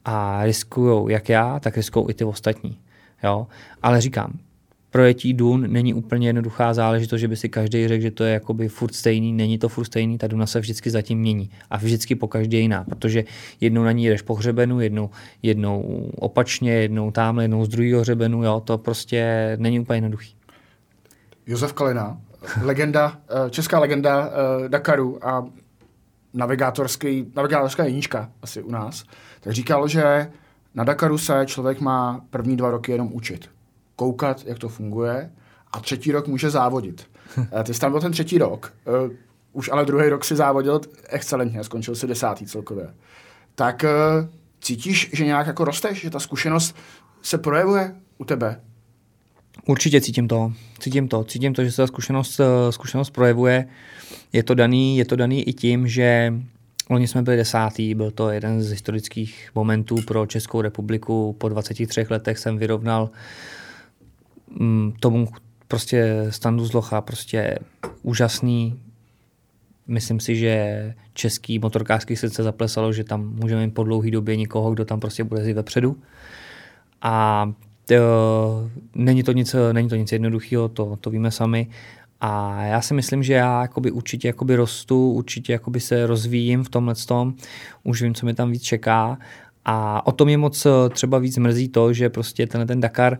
A 0.05 0.43
riskují 0.43 1.13
jak 1.13 1.29
já, 1.29 1.59
tak 1.59 1.77
riskují 1.77 2.05
i 2.09 2.13
ty 2.13 2.23
ostatní. 2.23 2.79
Jo? 3.23 3.47
Ale 3.81 4.01
říkám, 4.01 4.39
projetí 4.95 5.33
Dun 5.33 5.71
není 5.71 5.93
úplně 5.93 6.29
jednoduchá 6.29 6.73
záležitost, 6.73 7.19
že 7.19 7.27
by 7.27 7.35
si 7.35 7.49
každý 7.49 7.87
řekl, 7.87 8.01
že 8.01 8.11
to 8.11 8.23
je 8.23 8.33
jakoby 8.33 8.67
furt 8.67 8.95
stejný, 8.95 9.33
není 9.33 9.57
to 9.57 9.69
furt 9.69 9.85
stejný, 9.85 10.17
ta 10.17 10.27
Duna 10.27 10.45
se 10.45 10.59
vždycky 10.59 10.89
zatím 10.89 11.19
mění. 11.19 11.49
A 11.69 11.77
vždycky 11.77 12.15
po 12.15 12.27
každé 12.27 12.57
jiná, 12.57 12.83
protože 12.83 13.23
jednou 13.61 13.83
na 13.83 13.91
ní 13.91 14.07
jdeš 14.07 14.21
po 14.21 14.35
hřebenu, 14.35 14.79
jednou, 14.79 15.09
jednou 15.43 15.81
opačně, 16.15 16.71
jednou 16.71 17.11
tamhle, 17.11 17.43
jednou 17.43 17.65
z 17.65 17.67
druhého 17.67 18.01
hřebenu, 18.01 18.43
jo, 18.43 18.61
to 18.65 18.77
prostě 18.77 19.51
není 19.59 19.79
úplně 19.79 19.97
jednoduchý. 19.97 20.35
Josef 21.47 21.73
Kalina, 21.73 22.17
legenda, 22.61 23.17
eh, 23.29 23.49
česká 23.49 23.79
legenda 23.79 24.29
eh, 24.29 24.69
Dakaru 24.69 25.27
a 25.27 25.45
navigátorský, 26.33 27.25
navigátorská 27.35 27.83
jednička 27.83 28.29
asi 28.41 28.61
u 28.61 28.71
nás, 28.71 29.03
tak 29.41 29.53
říkal, 29.53 29.87
že 29.87 30.31
na 30.75 30.83
Dakaru 30.83 31.17
se 31.17 31.43
člověk 31.45 31.81
má 31.81 32.21
první 32.29 32.57
dva 32.57 32.71
roky 32.71 32.91
jenom 32.91 33.09
učit 33.13 33.54
koukat, 33.95 34.45
jak 34.45 34.59
to 34.59 34.69
funguje 34.69 35.31
a 35.71 35.79
třetí 35.79 36.11
rok 36.11 36.27
může 36.27 36.49
závodit. 36.49 37.07
Eh, 37.59 37.63
ty 37.63 37.73
jsi 37.73 37.79
tam 37.79 37.91
byl 37.91 38.01
ten 38.01 38.11
třetí 38.11 38.37
rok, 38.37 38.73
uh, 39.05 39.11
už 39.53 39.69
ale 39.71 39.85
druhý 39.85 40.09
rok 40.09 40.25
si 40.25 40.35
závodil 40.35 40.81
excelentně, 41.09 41.63
skončil 41.63 41.95
si 41.95 42.07
desátý 42.07 42.45
celkově. 42.45 42.93
Tak 43.55 43.83
uh, 43.83 44.27
cítíš, 44.61 45.09
že 45.13 45.25
nějak 45.25 45.47
jako 45.47 45.65
rosteš, 45.65 46.01
že 46.01 46.09
ta 46.09 46.19
zkušenost 46.19 46.75
se 47.21 47.37
projevuje 47.37 47.95
u 48.17 48.25
tebe? 48.25 48.61
Určitě 49.67 50.01
cítím 50.01 50.27
to. 50.27 50.53
Cítím 50.79 51.07
to. 51.07 51.23
Cítím 51.23 51.53
to, 51.53 51.63
že 51.63 51.71
se 51.71 51.77
ta 51.77 51.87
zkušenost, 51.87 52.41
zkušenost 52.69 53.09
projevuje. 53.09 53.67
Je 54.33 54.43
to 54.43 54.55
daný, 54.55 54.97
je 54.97 55.05
to 55.05 55.15
daný 55.15 55.47
i 55.47 55.53
tím, 55.53 55.87
že 55.87 56.33
Loni 56.89 57.07
jsme 57.07 57.21
byli 57.21 57.37
desátý, 57.37 57.95
byl 57.95 58.11
to 58.11 58.29
jeden 58.29 58.61
z 58.63 58.71
historických 58.71 59.49
momentů 59.55 59.95
pro 60.07 60.25
Českou 60.25 60.61
republiku. 60.61 61.35
Po 61.37 61.49
23 61.49 62.05
letech 62.09 62.39
jsem 62.39 62.57
vyrovnal 62.57 63.03
uh, 63.03 63.09
tomu 64.99 65.27
prostě 65.67 66.25
standu 66.29 66.65
zlocha, 66.65 67.01
prostě 67.01 67.59
úžasný. 68.01 68.79
Myslím 69.87 70.19
si, 70.19 70.35
že 70.35 70.93
český 71.13 71.59
motorkářský 71.59 72.15
srdce 72.15 72.43
zaplesalo, 72.43 72.93
že 72.93 73.03
tam 73.03 73.35
můžeme 73.41 73.65
mít 73.65 73.73
po 73.73 73.83
dlouhý 73.83 74.11
době 74.11 74.35
někoho, 74.35 74.73
kdo 74.73 74.85
tam 74.85 74.99
prostě 74.99 75.23
bude 75.23 75.43
zjít 75.43 75.55
vepředu. 75.55 75.97
A 77.01 77.45
to, 77.85 78.69
není, 78.95 79.23
to 79.23 79.31
nic, 79.31 79.55
není 79.71 79.89
to 79.89 79.95
nic 79.95 80.11
jednoduchého, 80.11 80.69
to, 80.69 80.97
to 81.01 81.09
víme 81.09 81.31
sami. 81.31 81.67
A 82.21 82.63
já 82.63 82.81
si 82.81 82.93
myslím, 82.93 83.23
že 83.23 83.33
já 83.33 83.61
jakoby 83.61 83.91
určitě 83.91 84.27
jakoby 84.27 84.55
rostu, 84.55 85.11
určitě 85.11 85.53
jakoby 85.53 85.79
se 85.79 86.07
rozvíjím 86.07 86.63
v 86.63 86.69
tomhle 86.69 86.95
tom, 86.95 87.33
už 87.83 88.01
vím, 88.01 88.13
co 88.13 88.25
mi 88.25 88.33
tam 88.33 88.51
víc 88.51 88.63
čeká. 88.63 89.17
A 89.65 90.07
o 90.07 90.11
tom 90.11 90.29
je 90.29 90.37
moc 90.37 90.67
třeba 90.89 91.17
víc 91.17 91.37
mrzí 91.37 91.69
to, 91.69 91.93
že 91.93 92.09
prostě 92.09 92.47
tenhle 92.47 92.65
ten 92.65 92.79
Dakar 92.81 93.17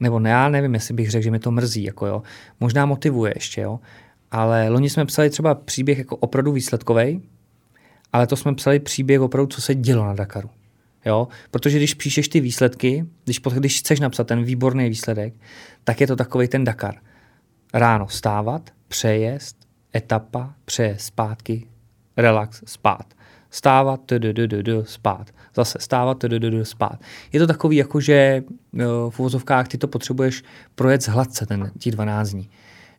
nebo 0.00 0.18
ne, 0.18 0.30
já 0.30 0.48
nevím, 0.48 0.74
jestli 0.74 0.94
bych 0.94 1.10
řekl, 1.10 1.24
že 1.24 1.30
mi 1.30 1.38
to 1.38 1.50
mrzí, 1.50 1.84
jako 1.84 2.06
jo. 2.06 2.22
Možná 2.60 2.86
motivuje 2.86 3.32
ještě, 3.36 3.60
jo. 3.60 3.80
Ale 4.30 4.68
loni 4.68 4.90
jsme 4.90 5.04
psali 5.04 5.30
třeba 5.30 5.54
příběh 5.54 5.98
jako 5.98 6.16
opravdu 6.16 6.52
výsledkový, 6.52 7.22
ale 8.12 8.26
to 8.26 8.36
jsme 8.36 8.54
psali 8.54 8.78
příběh 8.78 9.20
opravdu, 9.20 9.46
co 9.46 9.62
se 9.62 9.74
dělo 9.74 10.04
na 10.04 10.14
Dakaru. 10.14 10.50
Jo? 11.06 11.28
Protože 11.50 11.78
když 11.78 11.94
píšeš 11.94 12.28
ty 12.28 12.40
výsledky, 12.40 13.06
když, 13.24 13.40
když 13.54 13.78
chceš 13.78 14.00
napsat 14.00 14.26
ten 14.26 14.44
výborný 14.44 14.88
výsledek, 14.88 15.34
tak 15.84 16.00
je 16.00 16.06
to 16.06 16.16
takový 16.16 16.48
ten 16.48 16.64
Dakar. 16.64 16.94
Ráno 17.74 18.08
stávat, 18.08 18.70
přejezd, 18.88 19.56
etapa, 19.96 20.54
přejezd 20.64 21.00
zpátky, 21.00 21.66
relax, 22.16 22.62
spát. 22.66 23.14
Stávat, 23.50 24.00
spát 24.82 25.30
zase 25.58 25.78
stávat, 25.80 26.24
spát. 26.62 27.00
Je 27.32 27.40
to 27.40 27.46
takový, 27.46 27.76
jako 27.76 28.00
že 28.00 28.42
v 29.10 29.20
uvozovkách 29.20 29.68
ty 29.68 29.78
to 29.78 29.88
potřebuješ 29.88 30.44
projet 30.74 31.08
hladce 31.08 31.46
ten, 31.46 31.70
tí 31.78 31.90
12 31.90 32.30
dní. 32.30 32.50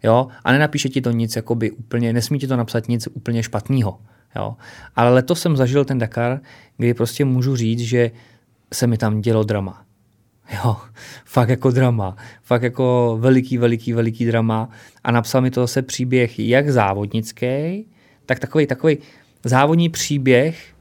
Jo? 0.03 0.27
A 0.43 0.51
nenapíše 0.51 0.89
ti 0.89 1.01
to 1.01 1.11
nic, 1.11 1.35
jakoby 1.35 1.71
úplně, 1.71 2.13
nesmí 2.13 2.39
ti 2.39 2.47
to 2.47 2.57
napsat 2.57 2.87
nic 2.87 3.07
úplně 3.13 3.43
špatného. 3.43 3.99
Jo? 4.35 4.55
Ale 4.95 5.13
letos 5.13 5.41
jsem 5.41 5.57
zažil 5.57 5.85
ten 5.85 5.97
Dakar, 5.97 6.39
kdy 6.77 6.93
prostě 6.93 7.25
můžu 7.25 7.55
říct, 7.55 7.79
že 7.79 8.11
se 8.73 8.87
mi 8.87 8.97
tam 8.97 9.21
dělo 9.21 9.43
drama. 9.43 9.85
Jo, 10.53 10.77
fakt 11.25 11.49
jako 11.49 11.71
drama. 11.71 12.15
Fakt 12.41 12.63
jako 12.63 13.17
veliký, 13.19 13.57
veliký, 13.57 13.93
veliký 13.93 14.25
drama. 14.25 14.69
A 15.03 15.11
napsal 15.11 15.41
mi 15.41 15.51
to 15.51 15.61
zase 15.61 15.81
příběh 15.81 16.39
jak 16.39 16.69
závodnický, 16.69 17.85
tak 18.25 18.39
takový, 18.39 18.67
takový 18.67 18.97
závodní 19.43 19.89
příběh, 19.89 20.73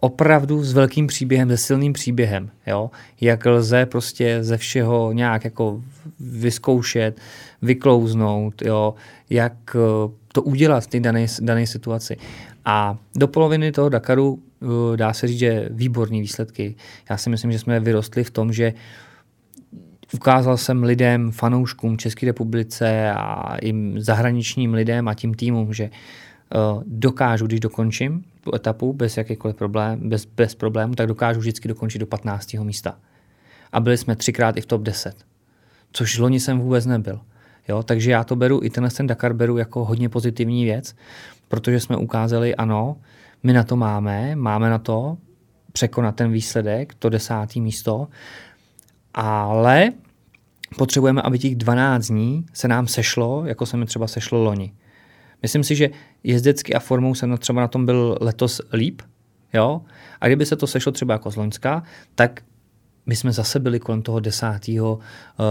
opravdu 0.00 0.64
s 0.64 0.72
velkým 0.72 1.06
příběhem, 1.06 1.48
se 1.48 1.56
silným 1.56 1.92
příběhem, 1.92 2.50
jo? 2.66 2.90
jak 3.20 3.46
lze 3.46 3.86
prostě 3.86 4.38
ze 4.40 4.56
všeho 4.56 5.12
nějak 5.12 5.44
jako 5.44 5.82
vyzkoušet, 6.20 7.20
vyklouznout, 7.62 8.62
jo? 8.62 8.94
jak 9.30 9.52
eh, 9.74 10.12
to 10.32 10.42
udělat 10.42 10.84
v 10.84 10.86
té 10.86 11.00
dané, 11.00 11.26
dané 11.40 11.66
situaci. 11.66 12.16
A 12.64 12.98
do 13.16 13.28
poloviny 13.28 13.72
toho 13.72 13.88
Dakaru 13.88 14.38
eh, 14.62 14.96
dá 14.96 15.12
se 15.12 15.28
říct, 15.28 15.38
že 15.38 15.68
výborné 15.70 16.20
výsledky. 16.20 16.74
Já 17.10 17.16
si 17.16 17.30
myslím, 17.30 17.52
že 17.52 17.58
jsme 17.58 17.80
vyrostli 17.80 18.24
v 18.24 18.30
tom, 18.30 18.52
že 18.52 18.72
ukázal 20.14 20.56
jsem 20.56 20.82
lidem, 20.82 21.30
fanouškům 21.30 21.98
České 21.98 22.26
republice 22.26 23.10
a 23.10 23.56
i 23.62 23.74
zahraničním 23.96 24.74
lidem 24.74 25.08
a 25.08 25.14
tím 25.14 25.34
týmům, 25.34 25.72
že 25.72 25.84
uh, 25.84 25.90
dokážu, 26.86 27.46
když 27.46 27.60
dokončím 27.60 28.24
tu 28.40 28.54
etapu 28.54 28.92
bez 28.92 29.16
jakýkoliv 29.16 29.56
problém, 29.56 30.08
bez, 30.08 30.24
bez 30.24 30.54
problému, 30.54 30.94
tak 30.94 31.06
dokážu 31.06 31.40
vždycky 31.40 31.68
dokončit 31.68 31.98
do 31.98 32.06
15. 32.06 32.54
místa. 32.54 32.98
A 33.72 33.80
byli 33.80 33.96
jsme 33.96 34.16
třikrát 34.16 34.56
i 34.56 34.60
v 34.60 34.66
top 34.66 34.82
10, 34.82 35.16
což 35.92 36.18
loni 36.18 36.40
jsem 36.40 36.60
vůbec 36.60 36.86
nebyl. 36.86 37.20
Jo, 37.68 37.82
takže 37.82 38.10
já 38.10 38.24
to 38.24 38.36
beru, 38.36 38.60
i 38.62 38.70
tenhle 38.70 38.90
ten 38.90 39.06
Dakar 39.06 39.32
beru 39.32 39.56
jako 39.56 39.84
hodně 39.84 40.08
pozitivní 40.08 40.64
věc, 40.64 40.94
protože 41.48 41.80
jsme 41.80 41.96
ukázali, 41.96 42.54
ano, 42.54 42.96
my 43.42 43.52
na 43.52 43.64
to 43.64 43.76
máme, 43.76 44.36
máme 44.36 44.70
na 44.70 44.78
to 44.78 45.16
překonat 45.72 46.16
ten 46.16 46.32
výsledek, 46.32 46.94
to 46.94 47.08
desátý 47.08 47.60
místo, 47.60 48.08
ale 49.14 49.92
potřebujeme, 50.78 51.22
aby 51.22 51.38
těch 51.38 51.56
12 51.56 52.06
dní 52.06 52.46
se 52.52 52.68
nám 52.68 52.86
sešlo, 52.86 53.46
jako 53.46 53.66
se 53.66 53.76
mi 53.76 53.86
třeba 53.86 54.06
sešlo 54.06 54.42
loni. 54.42 54.72
Myslím 55.42 55.64
si, 55.64 55.76
že 55.76 55.90
jezdecky 56.24 56.74
a 56.74 56.80
formou 56.80 57.14
jsem 57.14 57.36
třeba 57.36 57.60
na 57.60 57.68
tom 57.68 57.86
byl 57.86 58.18
letos 58.20 58.60
líp, 58.72 59.02
jo? 59.52 59.82
A 60.20 60.26
kdyby 60.26 60.46
se 60.46 60.56
to 60.56 60.66
sešlo 60.66 60.92
třeba 60.92 61.14
jako 61.14 61.30
z 61.30 61.36
Loňska, 61.36 61.82
tak 62.14 62.40
my 63.06 63.16
jsme 63.16 63.32
zase 63.32 63.60
byli 63.60 63.80
kolem 63.80 64.02
toho 64.02 64.20
10. 64.20 64.46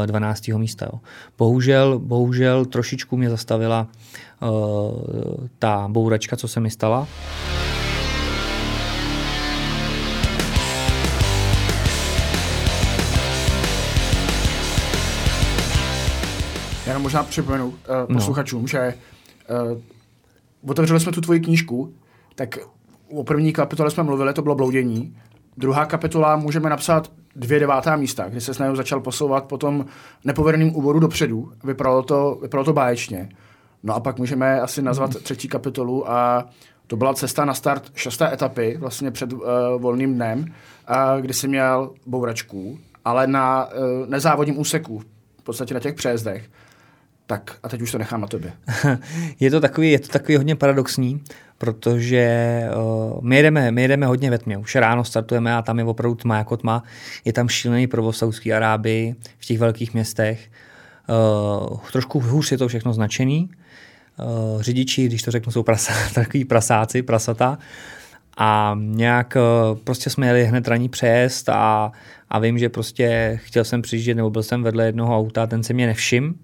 12. 0.06 0.49
Eh, 0.49 0.58
místa. 0.58 0.86
Jo. 0.93 0.99
Bohužel, 1.38 1.99
bohužel 1.99 2.65
trošičku 2.65 3.17
mě 3.17 3.30
zastavila 3.30 3.88
uh, 4.41 5.47
ta 5.60 5.88
bouračka, 5.88 6.36
co 6.36 6.47
se 6.47 6.60
mi 6.60 6.69
stala. 6.69 7.08
Já 16.86 16.88
jenom 16.88 17.04
možná 17.04 17.23
připomenu 17.23 17.67
uh, 17.67 17.75
posluchačům, 18.13 18.62
no. 18.62 18.67
že 18.67 18.93
uh, 19.71 19.82
otevřeli 20.71 20.99
jsme 20.99 21.12
tu 21.12 21.21
tvoji 21.21 21.39
knížku, 21.39 21.93
tak 22.36 22.58
o 23.12 23.23
první 23.23 23.54
kapitole 23.54 23.91
jsme 23.91 24.04
mluvili, 24.04 24.34
to 24.34 24.41
bylo 24.41 24.56
bloudění. 24.56 25.17
Druhá 25.58 25.86
kapitola 25.86 26.36
můžeme 26.36 26.69
napsat 26.69 27.12
dvě 27.36 27.60
devátá 27.60 27.95
místa, 27.95 28.30
kdy 28.30 28.41
se 28.41 28.54
s 28.54 28.60
námi 28.60 28.77
začal 28.77 28.99
posouvat 28.99 29.43
po 29.43 29.58
tom 29.58 29.86
nepovedeným 30.25 30.75
úvodu 30.75 30.99
dopředu. 30.99 31.51
Vypadalo 31.63 32.04
to, 32.04 32.39
vypadalo 32.41 32.65
to 32.65 32.73
báječně. 32.73 33.30
No 33.84 33.95
a 33.95 33.99
pak 33.99 34.17
můžeme 34.17 34.62
asi 34.62 34.82
nazvat 34.82 35.10
mhm. 35.10 35.19
třetí 35.23 35.47
kapitolu 35.47 36.12
a 36.12 36.49
to 36.88 36.95
byla 36.95 37.13
cesta 37.13 37.45
na 37.45 37.54
start 37.54 37.91
šesté 37.95 38.34
etapy, 38.34 38.77
vlastně 38.80 39.12
před 39.12 39.34
uh, 39.34 39.41
volným 39.77 40.15
dnem, 40.15 40.39
uh, 40.39 41.21
kdy 41.21 41.34
si 41.34 41.47
měl 41.47 41.91
bouračku, 42.06 42.80
ale 43.06 43.27
na 43.27 43.65
uh, 43.65 43.71
nezávodním 44.10 44.60
úseku, 44.60 44.99
v 45.39 45.43
podstatě 45.43 45.73
na 45.73 45.80
těch 45.80 45.95
přejezdech. 45.95 46.49
Tak 47.32 47.56
a 47.63 47.70
teď 47.70 47.82
už 47.82 47.91
to 47.91 47.98
nechám 47.98 48.22
na 48.22 48.28
tobě. 48.28 48.54
je, 49.39 49.52
to 49.52 49.60
takový, 49.60 49.91
je 49.91 50.00
to 50.00 50.08
takový 50.08 50.38
hodně 50.38 50.56
paradoxní, 50.56 51.22
protože 51.58 52.63
uh, 52.76 53.22
my, 53.22 53.36
jedeme, 53.36 53.72
my 53.72 53.82
jedeme 53.82 54.06
hodně 54.06 54.30
ve 54.30 54.38
tmě. 54.38 54.58
Už 54.58 54.76
ráno 54.76 55.04
startujeme 55.04 55.56
a 55.56 55.62
tam 55.62 55.80
je 55.80 55.86
opravdu 55.86 56.15
tma 56.15 56.38
jako 56.38 56.58
tma. 56.58 56.84
Je 57.26 57.34
tam 57.34 57.50
šílený 57.50 57.88
provoz 57.88 58.17
Saudské 58.17 58.54
Arábii 58.54 59.15
v 59.39 59.46
těch 59.46 59.60
velkých 59.60 59.94
městech. 59.94 60.50
Uh, 61.70 61.78
trošku 61.91 62.20
hůř 62.20 62.52
je 62.52 62.58
to 62.58 62.67
všechno 62.67 62.94
značený. 62.94 63.50
Uh, 64.20 64.62
řidiči, 64.62 65.06
když 65.06 65.22
to 65.22 65.32
řeknu, 65.32 65.52
jsou 65.52 65.63
prasa, 65.63 65.94
takový 66.13 66.46
prasáci, 66.46 67.02
prasata. 67.02 67.58
A 68.38 68.78
nějak 68.80 69.38
prostě 69.84 70.10
jsme 70.10 70.28
jeli 70.28 70.46
hned 70.46 70.67
ranní 70.67 70.89
přejezd 70.89 71.50
a, 71.50 71.91
a 72.30 72.39
vím, 72.39 72.58
že 72.58 72.70
prostě 72.70 73.39
chtěl 73.44 73.63
jsem 73.63 73.82
přijíždět, 73.82 74.17
nebo 74.17 74.30
byl 74.30 74.44
jsem 74.44 74.63
vedle 74.63 74.86
jednoho 74.86 75.17
auta, 75.17 75.48
ten 75.48 75.63
se 75.63 75.74
mě 75.74 75.88
nevšim, 75.88 76.36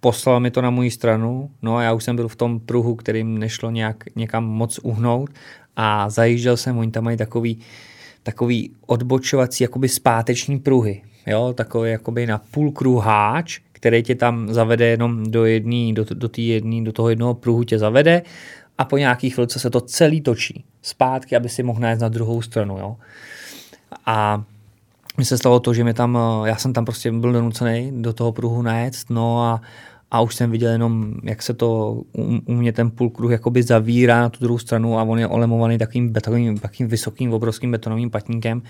poslal 0.00 0.40
mi 0.40 0.50
to 0.50 0.62
na 0.62 0.70
moji 0.70 0.90
stranu, 0.90 1.50
no 1.62 1.76
a 1.76 1.82
já 1.82 1.92
už 1.92 2.04
jsem 2.04 2.16
byl 2.16 2.28
v 2.28 2.36
tom 2.36 2.60
pruhu, 2.60 2.94
kterým 2.94 3.38
nešlo 3.38 3.70
nějak 3.70 4.04
někam 4.16 4.44
moc 4.44 4.80
uhnout 4.82 5.30
a 5.76 6.10
zajížděl 6.10 6.56
jsem, 6.56 6.78
oni 6.78 6.90
tam 6.90 7.04
mají 7.04 7.16
takový, 7.16 7.58
takový 8.22 8.70
odbočovací 8.86 9.64
jakoby 9.64 9.88
zpáteční 9.88 10.58
pruhy, 10.58 11.02
jo, 11.26 11.52
takový 11.56 11.90
jakoby 11.90 12.26
na 12.26 12.38
půl 12.38 12.72
kruháč, 12.72 13.60
který 13.72 14.02
tě 14.02 14.14
tam 14.14 14.52
zavede 14.52 14.86
jenom 14.86 15.30
do 15.30 15.44
jedný, 15.44 15.94
do, 15.94 16.04
do, 16.14 16.28
tý 16.28 16.48
jedný, 16.48 16.84
do 16.84 16.92
toho 16.92 17.08
jednoho 17.10 17.34
pruhu 17.34 17.64
tě 17.64 17.78
zavede 17.78 18.22
a 18.78 18.84
po 18.84 18.96
nějakých 18.96 19.34
chvilce 19.34 19.58
se 19.58 19.70
to 19.70 19.80
celý 19.80 20.20
točí 20.20 20.64
zpátky, 20.82 21.36
aby 21.36 21.48
si 21.48 21.62
mohl 21.62 21.80
najít 21.80 22.00
na 22.00 22.08
druhou 22.08 22.42
stranu, 22.42 22.78
jo. 22.78 22.96
A 24.06 24.44
mi 25.18 25.24
se 25.24 25.38
stalo 25.38 25.60
to, 25.60 25.74
že 25.74 25.84
mě 25.84 25.94
tam, 25.94 26.18
já 26.44 26.56
jsem 26.56 26.72
tam 26.72 26.84
prostě 26.84 27.12
byl 27.12 27.32
donucený 27.32 28.02
do 28.02 28.12
toho 28.12 28.32
pruhu 28.32 28.62
najet, 28.62 28.94
no 29.10 29.42
a 29.42 29.60
a 30.10 30.20
už 30.20 30.34
jsem 30.34 30.50
viděl 30.50 30.72
jenom, 30.72 31.14
jak 31.22 31.42
se 31.42 31.54
to 31.54 32.02
u, 32.18 32.38
u 32.46 32.52
mě 32.52 32.72
ten 32.72 32.90
půlkruh 32.90 33.30
jakoby 33.30 33.62
zavírá 33.62 34.20
na 34.20 34.28
tu 34.28 34.38
druhou 34.40 34.58
stranu 34.58 34.98
a 34.98 35.02
on 35.02 35.18
je 35.18 35.26
olemovaný 35.26 35.78
takovým, 35.78 36.12
takovým, 36.12 36.58
takovým 36.58 36.88
vysokým, 36.88 37.32
obrovským 37.32 37.70
betonovým 37.70 38.10
patníkem. 38.10 38.62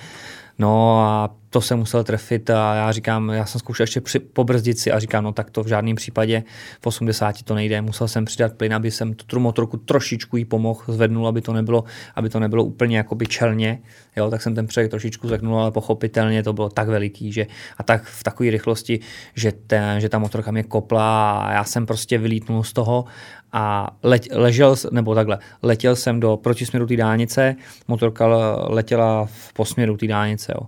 No 0.58 1.00
a 1.00 1.34
to 1.50 1.60
se 1.60 1.74
musel 1.74 2.04
trefit 2.04 2.50
a 2.50 2.74
já 2.74 2.92
říkám, 2.92 3.30
já 3.30 3.46
jsem 3.46 3.58
zkoušel 3.58 3.84
ještě 3.84 4.00
při, 4.00 4.18
pobrzdit 4.18 4.78
si 4.78 4.92
a 4.92 4.98
říkám, 4.98 5.24
no 5.24 5.32
tak 5.32 5.50
to 5.50 5.62
v 5.62 5.66
žádném 5.66 5.96
případě 5.96 6.42
v 6.80 6.86
80 6.86 7.42
to 7.42 7.54
nejde, 7.54 7.82
musel 7.82 8.08
jsem 8.08 8.24
přidat 8.24 8.52
plyn, 8.52 8.74
aby 8.74 8.90
jsem 8.90 9.14
tu 9.14 9.40
motorku 9.40 9.76
trošičku 9.76 10.36
jí 10.36 10.44
pomohl, 10.44 10.82
zvednul, 10.88 11.28
aby 11.28 11.40
to 11.40 11.52
nebylo, 11.52 11.84
aby 12.14 12.28
to 12.28 12.40
nebylo 12.40 12.64
úplně 12.64 12.96
jakoby 12.96 13.26
čelně, 13.26 13.78
jo, 14.16 14.30
tak 14.30 14.42
jsem 14.42 14.54
ten 14.54 14.66
předek 14.66 14.90
trošičku 14.90 15.28
zvednul, 15.28 15.60
ale 15.60 15.70
pochopitelně 15.70 16.42
to 16.42 16.52
bylo 16.52 16.68
tak 16.68 16.88
veliký, 16.88 17.32
že 17.32 17.46
a 17.78 17.82
tak 17.82 18.04
v 18.04 18.22
takové 18.22 18.50
rychlosti, 18.50 19.00
že, 19.34 19.52
ten, 19.52 20.00
že 20.00 20.08
ta 20.08 20.18
motorka 20.18 20.50
mě 20.50 20.62
kopla 20.62 21.38
a 21.38 21.52
já 21.52 21.64
jsem 21.64 21.86
prostě 21.86 22.18
vylítnul 22.18 22.62
z 22.62 22.72
toho 22.72 23.04
a 23.52 23.96
leť, 24.02 24.28
ležel, 24.32 24.76
nebo 24.90 25.14
takhle, 25.14 25.38
letěl 25.62 25.96
jsem 25.96 26.20
do 26.20 26.36
protisměru 26.36 26.86
té 26.86 26.96
dálnice, 26.96 27.56
motorka 27.88 28.26
letěla 28.68 29.26
v 29.26 29.52
posměru 29.52 29.96
té 29.96 30.06
dálnice. 30.06 30.52
Jo. 30.54 30.66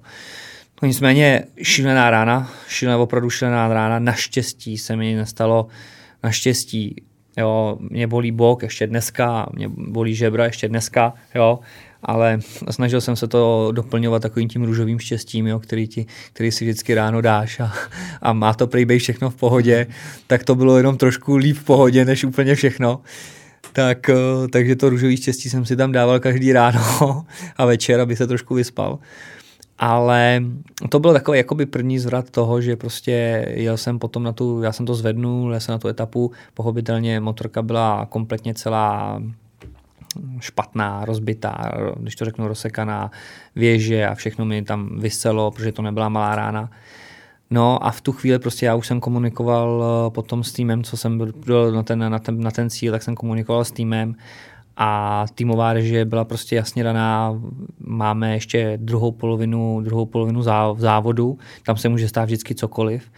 No 0.83 0.87
nicméně 0.89 1.45
šílená 1.63 2.11
rána, 2.11 2.51
šílená, 2.69 2.99
opravdu 2.99 3.31
šílená 3.31 3.69
rána, 3.69 3.99
naštěstí 3.99 4.79
se 4.79 4.97
mi 4.97 5.15
nestalo, 5.15 5.67
naštěstí, 6.23 7.03
jo, 7.37 7.77
mě 7.81 8.07
bolí 8.07 8.31
bok 8.31 8.63
ještě 8.63 8.87
dneska, 8.87 9.47
mě 9.53 9.69
bolí 9.69 10.15
žebra 10.15 10.45
ještě 10.45 10.69
dneska, 10.69 11.15
jo, 11.35 11.59
ale 12.03 12.39
snažil 12.71 13.01
jsem 13.01 13.17
se 13.17 13.29
to 13.29 13.73
doplňovat 13.73 14.23
takovým 14.23 14.49
tím 14.49 14.65
růžovým 14.65 14.99
štěstím, 14.99 15.47
jo, 15.47 15.59
který, 15.59 15.89
ti, 15.89 16.07
který 16.33 16.53
si 16.53 16.65
vždycky 16.65 16.95
ráno 16.95 17.21
dáš 17.21 17.61
a, 17.61 17.73
a 18.23 18.33
má 18.33 18.55
to 18.55 18.67
prý 18.67 18.99
všechno 18.99 19.31
v 19.31 19.35
pohodě, 19.35 19.87
tak 20.27 20.45
to 20.45 20.55
bylo 20.55 20.77
jenom 20.77 20.97
trošku 20.97 21.37
líp 21.37 21.57
v 21.57 21.65
pohodě, 21.65 22.05
než 22.05 22.25
úplně 22.25 22.55
všechno. 22.55 23.01
Tak, 23.73 24.09
eh, 24.09 24.15
takže 24.53 24.77
to 24.77 24.91
růžový 24.91 25.17
štěstí 25.17 25.51
jsem 25.51 25.65
si 25.65 25.77
tam 25.77 25.93
dával 25.93 26.21
každý 26.21 26.53
ráno 26.53 26.81
a 27.57 27.65
večer, 27.65 28.01
aby 28.01 28.17
se 28.17 28.27
trošku 28.27 28.55
vyspal. 28.55 28.99
Ale 29.79 30.43
to 30.89 30.99
bylo 30.99 31.13
takový 31.13 31.39
jakoby 31.39 31.67
první 31.67 31.99
zvrat 31.99 32.31
toho, 32.31 32.61
že 32.61 32.77
prostě 32.77 33.47
jel 33.51 33.77
jsem 33.77 33.99
potom 33.99 34.23
na 34.23 34.33
tu, 34.33 34.63
já 34.63 34.73
jsem 34.73 34.87
to 34.87 34.95
zvednul, 34.95 35.51
jel 35.51 35.61
jsem 35.61 35.73
na 35.73 35.79
tu 35.79 35.89
etapu, 35.89 36.31
pochopitelně 36.55 37.21
motorka 37.21 37.63
byla 37.63 38.07
kompletně 38.07 38.55
celá 38.55 39.23
špatná, 40.41 41.05
rozbitá, 41.05 41.73
když 41.97 42.17
to 42.17 42.25
řeknu 42.25 42.49
rozsekaná 42.49 43.11
věže 43.57 44.07
a 44.07 44.15
všechno 44.15 44.45
mi 44.45 44.63
tam 44.63 45.01
vyselo, 45.01 45.51
protože 45.51 45.73
to 45.73 45.83
nebyla 45.83 46.09
malá 46.09 46.37
rána. 46.37 46.71
No 47.51 47.87
a 47.87 47.91
v 47.91 48.01
tu 48.01 48.13
chvíli 48.13 48.39
prostě 48.39 48.67
já 48.67 48.75
už 48.75 48.87
jsem 48.87 49.01
komunikoval 49.01 49.85
eh, 49.85 50.11
potom 50.11 50.45
s 50.45 50.53
týmem, 50.53 50.83
co 50.83 50.97
jsem 50.97 51.19
byl 51.19 51.73
na 51.73 51.83
ten, 51.83 52.11
na 52.11 52.19
ten, 52.19 52.41
na 52.41 52.51
ten 52.51 52.71
cíl, 52.71 52.93
tak 52.93 53.03
jsem 53.03 53.15
komunikoval 53.15 53.65
s 53.65 53.73
týmem 53.73 54.15
a 54.77 55.25
týmová 55.35 55.73
režie 55.73 56.05
byla 56.05 56.25
prostě 56.25 56.57
jasně 56.57 56.85
daná. 56.85 57.41
Máme 57.81 58.35
ještě 58.35 58.79
druhou 58.83 59.13
polovinu, 59.13 59.81
druhou 59.81 60.07
polovinu 60.07 60.43
závodu, 60.79 61.39
tam 61.63 61.77
se 61.77 61.89
může 61.89 62.09
stát 62.09 62.25
vždycky 62.25 62.55
cokoliv, 62.55 63.11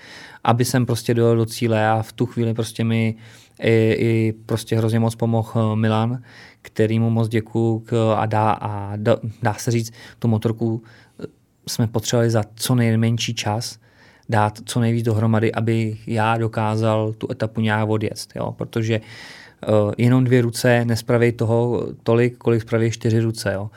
aby 0.44 0.64
jsem 0.64 0.86
prostě 0.86 1.14
dojel 1.14 1.36
do 1.36 1.46
cíle 1.46 1.88
a 1.88 2.02
v 2.02 2.12
tu 2.12 2.26
chvíli 2.26 2.54
prostě 2.54 2.84
mi 2.84 3.14
i, 3.62 3.96
i 3.98 4.34
prostě 4.46 4.76
hrozně 4.76 5.00
moc 5.00 5.14
pomohl 5.14 5.72
eh, 5.72 5.76
Milan, 5.76 6.22
kterýmu 6.62 7.10
moc 7.10 7.28
děkuju 7.28 7.84
a 8.16 8.26
dá, 8.26 8.50
a 8.52 8.96
dá, 8.96 9.16
dá 9.42 9.54
se 9.54 9.70
říct, 9.70 9.92
tu 10.18 10.28
motorku 10.28 10.82
eh, 11.20 11.26
jsme 11.68 11.86
potřebovali 11.86 12.30
za 12.30 12.44
co 12.54 12.74
nejmenší 12.74 13.34
čas 13.34 13.78
dát 14.28 14.58
co 14.64 14.80
nejvíc 14.80 15.04
dohromady, 15.04 15.52
aby 15.52 15.96
já 16.06 16.36
dokázal 16.38 17.12
tu 17.12 17.28
etapu 17.32 17.60
nějak 17.60 17.88
odjet, 17.88 18.26
jo? 18.34 18.52
protože 18.52 19.00
uh, 19.00 19.92
jenom 19.98 20.24
dvě 20.24 20.42
ruce 20.42 20.84
nespraví 20.84 21.32
toho 21.32 21.86
tolik, 22.02 22.36
kolik 22.38 22.62
spraví 22.62 22.90
čtyři 22.90 23.20
ruce. 23.20 23.52
Jo? 23.52 23.70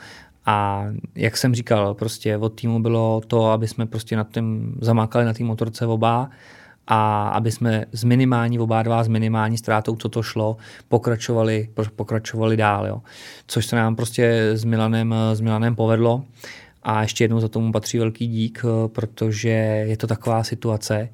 A 0.46 0.86
jak 1.14 1.36
jsem 1.36 1.54
říkal, 1.54 1.94
prostě 1.94 2.36
od 2.36 2.60
týmu 2.60 2.82
bylo 2.82 3.20
to, 3.26 3.50
aby 3.50 3.68
jsme 3.68 3.86
prostě 3.86 4.16
na 4.16 4.24
tím 4.24 4.74
zamákali 4.80 5.24
na 5.24 5.32
té 5.32 5.44
motorce 5.44 5.86
oba 5.86 6.30
a 6.86 7.28
aby 7.28 7.52
jsme 7.52 7.84
z 7.92 8.04
minimální, 8.04 8.58
oba 8.58 8.82
dva 8.82 9.04
s 9.04 9.08
minimální 9.08 9.58
ztrátou, 9.58 9.96
co 9.96 10.08
to 10.08 10.22
šlo, 10.22 10.56
pokračovali, 10.88 11.68
pokračovali 11.96 12.56
dál. 12.56 12.86
Jo. 12.86 13.02
Což 13.46 13.66
se 13.66 13.76
nám 13.76 13.96
prostě 13.96 14.50
s 14.52 14.64
Milanem, 14.64 15.14
s 15.32 15.40
Milanem 15.40 15.76
povedlo. 15.76 16.24
A 16.82 17.02
ještě 17.02 17.24
jednou 17.24 17.40
za 17.40 17.48
tomu 17.48 17.72
patří 17.72 17.98
velký 17.98 18.26
dík, 18.26 18.62
protože 18.86 19.48
je 19.86 19.96
to 19.96 20.06
taková 20.06 20.44
situace, 20.44 21.08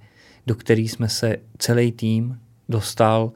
do 0.46 0.54
které 0.54 0.80
jsme 0.80 1.08
se 1.08 1.36
celý 1.58 1.92
tým 1.92 2.38
dostal, 2.68 3.32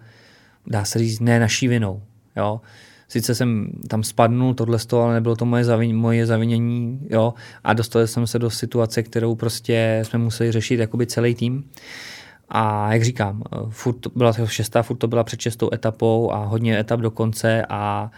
dá 0.67 0.85
se 0.85 0.99
říct, 0.99 1.21
ne 1.21 1.41
naší 1.41 1.69
vinou. 1.69 2.03
Jo. 2.37 2.61
Sice 3.09 3.35
jsem 3.35 3.71
tam 3.89 4.03
spadnul, 4.03 4.55
tohle 4.55 4.79
toho, 4.79 5.03
ale 5.03 5.15
nebylo 5.15 5.37
to 5.37 5.45
moje, 5.45 5.65
zavin, 5.65 5.97
moje 5.97 6.27
zavinění, 6.27 7.01
jo, 7.11 7.35
a 7.65 7.73
dostal 7.73 8.07
jsem 8.07 8.27
se 8.27 8.39
do 8.39 8.51
situace, 8.51 9.03
kterou 9.03 9.35
prostě 9.35 10.01
jsme 10.03 10.19
museli 10.19 10.53
řešit 10.53 10.81
jakoby 10.81 11.07
celý 11.07 11.35
tým. 11.35 11.65
A 12.49 12.93
jak 12.93 13.03
říkám, 13.05 13.43
furt 13.69 14.07
byla 14.15 14.33
to 14.33 14.47
šestá, 14.47 14.83
furt 14.83 14.97
to 14.97 15.09
byla 15.09 15.25
před 15.25 15.41
šestou 15.41 15.71
etapou 15.73 16.33
a 16.33 16.45
hodně 16.45 16.79
etap 16.79 17.01
do 17.01 17.11
konce 17.11 17.67
a 17.69 18.11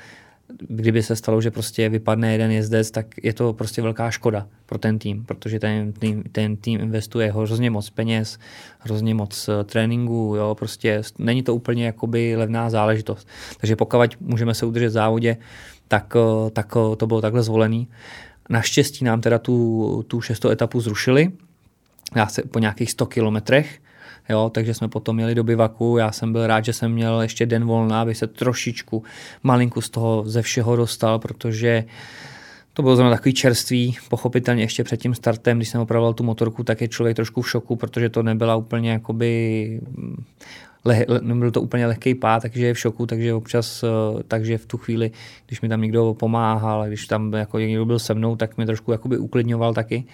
kdyby 0.58 1.02
se 1.02 1.16
stalo, 1.16 1.40
že 1.40 1.50
prostě 1.50 1.88
vypadne 1.88 2.32
jeden 2.32 2.50
jezdec, 2.50 2.90
tak 2.90 3.06
je 3.22 3.32
to 3.32 3.52
prostě 3.52 3.82
velká 3.82 4.10
škoda 4.10 4.46
pro 4.66 4.78
ten 4.78 4.98
tým, 4.98 5.24
protože 5.24 5.58
ten 5.58 5.92
tým, 5.92 6.22
ten 6.32 6.56
tým 6.56 6.80
investuje 6.80 7.32
hrozně 7.32 7.70
moc 7.70 7.90
peněz, 7.90 8.38
hrozně 8.78 9.14
moc 9.14 9.48
uh, 9.48 9.54
tréninku, 9.64 10.34
jo, 10.36 10.54
prostě 10.58 11.02
není 11.18 11.42
to 11.42 11.54
úplně 11.54 11.86
jakoby 11.86 12.36
levná 12.36 12.70
záležitost. 12.70 13.28
Takže 13.60 13.76
pokud 13.76 14.20
můžeme 14.20 14.54
se 14.54 14.66
udržet 14.66 14.88
v 14.88 14.92
závodě, 14.92 15.36
tak, 15.88 16.14
uh, 16.14 16.50
tak 16.50 16.72
to 16.96 17.06
bylo 17.06 17.20
takhle 17.20 17.42
zvolený. 17.42 17.88
Naštěstí 18.48 19.04
nám 19.04 19.20
teda 19.20 19.38
tu, 19.38 20.04
tu 20.08 20.20
šestou 20.20 20.50
etapu 20.50 20.80
zrušili, 20.80 21.32
já 22.16 22.26
se 22.26 22.42
po 22.42 22.58
nějakých 22.58 22.90
100 22.90 23.06
kilometrech, 23.06 23.80
jo, 24.28 24.50
takže 24.54 24.74
jsme 24.74 24.88
potom 24.88 25.18
jeli 25.18 25.34
do 25.34 25.44
bivaku, 25.44 25.96
já 25.98 26.12
jsem 26.12 26.32
byl 26.32 26.46
rád, 26.46 26.64
že 26.64 26.72
jsem 26.72 26.92
měl 26.92 27.20
ještě 27.22 27.46
den 27.46 27.64
volna, 27.64 28.00
aby 28.00 28.14
se 28.14 28.26
trošičku 28.26 29.02
malinku 29.42 29.80
z 29.80 29.90
toho 29.90 30.22
ze 30.26 30.42
všeho 30.42 30.76
dostal, 30.76 31.18
protože 31.18 31.84
to 32.72 32.82
bylo 32.82 32.96
zrovna 32.96 33.16
takový 33.16 33.34
čerstvý, 33.34 33.96
pochopitelně 34.08 34.62
ještě 34.62 34.84
před 34.84 35.00
tím 35.00 35.14
startem, 35.14 35.56
když 35.56 35.68
jsem 35.68 35.80
opravoval 35.80 36.14
tu 36.14 36.24
motorku, 36.24 36.64
tak 36.64 36.80
je 36.80 36.88
člověk 36.88 37.16
trošku 37.16 37.42
v 37.42 37.50
šoku, 37.50 37.76
protože 37.76 38.08
to 38.08 38.22
nebyla 38.22 38.56
úplně 38.56 38.90
jakoby 38.90 39.80
le, 40.84 41.04
le, 41.08 41.20
nebyl 41.22 41.50
to 41.50 41.62
úplně 41.62 41.86
lehký 41.86 42.14
pád, 42.14 42.42
takže 42.42 42.66
je 42.66 42.74
v 42.74 42.78
šoku, 42.78 43.06
takže 43.06 43.34
občas, 43.34 43.82
eh, 43.84 44.22
takže 44.28 44.58
v 44.58 44.66
tu 44.66 44.78
chvíli, 44.78 45.10
když 45.46 45.60
mi 45.60 45.68
tam 45.68 45.82
někdo 45.82 46.14
pomáhal, 46.14 46.86
když 46.86 47.06
tam 47.06 47.32
jako 47.32 47.58
někdo 47.58 47.86
byl 47.86 47.98
se 47.98 48.14
mnou, 48.14 48.36
tak 48.36 48.56
mě 48.56 48.66
trošku 48.66 48.92
jakoby 48.92 49.18
uklidňoval 49.18 49.74
taky. 49.74 50.04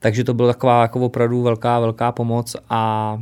Takže 0.00 0.24
to 0.24 0.34
byla 0.34 0.52
taková 0.52 0.82
jako 0.82 1.00
opravdu 1.00 1.42
velká, 1.42 1.80
velká 1.80 2.12
pomoc 2.12 2.56
a 2.70 3.18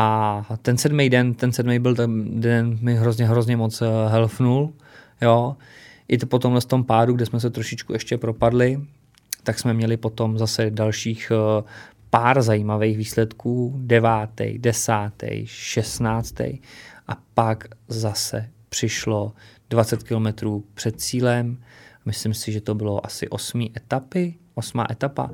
a 0.00 0.46
ten 0.62 0.78
sedmý 0.78 1.10
den, 1.10 1.34
ten 1.34 1.52
sedmý 1.52 1.78
byl 1.78 1.94
ten 1.94 2.40
den 2.40 2.78
mi 2.80 2.94
hrozně, 2.94 3.26
hrozně 3.26 3.56
moc 3.56 3.82
eh, 3.82 3.86
helfnul, 4.08 4.72
jo. 5.20 5.56
I 6.08 6.18
to 6.18 6.26
potom 6.26 6.60
z 6.60 6.64
tom 6.64 6.84
pádu, 6.84 7.12
kde 7.12 7.26
jsme 7.26 7.40
se 7.40 7.50
trošičku 7.50 7.92
ještě 7.92 8.18
propadli, 8.18 8.80
tak 9.42 9.58
jsme 9.58 9.74
měli 9.74 9.96
potom 9.96 10.38
zase 10.38 10.70
dalších 10.70 11.32
eh, 11.34 11.62
pár 12.10 12.42
zajímavých 12.42 12.96
výsledků, 12.96 13.74
devátý, 13.76 14.58
desátý, 14.58 15.42
šestnáctý 15.44 16.58
a 17.08 17.16
pak 17.34 17.64
zase 17.88 18.48
přišlo 18.68 19.32
20 19.70 20.02
kilometrů 20.02 20.64
před 20.74 21.00
cílem, 21.00 21.58
myslím 22.04 22.34
si, 22.34 22.52
že 22.52 22.60
to 22.60 22.74
bylo 22.74 23.06
asi 23.06 23.28
osmý 23.28 23.72
etapy, 23.76 24.34
osmá 24.54 24.86
etapa, 24.90 25.30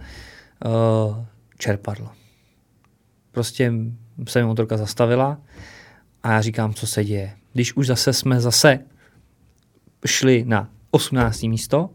čerpadlo. 1.59 2.09
Prostě 3.33 3.73
se 4.29 4.41
mi 4.41 4.47
motorka 4.47 4.77
zastavila 4.77 5.39
a 6.23 6.33
já 6.33 6.41
říkám, 6.41 6.75
co 6.75 6.87
se 6.87 7.05
děje. 7.05 7.33
Když 7.53 7.77
už 7.77 7.87
zase 7.87 8.13
jsme 8.13 8.41
zase 8.41 8.79
šli 10.07 10.45
na 10.47 10.71
18. 10.91 11.43
místo, 11.43 11.91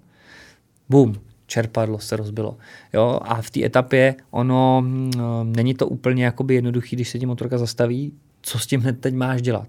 bum, 0.89 1.15
čerpadlo 1.47 1.99
se 1.99 2.15
rozbilo. 2.15 2.57
Jo? 2.93 3.19
A 3.23 3.41
v 3.41 3.49
té 3.49 3.65
etapě 3.65 4.15
ono 4.31 4.81
no, 5.17 5.43
není 5.43 5.73
to 5.73 5.87
úplně 5.87 6.25
jakoby 6.25 6.55
jednoduchý, 6.55 6.95
když 6.95 7.09
se 7.09 7.19
ti 7.19 7.25
motorka 7.25 7.57
zastaví, 7.57 8.13
co 8.41 8.59
s 8.59 8.67
tím 8.67 8.81
hned 8.81 9.01
teď 9.01 9.13
máš 9.13 9.41
dělat. 9.41 9.67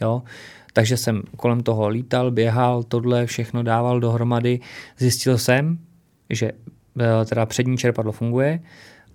Jo? 0.00 0.22
Takže 0.72 0.96
jsem 0.96 1.22
kolem 1.36 1.60
toho 1.60 1.88
lítal, 1.88 2.30
běhal, 2.30 2.82
tohle 2.82 3.26
všechno 3.26 3.62
dával 3.62 4.00
dohromady. 4.00 4.60
Zjistil 4.98 5.38
jsem, 5.38 5.78
že 6.30 6.52
Eh, 6.52 6.79
teda 7.24 7.46
přední 7.46 7.76
čerpadlo 7.76 8.12
funguje 8.12 8.60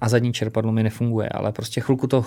a 0.01 0.09
zadní 0.09 0.33
čerpadlo 0.33 0.71
mi 0.71 0.83
nefunguje, 0.83 1.29
ale 1.29 1.51
prostě 1.51 1.81
chvilku 1.81 2.07
to, 2.07 2.25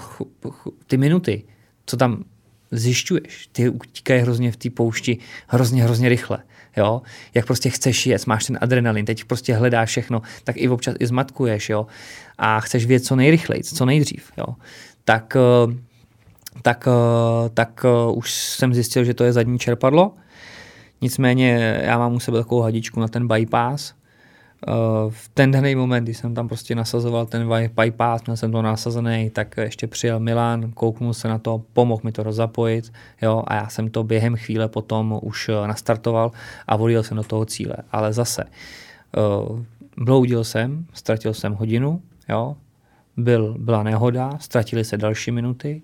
ty 0.87 0.97
minuty, 0.97 1.43
co 1.87 1.97
tam 1.97 2.25
zjišťuješ, 2.71 3.49
ty 3.53 3.69
utíkají 3.69 4.21
hrozně 4.21 4.53
v 4.53 4.57
té 4.57 4.71
poušti, 4.71 5.19
hrozně, 5.47 5.85
hrozně 5.85 6.09
rychle. 6.09 6.39
Jo? 6.77 7.03
Jak 7.35 7.47
prostě 7.47 7.71
chceš 7.71 8.07
jet, 8.07 8.27
máš 8.27 8.47
ten 8.47 8.59
adrenalin, 8.61 9.05
teď 9.05 9.25
prostě 9.25 9.55
hledáš 9.55 9.89
všechno, 9.89 10.23
tak 10.45 10.57
i 10.57 10.69
občas 10.69 10.95
i 10.99 11.07
zmatkuješ, 11.07 11.69
jo? 11.69 11.87
A 12.39 12.61
chceš 12.61 12.87
vědět 12.87 13.05
co 13.05 13.17
nejrychleji, 13.17 13.63
co 13.63 13.85
nejdřív, 13.85 14.33
jo? 14.37 14.47
Tak, 15.05 15.37
eh, 15.37 15.75
tak, 16.63 16.89
eh, 16.89 17.49
tak 17.55 17.87
už 18.13 18.35
jsem 18.35 18.75
zjistil, 18.75 19.05
že 19.05 19.15
to 19.15 19.25
je 19.25 19.33
zadní 19.33 19.59
čerpadlo. 19.59 20.15
Nicméně 21.01 21.81
já 21.83 21.99
mám 21.99 22.15
u 22.15 22.21
sebe 22.21 22.39
takovou 22.39 22.61
hadičku 22.61 23.01
na 23.01 23.09
ten 23.09 23.29
bypass, 23.29 23.93
Eh, 23.93 23.98
v 25.09 25.29
ten 25.35 25.51
daný 25.51 25.75
moment, 25.75 26.05
kdy 26.05 26.15
jsem 26.15 26.35
tam 26.35 26.49
prostě 26.49 26.75
nasazoval 26.75 27.27
ten 27.27 27.51
bypass, 27.81 28.25
měl 28.27 28.37
jsem 28.37 28.53
to 28.53 28.63
nasazený, 28.63 29.31
tak 29.31 29.57
ještě 29.57 29.87
přijel 29.87 30.21
Milan, 30.21 30.73
kouknul 30.73 31.15
se 31.15 31.29
na 31.29 31.39
to, 31.39 31.63
pomohl 31.73 32.01
mi 32.05 32.13
to 32.13 32.23
rozapojit, 32.23 32.93
jo, 33.23 33.43
a 33.47 33.55
já 33.55 33.69
jsem 33.69 33.91
to 33.91 34.05
během 34.05 34.37
chvíle 34.37 34.69
potom 34.69 35.19
už 35.23 35.49
eh, 35.49 35.69
nastartoval 35.69 36.33
a 36.67 36.77
vodil 36.77 37.03
jsem 37.03 37.17
do 37.17 37.23
toho 37.23 37.45
cíle. 37.45 37.75
Ale 37.93 38.13
zase, 38.13 38.45
uh, 39.17 39.61
bloudil 39.97 40.45
jsem, 40.45 40.87
ztratil 40.93 41.35
jsem 41.35 41.55
hodinu, 41.55 42.03
jo, 42.29 42.57
byl, 43.17 43.55
byla 43.59 43.83
nehoda, 43.83 44.31
ztratili 44.41 44.85
se 44.85 44.97
další 44.97 45.31
minuty, 45.31 45.83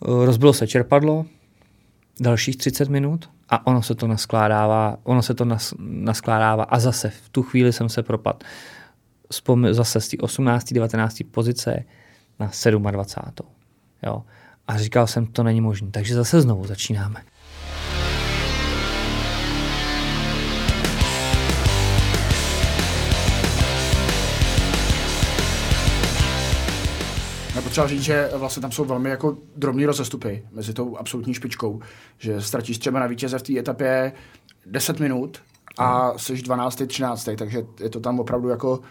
uh, 0.00 0.24
rozbilo 0.24 0.52
se 0.52 0.66
čerpadlo, 0.66 1.26
dalších 2.20 2.56
30 2.56 2.88
minut, 2.88 3.28
a 3.52 3.66
ono 3.66 3.82
se 3.82 3.94
to 3.94 4.06
naskládává, 4.06 4.96
ono 5.02 5.22
se 5.22 5.34
to 5.34 5.44
nas, 5.44 5.74
naskládává 5.78 6.64
a 6.64 6.78
zase 6.78 7.10
v 7.10 7.28
tu 7.28 7.42
chvíli 7.42 7.72
jsem 7.72 7.88
se 7.88 8.02
propad 8.02 8.44
zase 9.70 10.00
z 10.00 10.08
té 10.08 10.16
18. 10.20 10.72
19. 10.72 11.18
pozice 11.30 11.84
na 12.38 12.50
27. 12.90 13.48
Jo. 14.02 14.22
A 14.66 14.78
říkal 14.78 15.06
jsem, 15.06 15.26
to 15.26 15.42
není 15.42 15.60
možné. 15.60 15.90
Takže 15.90 16.14
zase 16.14 16.40
znovu 16.40 16.66
začínáme. 16.66 17.22
Potřeba 27.72 27.86
říct, 27.86 28.02
že 28.02 28.30
vlastně 28.36 28.60
tam 28.60 28.72
jsou 28.72 28.84
velmi 28.84 29.10
jako 29.10 29.36
drobné 29.56 29.86
rozestupy 29.86 30.44
mezi 30.50 30.72
tou 30.72 30.96
absolutní 30.96 31.34
špičkou, 31.34 31.80
že 32.18 32.40
ztratíš 32.40 32.78
třeba 32.78 33.00
na 33.00 33.06
vítěze 33.06 33.38
v 33.38 33.42
té 33.42 33.58
etapě 33.58 34.12
10 34.66 35.00
minut 35.00 35.42
a 35.78 36.18
jsi 36.18 36.42
12. 36.42 36.82
13. 36.86 37.28
takže 37.38 37.64
je 37.80 37.90
to 37.90 38.00
tam 38.00 38.20
opravdu 38.20 38.48
jako 38.48 38.78
uh, 38.78 38.84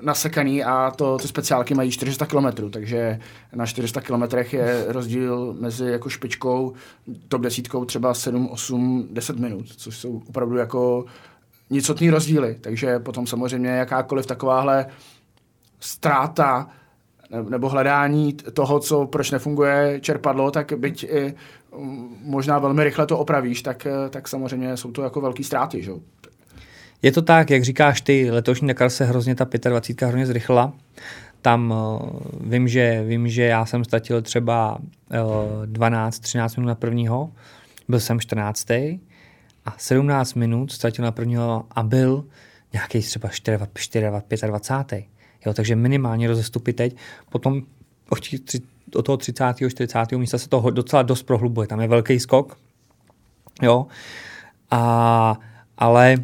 nasekaný 0.00 0.64
a 0.64 0.90
to 0.90 1.18
ty 1.18 1.28
speciálky 1.28 1.74
mají 1.74 1.90
400 1.90 2.26
km, 2.26 2.70
takže 2.70 3.20
na 3.54 3.66
400 3.66 4.00
km 4.00 4.22
je 4.52 4.84
rozdíl 4.88 5.56
mezi 5.60 5.86
jako 5.86 6.08
špičkou, 6.08 6.72
top 7.28 7.42
desítkou 7.42 7.84
třeba 7.84 8.14
7, 8.14 8.48
8, 8.48 9.08
10 9.10 9.38
minut, 9.38 9.66
což 9.76 9.98
jsou 9.98 10.22
opravdu 10.28 10.56
jako 10.56 11.04
nicotný 11.70 12.10
rozdíly, 12.10 12.56
takže 12.60 12.98
potom 12.98 13.26
samozřejmě 13.26 13.70
jakákoliv 13.70 14.26
takováhle 14.26 14.86
ztráta 15.80 16.70
nebo 17.48 17.68
hledání 17.68 18.32
toho, 18.32 18.80
co 18.80 19.06
proč 19.06 19.30
nefunguje 19.30 19.98
čerpadlo, 20.00 20.50
tak 20.50 20.72
byť 20.76 21.04
i 21.04 21.34
mm, 21.78 22.16
možná 22.22 22.58
velmi 22.58 22.84
rychle 22.84 23.06
to 23.06 23.18
opravíš, 23.18 23.62
tak, 23.62 23.86
tak 24.10 24.28
samozřejmě 24.28 24.76
jsou 24.76 24.92
to 24.92 25.02
jako 25.02 25.20
velké 25.20 25.44
ztráty. 25.44 25.82
Že? 25.82 25.92
Je 27.02 27.12
to 27.12 27.22
tak, 27.22 27.50
jak 27.50 27.64
říkáš 27.64 28.00
ty, 28.00 28.30
letošní 28.30 28.68
Dakar 28.68 28.90
se 28.90 29.04
hrozně 29.04 29.34
ta 29.34 29.46
25 29.68 30.08
hrozně 30.08 30.26
zrychla. 30.26 30.72
Tam 31.42 31.70
uh, 31.70 32.20
vím, 32.40 32.68
že, 32.68 33.04
vím, 33.04 33.28
že 33.28 33.42
já 33.42 33.66
jsem 33.66 33.84
ztratil 33.84 34.22
třeba 34.22 34.78
uh, 34.78 35.66
12-13 35.66 36.58
minut 36.58 36.68
na 36.68 36.74
prvního, 36.74 37.32
byl 37.88 38.00
jsem 38.00 38.20
14. 38.20 38.70
a 39.64 39.74
17 39.76 40.34
minut 40.34 40.72
ztratil 40.72 41.04
na 41.04 41.12
prvního 41.12 41.64
a 41.70 41.82
byl 41.82 42.24
nějaký 42.72 43.00
třeba 43.00 43.28
4, 43.28 43.58
4, 43.74 44.06
25. 44.46 45.11
Jo, 45.46 45.54
takže 45.54 45.76
minimálně 45.76 46.28
rozestupy 46.28 46.72
teď. 46.72 46.96
Potom 47.30 47.62
od 48.94 49.04
toho 49.04 49.16
30. 49.16 49.44
40. 49.68 50.12
místa 50.12 50.38
se 50.38 50.48
to 50.48 50.70
docela 50.70 51.02
dost 51.02 51.22
prohlubuje. 51.22 51.68
Tam 51.68 51.80
je 51.80 51.88
velký 51.88 52.20
skok. 52.20 52.58
Jo. 53.62 53.86
A, 54.70 55.38
ale 55.78 56.16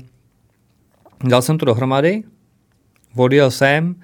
dal 1.24 1.42
jsem 1.42 1.58
to 1.58 1.64
dohromady, 1.66 2.22
odjel 3.16 3.50
jsem, 3.50 3.94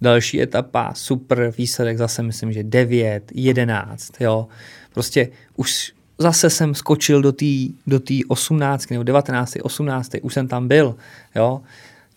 další 0.00 0.42
etapa, 0.42 0.94
super 0.94 1.52
výsledek, 1.58 1.98
zase 1.98 2.22
myslím, 2.22 2.52
že 2.52 2.62
9, 2.62 3.32
11, 3.34 4.20
jo. 4.20 4.48
Prostě 4.94 5.28
už 5.56 5.92
zase 6.18 6.50
jsem 6.50 6.74
skočil 6.74 7.22
do 7.22 7.32
té 7.32 7.46
do 7.86 8.00
tý 8.00 8.24
18 8.24 8.90
nebo 8.90 9.02
19, 9.02 9.56
18, 9.62 10.10
už 10.22 10.34
jsem 10.34 10.48
tam 10.48 10.68
byl, 10.68 10.96
jo. 11.34 11.60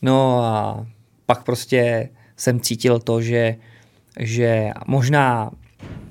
No 0.02 0.40
a 0.44 0.86
pak 1.26 1.44
prostě 1.44 2.10
jsem 2.38 2.60
cítil 2.60 3.00
to, 3.00 3.22
že, 3.22 3.56
že 4.20 4.70
možná 4.88 5.52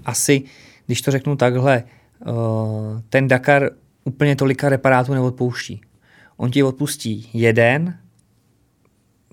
asi, 0.05 0.43
když 0.87 1.03
to 1.03 1.11
řeknu 1.11 1.37
takhle, 1.37 1.85
uh, 2.27 3.01
ten 3.09 3.29
Dakar 3.29 3.71
úplně 4.05 4.37
tolika 4.37 4.69
reparátů 4.69 5.15
neodpouští. 5.15 5.81
On 6.37 6.51
ti 6.51 6.63
odpustí 6.63 7.31
jeden, 7.33 7.99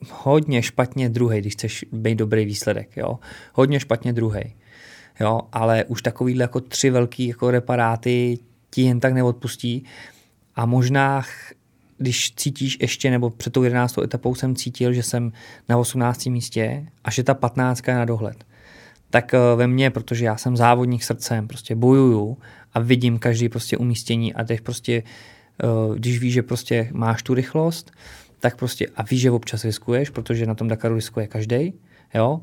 hodně 0.09 0.61
špatně 0.63 1.09
druhý, 1.09 1.39
když 1.39 1.53
chceš 1.53 1.85
být 1.91 2.15
dobrý 2.15 2.45
výsledek. 2.45 2.97
Jo? 2.97 3.19
Hodně 3.53 3.79
špatně 3.79 4.13
druhý. 4.13 4.55
Jo? 5.19 5.41
Ale 5.51 5.85
už 5.85 6.01
takovýhle 6.01 6.43
jako 6.43 6.59
tři 6.59 6.89
velký 6.89 7.27
jako 7.27 7.51
reparáty 7.51 8.39
ti 8.69 8.81
jen 8.81 8.99
tak 8.99 9.13
neodpustí. 9.13 9.85
A 10.55 10.65
možná 10.65 11.21
když 12.01 12.33
cítíš 12.35 12.77
ještě, 12.81 13.11
nebo 13.11 13.29
před 13.29 13.53
tou 13.53 13.63
11. 13.63 13.97
etapou 13.97 14.35
jsem 14.35 14.55
cítil, 14.55 14.93
že 14.93 15.03
jsem 15.03 15.31
na 15.69 15.77
18. 15.77 16.25
místě 16.25 16.85
a 17.03 17.11
že 17.11 17.23
ta 17.23 17.33
15. 17.33 17.87
je 17.87 17.93
na 17.93 18.05
dohled. 18.05 18.45
Tak 19.09 19.33
eh, 19.33 19.37
ve 19.55 19.67
mně, 19.67 19.89
protože 19.89 20.25
já 20.25 20.37
jsem 20.37 20.57
závodník 20.57 21.03
srdcem, 21.03 21.47
prostě 21.47 21.75
bojuju 21.75 22.37
a 22.73 22.79
vidím 22.79 23.19
každý 23.19 23.49
prostě 23.49 23.77
umístění 23.77 24.33
a 24.33 24.43
teď 24.43 24.61
prostě, 24.61 25.03
eh, 25.63 25.65
když 25.95 26.19
víš, 26.19 26.33
že 26.33 26.43
prostě 26.43 26.89
máš 26.91 27.23
tu 27.23 27.33
rychlost, 27.33 27.91
tak 28.39 28.57
prostě 28.57 28.87
a 28.95 29.03
víš, 29.03 29.21
že 29.21 29.31
občas 29.31 29.65
riskuješ, 29.65 30.09
protože 30.09 30.45
na 30.45 30.55
tom 30.55 30.67
Dakaru 30.67 30.95
riskuje 30.95 31.27
každý, 31.27 31.73
jo, 32.13 32.41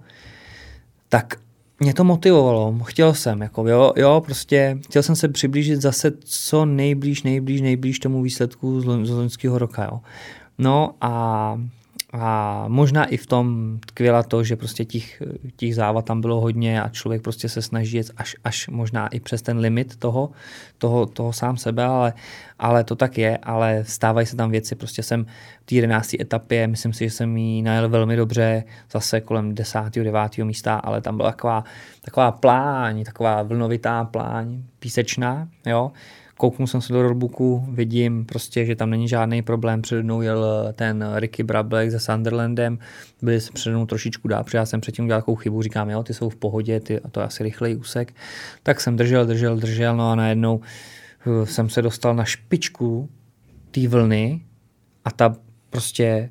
tak 1.08 1.40
mě 1.80 1.94
to 1.94 2.04
motivovalo, 2.04 2.78
chtěl 2.84 3.14
jsem, 3.14 3.40
jako 3.40 3.68
jo, 3.68 3.92
jo, 3.96 4.22
prostě 4.24 4.78
chtěl 4.84 5.02
jsem 5.02 5.16
se 5.16 5.28
přiblížit 5.28 5.80
zase 5.80 6.12
co 6.24 6.64
nejblíž, 6.64 7.22
nejblíž, 7.22 7.60
nejblíž 7.60 7.98
tomu 7.98 8.22
výsledku 8.22 8.80
z, 8.80 9.10
loňského 9.10 9.58
roka, 9.58 9.84
jo. 9.84 10.00
No 10.58 10.94
a 11.00 11.60
a 12.12 12.64
možná 12.68 13.04
i 13.04 13.16
v 13.16 13.26
tom 13.26 13.78
tkvěla 13.86 14.22
to, 14.22 14.44
že 14.44 14.56
prostě 14.56 14.84
těch, 14.84 15.22
těch 15.56 15.74
závad 15.74 16.04
tam 16.04 16.20
bylo 16.20 16.40
hodně 16.40 16.82
a 16.82 16.88
člověk 16.88 17.22
prostě 17.22 17.48
se 17.48 17.62
snaží 17.62 17.96
jet 17.96 18.10
až, 18.16 18.36
až 18.44 18.68
možná 18.68 19.08
i 19.08 19.20
přes 19.20 19.42
ten 19.42 19.58
limit 19.58 19.96
toho, 19.96 20.30
toho, 20.78 21.06
toho 21.06 21.32
sám 21.32 21.56
sebe, 21.56 21.84
ale, 21.84 22.12
ale 22.58 22.84
to 22.84 22.96
tak 22.96 23.18
je, 23.18 23.38
ale 23.42 23.84
stávají 23.84 24.26
se 24.26 24.36
tam 24.36 24.50
věci, 24.50 24.74
prostě 24.74 25.02
jsem 25.02 25.26
v 25.62 25.66
té 25.66 25.74
11. 25.74 26.14
etapě, 26.14 26.66
myslím 26.66 26.92
si, 26.92 27.04
že 27.04 27.10
jsem 27.10 27.36
ji 27.36 27.62
najel 27.62 27.88
velmi 27.88 28.16
dobře, 28.16 28.64
zase 28.92 29.20
kolem 29.20 29.54
10. 29.54 29.80
9. 29.94 30.38
místa, 30.38 30.76
ale 30.76 31.00
tam 31.00 31.16
byla 31.16 31.30
taková, 31.30 31.64
taková 32.00 32.32
pláň, 32.32 33.04
taková 33.04 33.42
vlnovitá 33.42 34.04
pláň, 34.04 34.62
písečná, 34.78 35.48
jo, 35.66 35.92
Kouknu 36.38 36.66
jsem 36.66 36.80
se 36.80 36.92
do 36.92 37.02
roadbooku, 37.02 37.64
vidím 37.70 38.26
prostě, 38.26 38.64
že 38.64 38.76
tam 38.76 38.90
není 38.90 39.08
žádný 39.08 39.42
problém. 39.42 39.82
Přede 39.82 40.02
mnou 40.02 40.22
jel 40.22 40.72
ten 40.72 41.04
Ricky 41.14 41.42
Brablek 41.42 41.90
se 41.90 42.00
Sunderlandem, 42.00 42.78
byli 43.22 43.40
se 43.40 43.52
přede 43.52 43.76
mnou 43.76 43.86
trošičku 43.86 44.28
dál, 44.28 44.44
protože 44.44 44.58
já 44.58 44.66
jsem 44.66 44.80
předtím 44.80 45.04
udělal 45.04 45.20
takovou 45.20 45.36
chybu, 45.36 45.62
říkám, 45.62 45.90
jo, 45.90 46.02
ty 46.02 46.14
jsou 46.14 46.28
v 46.28 46.36
pohodě, 46.36 46.80
ty, 46.80 47.00
a 47.00 47.08
to 47.08 47.20
je 47.20 47.26
asi 47.26 47.42
rychlej 47.42 47.76
úsek. 47.76 48.14
Tak 48.62 48.80
jsem 48.80 48.96
držel, 48.96 49.26
držel, 49.26 49.56
držel, 49.56 49.96
no 49.96 50.10
a 50.10 50.14
najednou 50.14 50.56
uh, 51.26 51.44
jsem 51.44 51.68
se 51.68 51.82
dostal 51.82 52.14
na 52.14 52.24
špičku 52.24 53.08
té 53.70 53.88
vlny 53.88 54.40
a 55.04 55.10
ta 55.10 55.36
prostě 55.70 56.30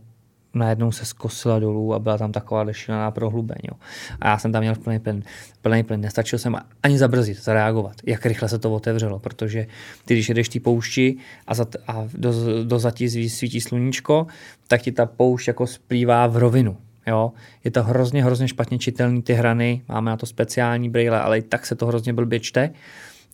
najednou 0.58 0.91
se 0.91 1.06
zkosila 1.06 1.60
dolů 1.60 1.93
a 1.93 2.00
byla 2.00 2.17
tam 2.17 2.32
taková 2.32 2.74
šílená 2.74 3.12
prohlubeň. 3.12 3.58
Jo. 3.63 3.78
A 4.22 4.28
já 4.28 4.38
jsem 4.38 4.52
tam 4.52 4.62
měl 4.62 4.76
plný 4.76 5.00
plyn, 5.00 5.24
plný 5.62 5.84
plyn. 5.84 6.02
Nestačil 6.02 6.39
jsem 6.39 6.56
ani 6.84 6.98
zabrzdit, 6.98 7.43
zareagovat, 7.43 7.96
jak 8.06 8.26
rychle 8.26 8.50
se 8.50 8.60
to 8.60 8.74
otevřelo, 8.74 9.20
protože 9.20 9.67
ty, 10.06 10.13
když 10.13 10.30
jedeš 10.30 10.50
ty 10.50 10.60
poušti 10.60 11.17
a, 11.48 11.54
za, 11.54 11.65
a 11.88 12.08
do, 12.13 12.34
do 12.63 12.80
zatí 12.80 13.30
svítí 13.30 13.62
sluníčko, 13.62 14.28
tak 14.67 14.82
ti 14.82 14.91
ta 14.91 15.06
poušť 15.06 15.48
jako 15.48 15.67
splývá 15.67 16.28
v 16.28 16.38
rovinu. 16.38 16.78
Jo? 17.08 17.32
Je 17.63 17.72
to 17.72 17.84
hrozně, 17.84 18.24
hrozně 18.24 18.48
špatně 18.48 18.80
čitelný 18.80 19.22
ty 19.22 19.34
hrany, 19.34 19.82
máme 19.88 20.12
na 20.12 20.17
to 20.17 20.26
speciální 20.26 20.89
brýle, 20.89 21.22
ale 21.22 21.38
i 21.38 21.41
tak 21.41 21.65
se 21.65 21.76
to 21.76 21.86
hrozně 21.86 22.13
blbě 22.13 22.39
čte 22.39 22.70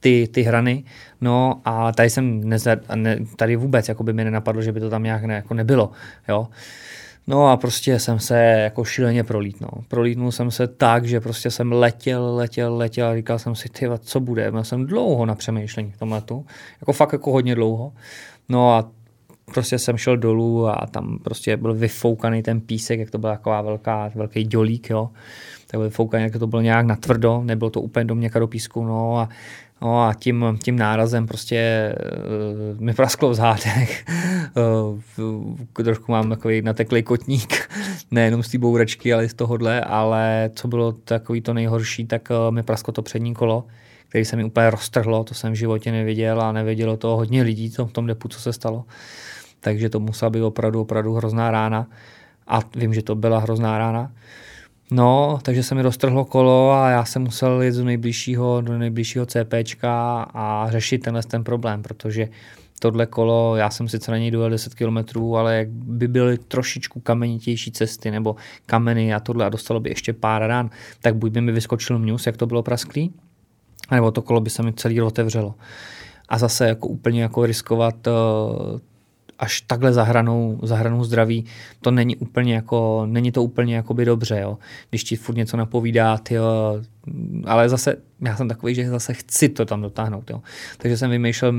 ty, 0.03 0.27
ty 0.27 0.41
hrany. 0.41 0.83
No 1.21 1.61
a 1.65 1.91
tady 1.91 2.09
jsem 2.09 2.49
neza, 2.49 2.75
ne, 2.95 3.19
tady 3.35 3.55
vůbec 3.55 3.89
jako 3.89 4.03
by 4.03 4.13
mi 4.13 4.23
nenapadlo, 4.23 4.61
že 4.61 4.71
by 4.71 4.79
to 4.79 4.89
tam 4.89 5.03
nějak 5.03 5.23
ne, 5.23 5.33
jako 5.33 5.53
nebylo. 5.53 5.91
Jo. 6.27 6.47
No 7.27 7.47
a 7.47 7.57
prostě 7.57 7.99
jsem 7.99 8.19
se 8.19 8.37
jako 8.43 8.83
šíleně 8.83 9.23
prolítnul. 9.23 9.83
Prolítnul 9.87 10.31
jsem 10.31 10.51
se 10.51 10.67
tak, 10.67 11.05
že 11.05 11.19
prostě 11.19 11.51
jsem 11.51 11.71
letěl, 11.71 12.35
letěl, 12.35 12.77
letěl 12.77 13.07
a 13.07 13.15
říkal 13.15 13.39
jsem 13.39 13.55
si, 13.55 13.69
ty, 13.69 13.89
co 13.99 14.19
bude. 14.19 14.51
Měl 14.51 14.63
jsem 14.63 14.85
dlouho 14.85 15.25
na 15.25 15.35
přemýšlení 15.35 15.91
v 15.91 15.97
tom 15.97 16.11
letu. 16.11 16.45
Jako 16.81 16.93
fakt 16.93 17.13
jako 17.13 17.31
hodně 17.31 17.55
dlouho. 17.55 17.93
No 18.49 18.73
a 18.73 18.91
prostě 19.45 19.79
jsem 19.79 19.97
šel 19.97 20.17
dolů 20.17 20.67
a 20.67 20.87
tam 20.91 21.19
prostě 21.23 21.57
byl 21.57 21.73
vyfoukaný 21.73 22.43
ten 22.43 22.61
písek, 22.61 22.99
jak 22.99 23.11
to 23.11 23.17
byla 23.17 23.33
taková 23.33 23.61
velká, 23.61 24.11
velký 24.15 24.43
dělík, 24.43 24.89
jo. 24.89 25.09
Tak 25.67 25.79
byl 25.79 25.89
vyfoukaný, 25.89 26.23
jak 26.23 26.39
to 26.39 26.47
bylo 26.47 26.61
nějak 26.61 26.85
natvrdo, 26.85 27.41
nebylo 27.43 27.69
to 27.69 27.81
úplně 27.81 28.05
do 28.05 28.15
měka 28.15 28.39
do 28.39 28.47
písku, 28.47 28.83
no 28.83 29.17
a 29.17 29.29
No 29.83 30.03
a 30.03 30.13
tím, 30.13 30.45
tím 30.63 30.75
nárazem 30.75 31.27
prostě 31.27 31.91
uh, 32.75 32.81
mi 32.81 32.93
prasklo 32.93 33.29
v 33.29 33.33
zádech. 33.33 34.05
uh, 35.17 35.55
trošku 35.83 36.11
mám 36.11 36.29
takový 36.29 36.61
nateklý 36.61 37.03
kotník, 37.03 37.69
nejenom 38.11 38.43
z 38.43 38.49
té 38.51 38.57
bouračky, 38.57 39.13
ale 39.13 39.25
i 39.25 39.29
z 39.29 39.33
tohohle, 39.33 39.81
ale 39.81 40.51
co 40.55 40.67
bylo 40.67 40.91
takový 40.91 41.41
to 41.41 41.53
nejhorší, 41.53 42.05
tak 42.05 42.29
uh, 42.29 42.55
mi 42.55 42.63
prasklo 42.63 42.93
to 42.93 43.01
přední 43.01 43.33
kolo, 43.33 43.63
který 44.09 44.25
se 44.25 44.35
mi 44.35 44.43
úplně 44.43 44.69
roztrhlo, 44.69 45.23
to 45.23 45.33
jsem 45.33 45.51
v 45.51 45.55
životě 45.55 45.91
neviděl 45.91 46.41
a 46.41 46.51
nevědělo 46.51 46.97
to 46.97 47.07
hodně 47.15 47.43
lidí 47.43 47.69
to, 47.69 47.85
v 47.85 47.91
tom 47.91 48.07
depu, 48.07 48.27
co 48.27 48.39
se 48.39 48.53
stalo. 48.53 48.85
Takže 49.59 49.89
to 49.89 49.99
musela 49.99 50.29
být 50.29 50.41
opravdu, 50.41 50.81
opravdu 50.81 51.13
hrozná 51.13 51.51
rána. 51.51 51.87
A 52.47 52.59
vím, 52.75 52.93
že 52.93 53.01
to 53.01 53.15
byla 53.15 53.39
hrozná 53.39 53.77
rána. 53.77 54.11
No, 54.91 55.39
takže 55.41 55.63
se 55.63 55.75
mi 55.75 55.81
roztrhlo 55.81 56.25
kolo 56.25 56.71
a 56.71 56.89
já 56.89 57.05
jsem 57.05 57.21
musel 57.21 57.61
jít 57.61 57.75
do 57.75 57.83
nejbližšího, 57.83 58.61
do 58.61 58.77
nejbližšího 58.77 59.25
CPčka 59.25 60.21
a 60.33 60.67
řešit 60.71 60.97
tenhle 60.97 61.23
ten 61.23 61.43
problém, 61.43 61.81
protože 61.81 62.29
tohle 62.79 63.05
kolo, 63.05 63.55
já 63.55 63.69
jsem 63.69 63.87
sice 63.87 64.11
na 64.11 64.17
něj 64.17 64.31
dojel 64.31 64.49
10 64.49 64.73
km, 64.75 65.19
ale 65.35 65.55
jak 65.55 65.69
by 65.69 66.07
byly 66.07 66.37
trošičku 66.37 66.99
kamenitější 66.99 67.71
cesty 67.71 68.11
nebo 68.11 68.35
kameny 68.65 69.13
a 69.13 69.19
tohle 69.19 69.45
a 69.45 69.49
dostalo 69.49 69.79
by 69.79 69.89
ještě 69.89 70.13
pár 70.13 70.47
rán, 70.47 70.69
tak 71.01 71.15
buď 71.15 71.31
by 71.31 71.41
mi 71.41 71.51
vyskočil 71.51 71.99
mňus, 71.99 72.25
jak 72.25 72.37
to 72.37 72.45
bylo 72.45 72.63
prasklý, 72.63 73.13
nebo 73.91 74.11
to 74.11 74.21
kolo 74.21 74.41
by 74.41 74.49
se 74.49 74.63
mi 74.63 74.73
celý 74.73 75.01
otevřelo. 75.01 75.55
A 76.29 76.37
zase 76.37 76.67
jako 76.67 76.87
úplně 76.87 77.21
jako 77.21 77.45
riskovat 77.45 78.07
uh, 78.07 78.13
až 79.43 79.61
takhle 79.61 79.93
zahranou, 79.93 80.59
zahranou 80.63 81.03
zdraví, 81.03 81.45
to 81.81 81.91
není 81.91 82.15
úplně 82.15 82.55
jako, 82.55 83.05
není 83.05 83.31
to 83.31 83.43
úplně 83.43 83.75
jakoby 83.75 84.05
dobře, 84.05 84.39
jo. 84.39 84.57
Když 84.89 85.03
ti 85.03 85.15
furt 85.15 85.35
něco 85.35 85.57
napovídá, 85.57 86.17
tyjo, 86.17 86.45
ale 87.45 87.69
zase, 87.69 87.95
já 88.21 88.35
jsem 88.35 88.47
takový, 88.47 88.75
že 88.75 88.89
zase 88.89 89.13
chci 89.13 89.49
to 89.49 89.65
tam 89.65 89.81
dotáhnout, 89.81 90.29
jo. 90.29 90.41
Takže 90.77 90.97
jsem 90.97 91.09
vymýšlel 91.09 91.53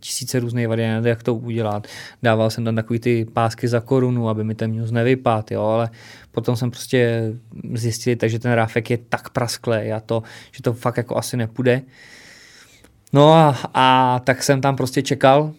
tisíce 0.00 0.40
různých 0.40 0.68
variant, 0.68 1.06
jak 1.06 1.22
to 1.22 1.34
udělat. 1.34 1.86
Dával 2.22 2.50
jsem 2.50 2.64
tam 2.64 2.76
takový 2.76 2.98
ty 2.98 3.26
pásky 3.32 3.68
za 3.68 3.80
korunu, 3.80 4.28
aby 4.28 4.44
mi 4.44 4.54
ten 4.54 4.72
news 4.72 4.90
nevypadl, 4.90 5.46
jo, 5.50 5.62
ale 5.62 5.90
potom 6.30 6.56
jsem 6.56 6.70
prostě 6.70 7.32
zjistil, 7.74 8.16
že 8.24 8.38
ten 8.38 8.52
ráfek 8.52 8.90
je 8.90 8.98
tak 9.08 9.30
prasklý 9.30 9.92
a 9.92 10.00
to, 10.00 10.22
že 10.52 10.62
to 10.62 10.72
fakt 10.72 10.96
jako 10.96 11.16
asi 11.16 11.36
nepůjde. 11.36 11.82
No 13.12 13.32
a, 13.32 13.58
a 13.74 14.18
tak 14.24 14.42
jsem 14.42 14.60
tam 14.60 14.76
prostě 14.76 15.02
čekal, 15.02 15.52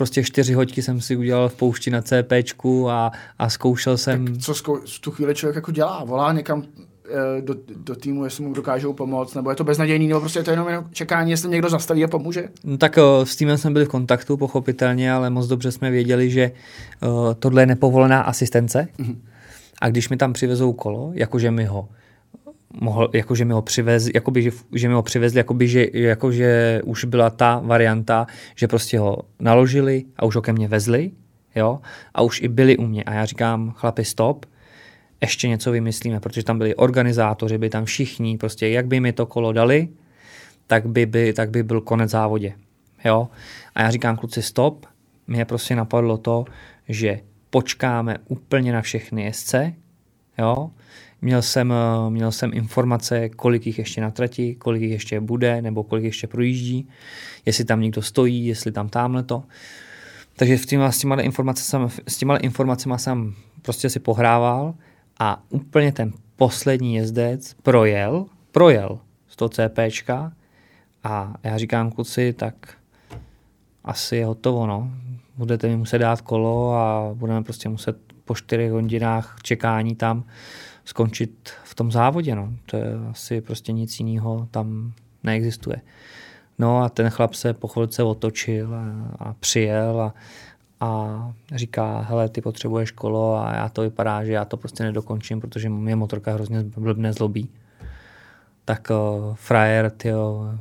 prostě 0.00 0.24
čtyři 0.24 0.54
hoďky 0.54 0.82
jsem 0.82 1.00
si 1.00 1.16
udělal 1.16 1.48
v 1.48 1.54
poušti 1.54 1.90
na 1.90 2.02
CPčku 2.02 2.90
a, 2.90 3.12
a 3.38 3.48
zkoušel 3.48 3.96
jsem... 3.96 4.26
Tak 4.26 4.38
co 4.38 4.54
zkou, 4.54 4.76
v 4.76 4.98
tu 4.98 5.10
chvíli 5.10 5.34
člověk 5.34 5.54
jako 5.54 5.72
dělá? 5.72 6.04
Volá 6.04 6.32
někam 6.32 6.64
eh, 7.10 7.40
do, 7.40 7.54
do 7.76 7.94
týmu, 7.96 8.24
jestli 8.24 8.44
mu 8.44 8.52
dokážou 8.52 8.92
pomoct, 8.92 9.34
nebo 9.34 9.50
je 9.50 9.56
to 9.56 9.64
beznadějný, 9.64 10.08
nebo 10.08 10.20
prostě 10.20 10.38
je 10.38 10.42
to 10.42 10.50
jenom, 10.50 10.68
jenom 10.68 10.84
čekání, 10.92 11.30
jestli 11.30 11.50
někdo 11.50 11.68
zastaví 11.68 12.04
a 12.04 12.08
pomůže? 12.08 12.48
No, 12.64 12.78
tak 12.78 12.98
s 13.24 13.36
týmem 13.36 13.58
jsme 13.58 13.70
byli 13.70 13.84
v 13.84 13.88
kontaktu, 13.88 14.36
pochopitelně, 14.36 15.12
ale 15.12 15.30
moc 15.30 15.46
dobře 15.46 15.72
jsme 15.72 15.90
věděli, 15.90 16.30
že 16.30 16.50
uh, 17.02 17.34
tohle 17.34 17.62
je 17.62 17.66
nepovolená 17.66 18.20
asistence. 18.20 18.88
Mm-hmm. 18.98 19.16
A 19.80 19.88
když 19.88 20.08
mi 20.08 20.16
tam 20.16 20.32
přivezou 20.32 20.72
kolo, 20.72 21.10
jakože 21.14 21.50
mi 21.50 21.64
ho 21.64 21.88
mohl, 22.80 23.10
jakože 23.12 23.44
mi 23.44 23.52
ho 23.52 23.62
přivezli, 23.62 24.12
jakoby, 24.14 24.42
že, 24.42 24.50
že 24.74 24.88
mi 24.88 24.94
ho 24.94 25.02
přivezli, 25.02 25.38
jakoby, 25.38 25.68
že, 25.68 25.86
jakože 25.92 26.80
už 26.84 27.04
byla 27.04 27.30
ta 27.30 27.62
varianta, 27.64 28.26
že 28.56 28.68
prostě 28.68 28.98
ho 28.98 29.18
naložili 29.40 30.04
a 30.16 30.24
už 30.24 30.36
ho 30.36 30.42
ke 30.42 30.52
mně 30.52 30.68
vezli, 30.68 31.10
jo, 31.56 31.80
a 32.14 32.22
už 32.22 32.42
i 32.42 32.48
byli 32.48 32.76
u 32.76 32.86
mě. 32.86 33.04
A 33.04 33.14
já 33.14 33.24
říkám, 33.24 33.72
chlapi, 33.76 34.04
stop, 34.04 34.46
ještě 35.20 35.48
něco 35.48 35.72
vymyslíme, 35.72 36.20
protože 36.20 36.44
tam 36.44 36.58
byli 36.58 36.74
organizátoři, 36.74 37.58
byli 37.58 37.70
tam 37.70 37.84
všichni, 37.84 38.38
prostě 38.38 38.68
jak 38.68 38.86
by 38.86 39.00
mi 39.00 39.12
to 39.12 39.26
kolo 39.26 39.52
dali, 39.52 39.88
tak 40.66 40.86
by, 40.86 41.06
by, 41.06 41.32
tak 41.32 41.50
by 41.50 41.62
byl 41.62 41.80
konec 41.80 42.10
závodě. 42.10 42.52
Jo? 43.04 43.28
A 43.74 43.82
já 43.82 43.90
říkám, 43.90 44.16
kluci, 44.16 44.42
stop, 44.42 44.86
mě 45.26 45.44
prostě 45.44 45.76
napadlo 45.76 46.18
to, 46.18 46.44
že 46.88 47.20
počkáme 47.50 48.16
úplně 48.28 48.72
na 48.72 48.82
všechny 48.82 49.22
jezdce, 49.24 49.74
jo? 50.38 50.70
Měl 51.22 51.42
jsem, 51.42 51.74
měl 52.08 52.32
jsem 52.32 52.50
informace, 52.54 53.28
kolik 53.28 53.66
jich 53.66 53.78
ještě 53.78 54.00
na 54.00 54.10
trati, 54.10 54.54
kolik 54.54 54.82
jich 54.82 54.92
ještě 54.92 55.20
bude, 55.20 55.62
nebo 55.62 55.84
kolik 55.84 56.04
ještě 56.04 56.26
projíždí, 56.26 56.88
jestli 57.46 57.64
tam 57.64 57.80
někdo 57.80 58.02
stojí, 58.02 58.46
jestli 58.46 58.72
tam 58.72 58.88
tamhle 58.88 59.22
to. 59.22 59.42
Takže 60.36 60.56
v 60.56 60.66
týma, 60.66 60.92
s 60.92 60.98
těma 60.98 61.20
informacemi 61.20 61.64
jsem, 61.64 62.02
s 62.08 62.16
těma 62.16 62.36
informacemi 62.36 62.94
jsem 62.96 63.34
prostě 63.62 63.90
si 63.90 64.00
pohrával 64.00 64.74
a 65.18 65.42
úplně 65.48 65.92
ten 65.92 66.12
poslední 66.36 66.94
jezdec 66.94 67.54
projel, 67.62 68.26
projel 68.52 68.98
z 69.28 69.36
toho 69.36 69.48
CPčka 69.48 70.32
a 71.04 71.34
já 71.42 71.58
říkám 71.58 71.90
kluci, 71.90 72.32
tak 72.32 72.54
asi 73.84 74.16
je 74.16 74.26
hotovo, 74.26 74.66
no. 74.66 74.90
Budete 75.36 75.68
mi 75.68 75.76
muset 75.76 75.98
dát 75.98 76.20
kolo 76.20 76.74
a 76.74 77.10
budeme 77.14 77.42
prostě 77.42 77.68
muset 77.68 77.96
po 78.24 78.34
čtyřech 78.34 78.72
hodinách 78.72 79.36
čekání 79.42 79.96
tam 79.96 80.24
skončit 80.90 81.50
v 81.64 81.74
tom 81.74 81.92
závodě, 81.92 82.34
no. 82.34 82.52
To 82.66 82.76
je 82.76 82.84
asi 83.10 83.40
prostě 83.40 83.72
nic 83.72 84.00
jiného 84.00 84.48
tam 84.50 84.92
neexistuje. 85.22 85.76
No 86.58 86.82
a 86.82 86.88
ten 86.88 87.10
chlap 87.10 87.34
se 87.34 87.54
po 87.54 87.68
chvilce 87.68 88.02
otočil 88.02 88.74
a, 88.74 88.84
a 89.18 89.34
přijel 89.40 90.00
a, 90.00 90.14
a 90.80 91.32
říká, 91.54 92.00
hele, 92.00 92.28
ty 92.28 92.40
potřebuješ 92.40 92.90
kolo 92.90 93.36
a 93.36 93.54
já 93.54 93.68
to 93.68 93.82
vypadá, 93.82 94.24
že 94.24 94.32
já 94.32 94.44
to 94.44 94.56
prostě 94.56 94.84
nedokončím, 94.84 95.40
protože 95.40 95.68
mě 95.68 95.96
motorka 95.96 96.32
hrozně 96.32 96.62
blbne 96.62 97.12
zlobí. 97.12 97.48
Tak 98.64 98.88
uh, 98.90 99.34
frajer, 99.34 99.90
tyjo, 99.90 100.54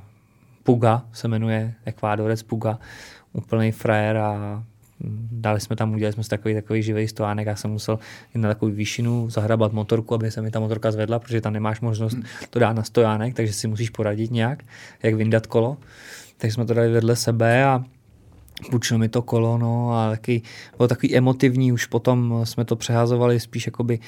Puga 0.64 1.06
se 1.14 1.28
jmenuje, 1.28 1.74
Ekvádorec 1.86 2.44
Puga, 2.44 2.80
úplný 3.34 3.72
frajer 3.72 4.18
a 4.18 4.64
dali 5.32 5.60
jsme 5.60 5.76
tam, 5.76 5.94
udělali 5.94 6.14
jsme 6.14 6.24
si 6.24 6.30
takový, 6.30 6.54
takový 6.54 6.84
živý 6.84 7.08
stojánek, 7.08 7.48
já 7.48 7.56
jsem 7.56 7.72
musel 7.72 8.00
jít 8.36 8.42
na 8.42 8.50
takovou 8.50 8.72
výšinu, 8.72 9.30
zahrabat 9.30 9.74
motorku, 9.74 10.16
aby 10.16 10.32
se 10.32 10.42
mi 10.42 10.52
ta 10.52 10.60
motorka 10.60 10.92
zvedla, 10.92 11.20
protože 11.20 11.42
tam 11.42 11.54
nemáš 11.54 11.82
možnost 11.82 12.18
to 12.50 12.60
dát 12.60 12.74
na 12.74 12.84
stojánek, 12.84 13.34
takže 13.34 13.54
si 13.54 13.68
musíš 13.68 13.90
poradit 13.90 14.32
nějak, 14.32 14.64
jak 15.04 15.14
vyndat 15.14 15.48
kolo. 15.48 15.78
Takže 16.38 16.54
jsme 16.54 16.66
to 16.66 16.74
dali 16.74 16.92
vedle 16.92 17.16
sebe 17.16 17.64
a 17.66 17.84
půjčil 18.72 18.98
mi 18.98 19.10
to 19.10 19.22
kolo, 19.22 19.58
no 19.58 19.94
a 19.94 20.10
taky, 20.10 20.42
bylo 20.78 20.88
takový 20.88 21.16
emotivní, 21.16 21.72
už 21.72 21.86
potom 21.86 22.42
jsme 22.44 22.66
to 22.66 22.76
přehazovali 22.76 23.40
spíš 23.40 23.66
jakoby 23.66 24.00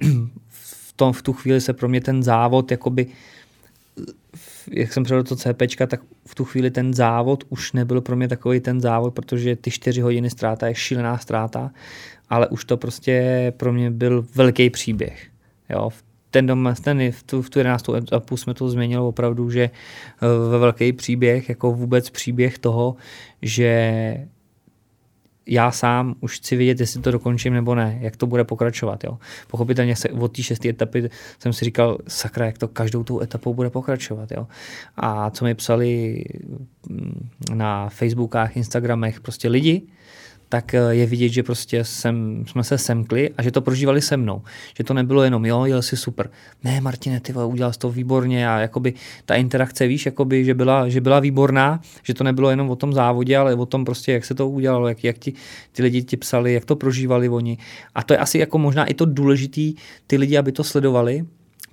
v, 0.48 0.92
tom, 0.92 1.12
v 1.12 1.22
tu 1.22 1.32
chvíli 1.32 1.60
se 1.60 1.72
pro 1.72 1.88
mě 1.88 2.00
ten 2.00 2.22
závod 2.22 2.70
jakoby 2.70 3.06
jak 4.72 4.92
jsem 4.92 5.04
předal 5.04 5.22
to 5.22 5.36
CPčka, 5.36 5.86
tak 5.86 6.00
v 6.26 6.34
tu 6.34 6.44
chvíli 6.44 6.70
ten 6.70 6.94
závod 6.94 7.44
už 7.48 7.72
nebyl 7.72 8.00
pro 8.00 8.16
mě 8.16 8.28
takový 8.28 8.60
ten 8.60 8.80
závod, 8.80 9.14
protože 9.14 9.56
ty 9.56 9.70
čtyři 9.70 10.00
hodiny 10.00 10.30
ztráta 10.30 10.66
je 10.66 10.74
šílená 10.74 11.18
ztráta, 11.18 11.70
ale 12.28 12.48
už 12.48 12.64
to 12.64 12.76
prostě 12.76 13.52
pro 13.56 13.72
mě 13.72 13.90
byl 13.90 14.26
velký 14.34 14.70
příběh. 14.70 15.26
Jo, 15.70 15.90
ten 16.30 16.46
dom, 16.46 16.74
ten, 16.82 17.12
v 17.12 17.22
tu, 17.22 17.42
v 17.42 17.50
tu 17.50 17.58
11. 17.58 17.88
etapu 17.88 18.36
jsme 18.36 18.54
to 18.54 18.68
změnili 18.68 19.02
opravdu, 19.02 19.50
že 19.50 19.62
eh, 19.62 20.50
ve 20.50 20.58
velký 20.58 20.92
příběh, 20.92 21.48
jako 21.48 21.72
vůbec 21.72 22.10
příběh 22.10 22.58
toho, 22.58 22.96
že 23.42 24.26
já 25.48 25.70
sám 25.70 26.14
už 26.20 26.36
chci 26.36 26.56
vědět, 26.56 26.80
jestli 26.80 27.00
to 27.00 27.10
dokončím 27.10 27.52
nebo 27.54 27.74
ne, 27.74 27.98
jak 28.00 28.16
to 28.16 28.26
bude 28.26 28.44
pokračovat. 28.44 29.04
Jo. 29.04 29.18
Pochopitelně 29.50 29.96
se 29.96 30.08
od 30.08 30.36
té 30.36 30.42
šesté 30.42 30.68
etapy 30.68 31.10
jsem 31.38 31.52
si 31.52 31.64
říkal, 31.64 31.98
sakra, 32.08 32.46
jak 32.46 32.58
to 32.58 32.68
každou 32.68 33.04
tou 33.04 33.20
etapou 33.20 33.54
bude 33.54 33.70
pokračovat. 33.70 34.32
Jo. 34.32 34.46
A 34.96 35.30
co 35.30 35.44
mi 35.44 35.54
psali 35.54 36.24
mm, 36.88 37.28
na 37.54 37.88
Facebookách, 37.88 38.56
Instagramech 38.56 39.20
prostě 39.20 39.48
lidi, 39.48 39.82
tak 40.48 40.74
eh, 40.74 40.78
je 40.90 41.06
vidět, 41.06 41.28
že 41.28 41.42
prostě 41.42 41.84
jsem, 41.84 42.44
jsme 42.46 42.64
se 42.64 42.78
semkli 42.78 43.30
a 43.36 43.42
že 43.42 43.50
to 43.50 43.60
prožívali 43.60 44.00
se 44.00 44.16
mnou. 44.16 44.42
Že 44.76 44.84
to 44.84 44.94
nebylo 44.94 45.22
jenom, 45.22 45.46
jo, 45.46 45.64
jel 45.64 45.82
si 45.82 45.96
super. 45.96 46.30
Ne, 46.64 46.80
Martine, 46.80 47.20
ty 47.20 47.32
udělal 47.32 47.72
jsi 47.72 47.78
to 47.78 47.90
výborně 47.90 48.48
a 48.48 48.58
jakoby 48.58 48.94
ta 49.24 49.34
interakce, 49.34 49.86
víš, 49.86 50.06
jakoby, 50.06 50.44
že, 50.44 50.54
byla, 50.54 50.88
že 50.88 51.00
byla 51.00 51.20
výborná, 51.20 51.80
že 52.02 52.14
to 52.14 52.24
nebylo 52.24 52.50
jenom 52.50 52.70
o 52.70 52.76
tom 52.76 52.92
závodě, 52.92 53.36
ale 53.36 53.54
o 53.54 53.66
tom 53.66 53.84
prostě, 53.84 54.12
jak 54.12 54.24
se 54.24 54.34
to 54.34 54.48
udělalo, 54.48 54.88
jak, 54.88 55.04
jak 55.04 55.18
ti, 55.18 55.32
ty 55.72 55.82
lidi 55.82 56.02
ti 56.02 56.16
psali, 56.16 56.52
jak 56.52 56.64
to 56.64 56.76
prožívali 56.76 57.28
oni. 57.28 57.58
A 57.94 58.02
to 58.02 58.14
je 58.14 58.18
asi 58.18 58.38
jako 58.38 58.58
možná 58.58 58.84
i 58.84 58.94
to 58.94 59.04
důležitý, 59.04 59.74
ty 60.06 60.16
lidi, 60.16 60.38
aby 60.38 60.52
to 60.52 60.64
sledovali, 60.64 61.24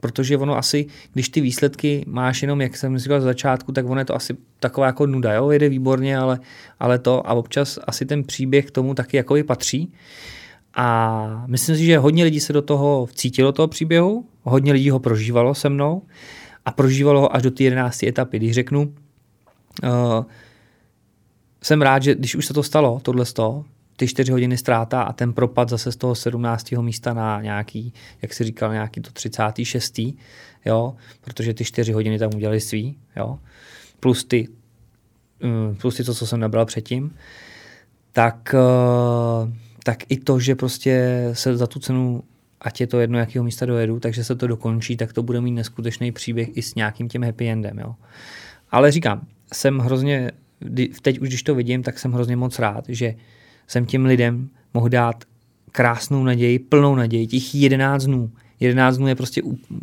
protože 0.06 0.38
ono 0.38 0.58
asi, 0.58 0.86
když 1.14 1.30
ty 1.30 1.42
výsledky 1.42 2.04
máš 2.08 2.42
jenom, 2.42 2.62
jak 2.62 2.78
jsem 2.78 2.98
říkal 2.98 3.22
z 3.22 3.24
začátku, 3.24 3.72
tak 3.72 3.90
ono 3.90 4.02
je 4.02 4.06
to 4.06 4.16
asi 4.16 4.38
taková 4.60 4.88
jako 4.88 5.06
nuda, 5.06 5.34
jo, 5.34 5.52
jede 5.52 5.70
výborně, 5.70 6.18
ale, 6.18 6.40
ale 6.80 7.00
to 7.00 7.30
a 7.30 7.34
občas 7.34 7.80
asi 7.88 8.06
ten 8.06 8.24
příběh 8.24 8.72
tomu 8.72 8.94
taky 8.94 9.18
jako 9.18 9.36
patří. 9.48 9.94
A 10.76 11.46
myslím 11.48 11.76
si, 11.76 11.86
že 11.86 11.98
hodně 11.98 12.24
lidí 12.24 12.40
se 12.40 12.54
do 12.54 12.62
toho 12.62 13.06
vcítilo, 13.06 13.52
toho 13.52 13.68
příběhu, 13.68 14.26
hodně 14.44 14.74
lidí 14.74 14.90
ho 14.90 15.00
prožívalo 15.00 15.56
se 15.56 15.70
mnou 15.70 16.02
a 16.66 16.72
prožívalo 16.72 17.22
ho 17.22 17.36
až 17.36 17.44
do 17.44 17.52
té 17.52 17.64
11. 17.64 18.04
etapy. 18.04 18.38
Když 18.38 18.52
řeknu, 18.52 18.82
uh, 18.82 20.26
jsem 21.64 21.82
rád, 21.82 22.04
že 22.04 22.16
když 22.16 22.36
už 22.36 22.46
se 22.46 22.54
to 22.54 22.64
stalo, 22.64 23.00
tohle 23.02 23.26
z 23.26 23.34
toho, 23.34 23.66
ty 23.96 24.08
čtyři 24.08 24.32
hodiny 24.32 24.58
ztráta 24.58 25.02
a 25.02 25.14
ten 25.14 25.34
propad 25.34 25.70
zase 25.70 25.92
z 25.92 25.96
toho 25.96 26.16
17. 26.16 26.72
místa 26.72 27.14
na 27.14 27.42
nějaký, 27.42 27.94
jak 28.22 28.34
si 28.34 28.44
říkal, 28.44 28.74
nějaký 28.74 29.02
to 29.02 29.12
36. 29.12 30.00
Jo, 30.66 30.96
protože 31.22 31.54
ty 31.54 31.66
čtyři 31.66 31.92
hodiny 31.92 32.20
tam 32.20 32.30
udělali 32.36 32.62
svý, 32.62 32.98
jo, 33.16 33.40
plus 34.00 34.24
ty, 34.24 34.48
mm, 35.44 35.76
plus 35.76 35.96
ty 35.96 36.04
to, 36.04 36.14
co 36.14 36.28
jsem 36.28 36.40
nabral 36.40 36.66
předtím, 36.66 37.16
tak, 38.12 38.56
eh, 38.58 39.54
tak 39.84 40.04
i 40.10 40.18
to, 40.18 40.40
že 40.40 40.56
prostě 40.56 41.30
se 41.34 41.58
za 41.58 41.68
tu 41.68 41.80
cenu 41.80 42.24
ať 42.66 42.82
je 42.82 42.88
to 42.88 43.00
jedno, 43.00 43.20
jakého 43.20 43.46
místa 43.46 43.66
dojedu, 43.66 44.00
takže 44.00 44.24
se 44.24 44.36
to 44.36 44.48
dokončí, 44.48 44.98
tak 44.98 45.14
to 45.14 45.24
bude 45.24 45.42
mít 45.42 45.52
neskutečný 45.52 46.12
příběh 46.12 46.58
i 46.58 46.62
s 46.62 46.76
nějakým 46.76 47.10
tím 47.10 47.24
happy 47.24 47.50
endem. 47.50 47.80
Jo. 47.80 47.96
Ale 48.72 48.92
říkám, 48.92 49.28
jsem 49.54 49.80
hrozně, 49.80 50.32
teď 51.02 51.20
už 51.20 51.28
když 51.28 51.44
to 51.44 51.56
vidím, 51.56 51.84
tak 51.84 52.00
jsem 52.00 52.12
hrozně 52.12 52.36
moc 52.36 52.60
rád, 52.60 52.86
že 52.88 53.16
jsem 53.68 53.86
těm 53.86 54.06
lidem 54.06 54.50
mohl 54.74 54.90
dát 54.90 55.24
krásnou 55.72 56.24
naději, 56.24 56.60
plnou 56.60 56.96
naději, 56.96 57.28
těch 57.28 57.56
11 57.56 58.04
dnů. 58.06 58.32
11 58.60 58.98
dnů 58.98 59.08
je 59.08 59.16
prostě, 59.16 59.42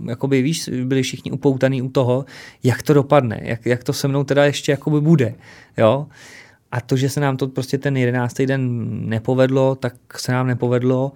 jakoby 0.09 0.43
víš, 0.43 0.69
byli 0.85 1.03
všichni 1.03 1.31
upoutaný 1.31 1.83
u 1.83 1.89
toho, 1.89 2.25
jak 2.65 2.83
to 2.83 2.95
dopadne, 2.95 3.41
jak, 3.43 3.67
jak 3.67 3.85
to 3.85 3.93
se 3.93 4.09
mnou 4.09 4.25
teda 4.25 4.45
ještě 4.45 4.73
jakoby 4.73 5.01
bude, 5.01 5.35
jo. 5.77 6.07
A 6.73 6.81
to, 6.81 6.97
že 6.97 7.09
se 7.09 7.21
nám 7.21 7.37
to 7.37 7.49
prostě 7.49 7.79
ten 7.79 7.97
11. 7.97 8.43
den 8.43 8.89
nepovedlo, 9.09 9.75
tak 9.75 9.95
se 10.17 10.33
nám 10.33 10.47
nepovedlo, 10.47 11.13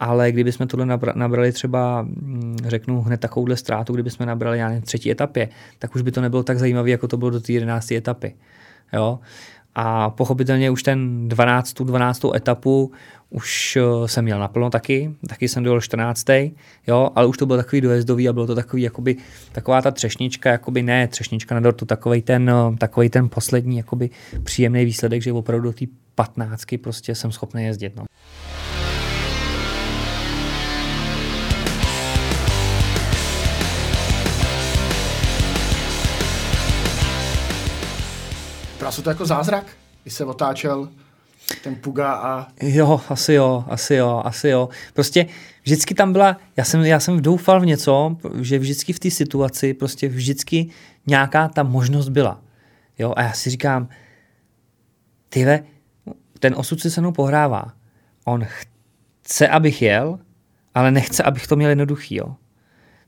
ale 0.00 0.32
kdyby 0.32 0.52
jsme 0.52 0.66
tohle 0.66 0.86
nabrali 1.14 1.52
třeba, 1.52 2.02
mm, 2.02 2.56
řeknu 2.64 3.02
hned 3.02 3.20
takovouhle 3.20 3.56
ztrátu, 3.56 3.92
kdyby 3.92 4.10
jsme 4.10 4.26
nabrali 4.26 4.58
já 4.58 4.80
třetí 4.80 5.10
etapě, 5.10 5.48
tak 5.78 5.94
už 5.94 6.02
by 6.02 6.12
to 6.12 6.20
nebylo 6.20 6.42
tak 6.42 6.58
zajímavé, 6.58 6.90
jako 6.90 7.08
to 7.08 7.16
bylo 7.16 7.30
do 7.30 7.40
té 7.40 7.52
11. 7.52 7.92
etapy. 7.92 8.34
Jo? 8.92 9.18
A 9.78 10.10
pochopitelně 10.10 10.70
už 10.70 10.82
ten 10.82 11.28
12. 11.28 11.82
12. 11.82 12.24
etapu 12.34 12.92
už 13.30 13.76
eh, 13.76 14.08
jsem 14.08 14.24
měl 14.24 14.38
naplno 14.38 14.70
taky, 14.70 15.14
taky 15.28 15.48
jsem 15.48 15.64
dojel 15.64 15.80
14. 15.80 16.24
Jo, 16.86 17.10
ale 17.14 17.26
už 17.26 17.36
to 17.36 17.46
bylo 17.46 17.56
takový 17.56 17.80
dojezdový 17.80 18.28
a 18.28 18.32
bylo 18.32 18.46
to 18.46 18.54
takový, 18.54 18.82
jakoby, 18.82 19.16
taková 19.52 19.82
ta 19.82 19.90
třešnička, 19.90 20.50
jakoby 20.50 20.82
ne 20.82 21.08
třešnička 21.08 21.54
na 21.54 21.60
dortu, 21.60 21.84
takový 21.84 22.22
ten, 22.22 22.50
eh, 22.50 22.76
takový 22.78 23.08
ten 23.08 23.28
poslední 23.28 23.76
jakoby 23.76 24.10
příjemný 24.42 24.84
výsledek, 24.84 25.22
že 25.22 25.32
opravdu 25.32 25.64
do 25.64 25.72
té 25.72 25.84
15 26.14 26.78
prostě 26.78 27.14
jsem 27.14 27.32
schopný 27.32 27.64
jezdit. 27.64 27.96
No. 27.96 28.04
Vypadá 38.86 39.02
to 39.02 39.10
jako 39.10 39.26
zázrak, 39.26 39.66
když 40.02 40.14
se 40.14 40.24
otáčel 40.24 40.88
ten 41.62 41.74
Puga 41.74 42.12
a... 42.12 42.46
Jo, 42.62 43.00
asi 43.08 43.32
jo, 43.32 43.64
asi 43.68 43.94
jo, 43.94 44.22
asi 44.24 44.48
jo. 44.48 44.68
Prostě 44.94 45.26
vždycky 45.62 45.94
tam 45.94 46.12
byla, 46.12 46.36
já 46.56 46.64
jsem, 46.64 46.80
já 46.80 47.00
jsem 47.00 47.22
doufal 47.22 47.60
v 47.60 47.66
něco, 47.66 48.16
že 48.40 48.58
vždycky 48.58 48.92
v 48.92 48.98
té 48.98 49.10
situaci 49.10 49.74
prostě 49.74 50.08
vždycky 50.08 50.70
nějaká 51.06 51.48
ta 51.48 51.62
možnost 51.62 52.08
byla. 52.08 52.40
Jo, 52.98 53.12
a 53.16 53.22
já 53.22 53.32
si 53.32 53.50
říkám, 53.50 53.88
tyve, 55.28 55.64
ten 56.38 56.54
osud 56.56 56.80
si 56.80 56.90
se 56.90 57.00
mnou 57.00 57.12
pohrává. 57.12 57.72
On 58.24 58.46
chce, 59.24 59.48
abych 59.48 59.82
jel, 59.82 60.18
ale 60.74 60.90
nechce, 60.90 61.22
abych 61.22 61.46
to 61.46 61.56
měl 61.56 61.70
jednoduchý, 61.70 62.14
jo. 62.14 62.36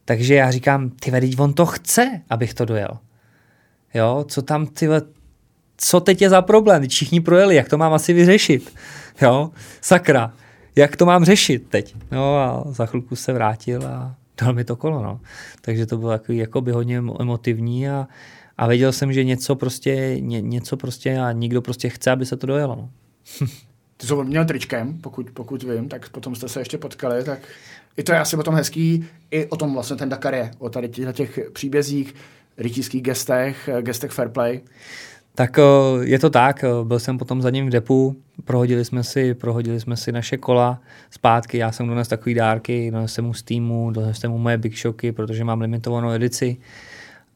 Takže 0.04 0.34
já 0.34 0.50
říkám, 0.50 0.90
ty 0.90 1.10
teď 1.10 1.38
on 1.38 1.52
to 1.52 1.66
chce, 1.66 2.22
abych 2.30 2.54
to 2.54 2.64
dojel. 2.64 2.98
Jo, 3.94 4.24
co 4.28 4.42
tam, 4.42 4.66
ty 4.66 4.88
co 5.80 6.00
teď 6.00 6.22
je 6.22 6.30
za 6.30 6.42
problém? 6.42 6.88
Všichni 6.88 7.20
projeli, 7.20 7.54
jak 7.54 7.68
to 7.68 7.78
mám 7.78 7.92
asi 7.92 8.12
vyřešit? 8.12 8.72
Jo, 9.22 9.50
sakra, 9.80 10.32
jak 10.76 10.96
to 10.96 11.06
mám 11.06 11.24
řešit 11.24 11.66
teď? 11.68 11.94
No 12.10 12.36
a 12.36 12.64
za 12.66 12.86
chvilku 12.86 13.16
se 13.16 13.32
vrátil 13.32 13.86
a 13.86 14.14
dal 14.40 14.54
mi 14.54 14.64
to 14.64 14.76
kolo, 14.76 15.02
no. 15.02 15.20
Takže 15.60 15.86
to 15.86 15.98
bylo 15.98 16.10
takový 16.10 16.38
jako 16.38 16.60
by 16.60 16.72
hodně 16.72 17.02
emotivní 17.20 17.88
a, 17.88 18.08
a 18.58 18.66
věděl 18.66 18.92
jsem, 18.92 19.12
že 19.12 19.24
něco 19.24 19.56
prostě, 19.56 20.16
ně, 20.20 20.40
něco 20.40 20.76
prostě 20.76 21.18
a 21.18 21.32
nikdo 21.32 21.62
prostě 21.62 21.88
chce, 21.88 22.10
aby 22.10 22.26
se 22.26 22.36
to 22.36 22.46
dojelo, 22.46 22.76
no. 22.76 22.90
Ty 23.96 24.06
jsi 24.06 24.14
měl 24.14 24.44
tričkem, 24.44 24.98
pokud, 24.98 25.30
pokud 25.30 25.62
vím, 25.62 25.88
tak 25.88 26.08
potom 26.08 26.34
jste 26.34 26.48
se 26.48 26.60
ještě 26.60 26.78
potkali, 26.78 27.24
tak 27.24 27.38
i 27.96 28.02
to 28.02 28.12
je 28.12 28.18
asi 28.18 28.36
potom 28.36 28.54
hezký, 28.54 29.06
i 29.30 29.46
o 29.46 29.56
tom 29.56 29.74
vlastně 29.74 29.96
ten 29.96 30.08
Dakar 30.08 30.34
je, 30.34 30.50
o 30.58 30.68
tady 30.68 30.88
těch 30.88 31.38
příbězích, 31.52 32.14
rytířských 32.58 33.02
gestech, 33.02 33.68
gestech 33.80 34.10
fair 34.10 34.28
play. 34.28 34.60
Tak 35.38 35.58
je 36.02 36.18
to 36.18 36.30
tak, 36.30 36.64
byl 36.84 36.98
jsem 36.98 37.18
potom 37.18 37.42
za 37.42 37.50
ním 37.50 37.66
v 37.66 37.70
depu, 37.70 38.16
prohodili 38.44 38.84
jsme 38.84 39.04
si, 39.04 39.34
prohodili 39.34 39.80
jsme 39.80 39.96
si 39.96 40.12
naše 40.12 40.36
kola 40.36 40.80
zpátky, 41.10 41.58
já 41.58 41.72
jsem 41.72 41.88
donesl 41.88 42.10
takový 42.10 42.34
dárky, 42.34 42.90
donesl 42.90 43.22
mu 43.22 43.34
z 43.34 43.42
týmu, 43.42 43.90
donesl 43.90 44.28
mu 44.28 44.38
moje 44.38 44.58
Big 44.58 44.78
Shocky, 44.78 45.12
protože 45.12 45.44
mám 45.44 45.60
limitovanou 45.60 46.10
edici. 46.10 46.56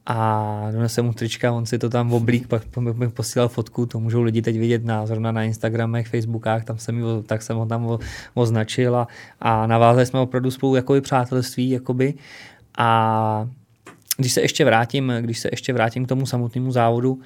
A 0.07 0.69
donesl 0.73 1.03
mu 1.03 1.13
trička, 1.13 1.53
on 1.53 1.67
si 1.67 1.79
to 1.79 1.91
tam 1.91 2.13
oblík, 2.13 2.47
pak 2.47 2.77
mi 2.77 3.09
posílal 3.09 3.49
fotku, 3.49 3.87
to 3.87 4.01
můžou 4.01 4.23
lidi 4.23 4.43
teď 4.43 4.59
vidět 4.59 4.85
na, 4.85 5.07
zrovna 5.07 5.33
na 5.33 5.43
Instagramech, 5.43 6.09
Facebookách, 6.09 6.65
tam 6.65 6.79
jsem, 6.79 7.01
ho, 7.01 7.23
tak 7.23 7.43
jsem 7.43 7.57
ho 7.57 7.67
tam 7.67 7.99
označil 8.35 8.97
a, 8.97 9.09
a 9.41 9.67
navázali 9.67 10.07
jsme 10.07 10.21
opravdu 10.21 10.51
spolu 10.51 10.75
jakoby 10.75 11.01
přátelství, 11.01 11.71
jakoby. 11.71 12.15
A 12.79 13.49
když 14.17 14.33
se 14.33 14.41
ještě 14.41 14.65
vrátím, 14.65 15.13
když 15.21 15.39
se 15.39 15.49
ještě 15.53 15.73
vrátím 15.73 16.05
k 16.05 16.09
tomu 16.09 16.27
samotnému 16.27 16.73
závodu, 16.73 17.21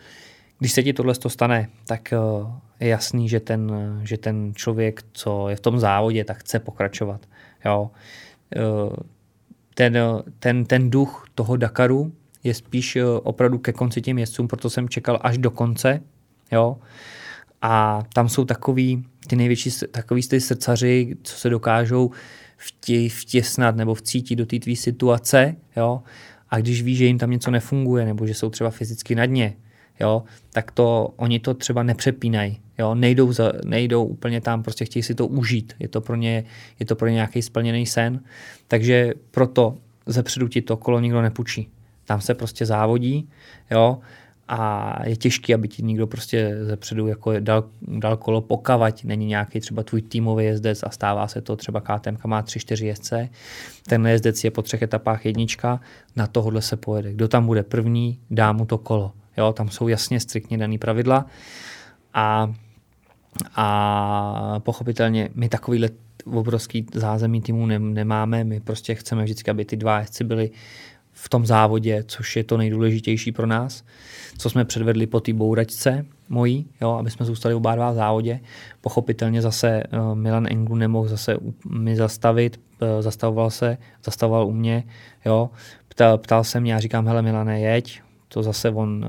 když 0.58 0.72
se 0.72 0.82
ti 0.82 0.92
tohle 0.92 1.14
to 1.14 1.30
stane, 1.30 1.68
tak 1.86 2.12
eh, 2.12 2.16
je 2.80 2.88
jasný, 2.88 3.28
že 3.28 3.40
ten, 3.40 3.72
že 4.02 4.18
ten 4.18 4.52
člověk, 4.54 5.02
co 5.12 5.48
je 5.48 5.56
v 5.56 5.60
tom 5.60 5.78
závodě, 5.80 6.24
tak 6.24 6.38
chce 6.38 6.58
pokračovat. 6.58 7.20
Jo. 7.64 7.90
Eh, 8.56 8.60
ten, 9.74 9.98
ten, 10.38 10.64
ten 10.64 10.90
duch 10.90 11.26
toho 11.34 11.56
Dakaru 11.56 12.12
je 12.44 12.54
spíš 12.54 12.96
eh, 12.96 13.04
opravdu 13.04 13.58
ke 13.58 13.72
konci 13.72 14.02
těm 14.02 14.18
jezdcům, 14.18 14.48
proto 14.48 14.70
jsem 14.70 14.88
čekal 14.88 15.18
až 15.22 15.38
do 15.38 15.50
konce. 15.50 16.00
Jo. 16.52 16.76
A 17.62 18.02
tam 18.12 18.28
jsou 18.28 18.44
takový, 18.44 19.04
ty 19.26 19.36
největší 19.36 19.70
takový 19.90 20.28
ty 20.28 20.40
srdcaři, 20.40 21.16
co 21.22 21.36
se 21.36 21.50
dokážou 21.50 22.10
vtě, 22.56 23.08
vtěsnat 23.08 23.76
nebo 23.76 23.94
vcítit 23.94 24.38
do 24.38 24.46
té 24.46 24.58
tvý 24.58 24.76
situace, 24.76 25.56
jo, 25.76 26.02
a 26.50 26.58
když 26.58 26.82
ví, 26.82 26.96
že 26.96 27.04
jim 27.04 27.18
tam 27.18 27.30
něco 27.30 27.50
nefunguje, 27.50 28.04
nebo 28.04 28.26
že 28.26 28.34
jsou 28.34 28.50
třeba 28.50 28.70
fyzicky 28.70 29.14
na 29.14 29.26
dně, 29.26 29.56
jo, 30.00 30.22
tak 30.52 30.70
to 30.70 31.14
oni 31.16 31.38
to 31.40 31.54
třeba 31.54 31.82
nepřepínají. 31.82 32.60
Jo, 32.78 32.94
nejdou, 32.94 33.32
za, 33.32 33.52
nejdou 33.64 34.04
úplně 34.04 34.40
tam, 34.40 34.62
prostě 34.62 34.84
chtějí 34.84 35.02
si 35.02 35.14
to 35.14 35.26
užít. 35.26 35.74
Je 35.78 35.88
to 35.88 36.00
pro 36.00 36.16
ně, 36.16 36.44
je 36.80 36.86
to 36.86 36.96
pro 36.96 37.08
ně 37.08 37.14
nějaký 37.14 37.42
splněný 37.42 37.86
sen. 37.86 38.20
Takže 38.68 39.12
proto 39.30 39.76
zepředu 40.06 40.48
ti 40.48 40.62
to 40.62 40.76
kolo 40.76 41.00
nikdo 41.00 41.22
nepůjčí. 41.22 41.68
Tam 42.04 42.20
se 42.20 42.34
prostě 42.34 42.66
závodí, 42.66 43.28
jo, 43.70 43.98
a 44.48 44.98
je 45.04 45.16
těžký, 45.16 45.54
aby 45.54 45.68
ti 45.68 45.82
někdo 45.82 46.06
prostě 46.06 46.56
zepředu 46.62 47.06
jako 47.06 47.40
dal, 47.40 47.64
dal 47.82 48.16
kolo 48.16 48.40
pokavať, 48.40 49.04
není 49.04 49.26
nějaký 49.26 49.60
třeba 49.60 49.82
tvůj 49.82 50.02
týmový 50.02 50.44
jezdec 50.44 50.82
a 50.82 50.90
stává 50.90 51.28
se 51.28 51.40
to, 51.40 51.56
třeba 51.56 51.80
KTM 51.80 52.16
má 52.26 52.42
3-4 52.42 52.84
jezdce, 52.84 53.28
ten 53.86 54.06
jezdec 54.06 54.44
je 54.44 54.50
po 54.50 54.62
třech 54.62 54.82
etapách 54.82 55.26
jednička, 55.26 55.80
na 56.16 56.26
tohle 56.26 56.62
se 56.62 56.76
pojede. 56.76 57.12
Kdo 57.12 57.28
tam 57.28 57.46
bude 57.46 57.62
první, 57.62 58.18
dá 58.30 58.52
mu 58.52 58.66
to 58.66 58.78
kolo. 58.78 59.12
Jo, 59.36 59.52
tam 59.52 59.68
jsou 59.68 59.88
jasně 59.88 60.20
striktně 60.20 60.58
daný 60.58 60.78
pravidla 60.78 61.26
a, 62.14 62.54
a 63.56 64.60
pochopitelně 64.60 65.28
my 65.34 65.48
takovýhle 65.48 65.88
obrovský 66.24 66.86
zázemí 66.94 67.40
týmu 67.40 67.66
nemáme, 67.66 68.44
my 68.44 68.60
prostě 68.60 68.94
chceme 68.94 69.24
vždycky, 69.24 69.50
aby 69.50 69.64
ty 69.64 69.76
dva 69.76 69.98
jezdci 69.98 70.24
byli 70.24 70.50
v 71.12 71.28
tom 71.28 71.46
závodě, 71.46 72.04
což 72.06 72.36
je 72.36 72.44
to 72.44 72.56
nejdůležitější 72.56 73.32
pro 73.32 73.46
nás, 73.46 73.84
co 74.38 74.50
jsme 74.50 74.64
předvedli 74.64 75.06
po 75.06 75.20
té 75.20 75.32
bouračce 75.32 76.06
mojí, 76.28 76.66
jo, 76.80 76.90
aby 76.90 77.10
jsme 77.10 77.26
zůstali 77.26 77.54
oba 77.54 77.74
dva 77.74 77.90
v 77.90 77.94
závodě. 77.94 78.40
Pochopitelně 78.80 79.42
zase 79.42 79.82
uh, 79.92 80.14
Milan 80.14 80.46
Englu 80.46 80.74
nemohl 80.74 81.08
zase 81.08 81.36
mi 81.70 81.96
zastavit, 81.96 82.60
uh, 82.82 82.88
zastavoval 83.00 83.50
se, 83.50 83.78
zastavoval 84.04 84.46
u 84.46 84.52
mě, 84.52 84.84
jo. 85.24 85.50
Ptal, 85.88 86.18
ptal 86.18 86.44
se 86.44 86.60
mě, 86.60 86.72
já 86.72 86.80
říkám, 86.80 87.06
hele 87.06 87.22
Milane, 87.22 87.60
jeď, 87.60 88.02
to 88.36 88.42
zase 88.42 88.70
on, 88.70 89.06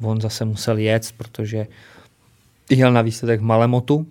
uh, 0.00 0.10
on 0.10 0.20
zase 0.20 0.44
musel 0.44 0.78
jet, 0.78 1.12
protože 1.16 1.66
jel 2.70 2.92
na 2.92 3.02
výsledek 3.02 3.40
Malemotu, 3.40 4.06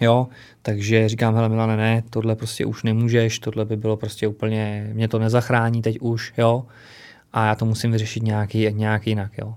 Jo, 0.00 0.28
takže 0.62 1.08
říkám, 1.08 1.34
hele 1.34 1.48
Milane, 1.48 1.76
ne, 1.76 2.02
tohle 2.10 2.36
prostě 2.36 2.66
už 2.66 2.82
nemůžeš, 2.82 3.38
tohle 3.38 3.64
by 3.64 3.76
bylo 3.76 3.96
prostě 3.96 4.28
úplně, 4.28 4.90
mě 4.92 5.08
to 5.08 5.18
nezachrání 5.18 5.82
teď 5.82 6.00
už, 6.00 6.32
jo, 6.38 6.64
a 7.32 7.46
já 7.46 7.54
to 7.54 7.64
musím 7.64 7.92
vyřešit 7.92 8.22
nějaký, 8.22 8.66
nějak 8.72 9.06
jinak, 9.06 9.38
jo. 9.38 9.54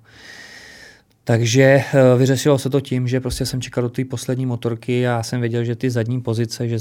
Takže 1.24 1.64
eh, 1.64 2.18
vyřešilo 2.18 2.60
se 2.60 2.70
to 2.70 2.82
tím, 2.82 3.08
že 3.08 3.20
prostě 3.20 3.46
jsem 3.46 3.62
čekal 3.62 3.82
do 3.82 3.90
té 3.90 4.06
poslední 4.06 4.46
motorky 4.46 5.08
a 5.08 5.12
já 5.12 5.24
jsem 5.24 5.40
věděl, 5.40 5.64
že 5.64 5.76
ty 5.76 5.90
zadní 5.90 6.22
pozice, 6.22 6.68
že 6.68 6.78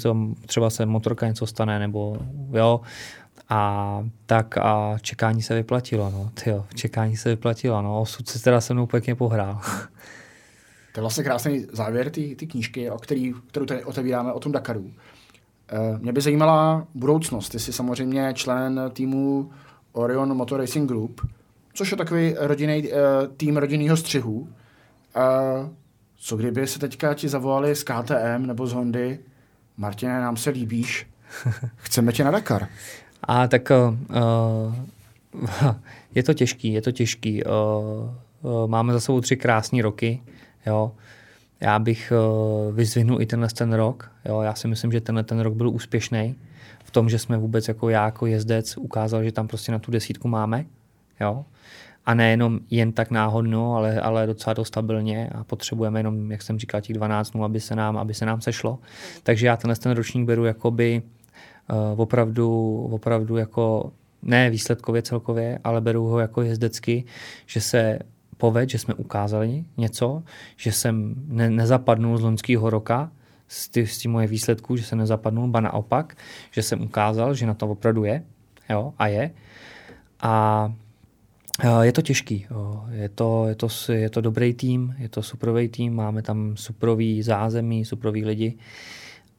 třeba 0.47 0.70
se 0.70 0.87
motorka 0.87 1.28
něco 1.28 1.47
stane, 1.47 1.78
nebo 1.78 2.16
jo, 2.53 2.80
a 3.53 4.05
tak 4.26 4.59
a 4.59 4.98
čekání 5.00 5.42
se 5.42 5.55
vyplatilo, 5.55 6.11
no, 6.11 6.30
tyjo, 6.44 6.66
čekání 6.74 7.16
se 7.16 7.28
vyplatilo, 7.28 7.82
no, 7.82 8.00
osud 8.00 8.28
se 8.28 8.42
teda 8.42 8.61
se 8.61 8.74
mnou 8.74 8.86
pěkně 8.86 9.14
pohrál. 9.14 9.61
To 10.92 11.00
je 11.00 11.03
vlastně 11.03 11.24
krásný 11.24 11.66
závěr 11.72 12.11
ty, 12.11 12.36
ty 12.36 12.46
knížky, 12.46 12.90
o 12.90 12.98
který, 12.98 13.34
kterou 13.46 13.66
tady 13.66 13.84
otevíráme 13.84 14.32
o 14.32 14.40
tom 14.40 14.53
Dakaru. 14.53 14.92
Eh, 15.68 15.98
mě 15.98 16.12
by 16.12 16.20
zajímala 16.20 16.86
budoucnost. 16.94 17.48
Ty 17.48 17.59
jsi 17.59 17.72
samozřejmě 17.72 18.32
člen 18.34 18.80
týmu 18.92 19.50
Orion 19.92 20.36
Motor 20.36 20.61
Racing 20.61 20.88
Group, 20.88 21.20
což 21.74 21.90
je 21.90 21.96
takový 21.96 22.34
rodinný, 22.38 22.82
uh, 22.82 22.98
tým 23.36 23.57
rodinného 23.57 23.96
střihu. 23.96 24.40
Uh, 24.40 24.48
co 26.16 26.36
kdyby 26.36 26.66
se 26.66 26.78
teďka 26.78 27.14
ti 27.14 27.28
zavolali 27.28 27.76
z 27.76 27.84
KTM 27.84 28.46
nebo 28.46 28.66
z 28.66 28.72
Hondy, 28.72 29.18
Martine, 29.76 30.20
nám 30.20 30.36
se 30.36 30.50
líbíš, 30.50 31.07
chceme 31.76 32.12
tě 32.12 32.24
na 32.24 32.30
Dakar. 32.30 32.68
A 33.22 33.48
tak 33.48 33.70
uh, 33.70 33.94
je 36.14 36.22
to 36.22 36.34
těžký, 36.34 36.72
je 36.72 36.82
to 36.82 36.92
těžký. 36.92 37.44
Uh, 37.44 37.50
uh, 38.42 38.70
máme 38.70 38.92
za 38.92 39.00
sebou 39.00 39.20
tři 39.20 39.36
krásné 39.36 39.82
roky. 39.82 40.22
Jo. 40.66 40.92
Já 41.60 41.78
bych 41.78 42.12
uh, 42.12 42.74
vyzvihnul 42.74 43.22
i 43.22 43.26
tenhle 43.26 43.48
ten 43.48 43.72
rok. 43.72 44.10
Jo. 44.24 44.40
Já 44.40 44.54
si 44.54 44.68
myslím, 44.68 44.92
že 44.92 45.00
tenhle 45.00 45.24
ten 45.24 45.40
rok 45.40 45.54
byl 45.54 45.68
úspěšný 45.68 46.34
v 46.84 46.90
tom, 46.90 47.08
že 47.08 47.18
jsme 47.18 47.36
vůbec 47.36 47.68
jako 47.68 47.88
já 47.88 48.04
jako 48.04 48.26
jezdec 48.26 48.76
ukázal, 48.76 49.24
že 49.24 49.32
tam 49.32 49.48
prostě 49.48 49.72
na 49.72 49.78
tu 49.78 49.90
desítku 49.90 50.28
máme. 50.28 50.64
Jo. 51.20 51.44
A 52.06 52.14
nejenom 52.14 52.60
jen 52.70 52.92
tak 52.92 53.10
náhodno, 53.10 53.76
ale, 53.76 54.00
ale 54.00 54.26
docela 54.26 54.54
dost 54.54 54.68
stabilně 54.68 55.30
a 55.34 55.44
potřebujeme 55.44 56.00
jenom, 56.00 56.30
jak 56.30 56.42
jsem 56.42 56.58
říkal, 56.58 56.80
těch 56.80 56.96
12 56.96 57.30
dnů, 57.30 57.44
aby 57.44 57.60
se 57.60 57.76
nám, 57.76 57.96
aby 57.96 58.14
se 58.14 58.26
nám 58.26 58.40
sešlo. 58.40 58.78
Takže 59.22 59.46
já 59.46 59.56
tenhle 59.56 59.76
ten 59.76 59.92
ročník 59.92 60.26
beru 60.26 60.44
jakoby 60.44 61.02
uh, 61.04 61.21
opravdu, 61.96 62.78
opravdu 62.92 63.36
jako 63.36 63.92
ne 64.22 64.50
výsledkově 64.50 65.02
celkově, 65.02 65.58
ale 65.64 65.80
beru 65.80 66.06
ho 66.06 66.18
jako 66.18 66.42
jezdecky, 66.42 67.04
že 67.46 67.60
se 67.60 67.98
poved, 68.36 68.70
že 68.70 68.78
jsme 68.78 68.94
ukázali 68.94 69.64
něco, 69.76 70.22
že 70.56 70.72
jsem 70.72 71.14
ne, 71.28 71.50
nezapadnul 71.50 72.18
z 72.18 72.20
loňského 72.20 72.70
roka, 72.70 73.12
z 73.48 73.98
tím 73.98 74.10
moje 74.10 74.26
výsledků, 74.26 74.76
že 74.76 74.84
jsem 74.84 74.98
nezapadnul, 74.98 75.48
ba 75.48 75.60
naopak, 75.60 76.16
že 76.50 76.62
jsem 76.62 76.82
ukázal, 76.82 77.34
že 77.34 77.46
na 77.46 77.54
to 77.54 77.68
opravdu 77.68 78.04
je 78.04 78.22
jo, 78.70 78.94
a 78.98 79.06
je. 79.06 79.30
A 80.20 80.72
je 81.82 81.92
to 81.92 82.02
těžký. 82.02 82.46
Je 82.90 83.08
to, 83.08 83.46
je, 83.48 83.54
to, 83.54 83.68
je 83.92 84.10
to 84.10 84.20
dobrý 84.20 84.54
tým, 84.54 84.94
je 84.98 85.08
to 85.08 85.22
superový 85.22 85.68
tým, 85.68 85.94
máme 85.94 86.22
tam 86.22 86.56
superový 86.56 87.22
zázemí, 87.22 87.84
superový 87.84 88.24
lidi 88.24 88.58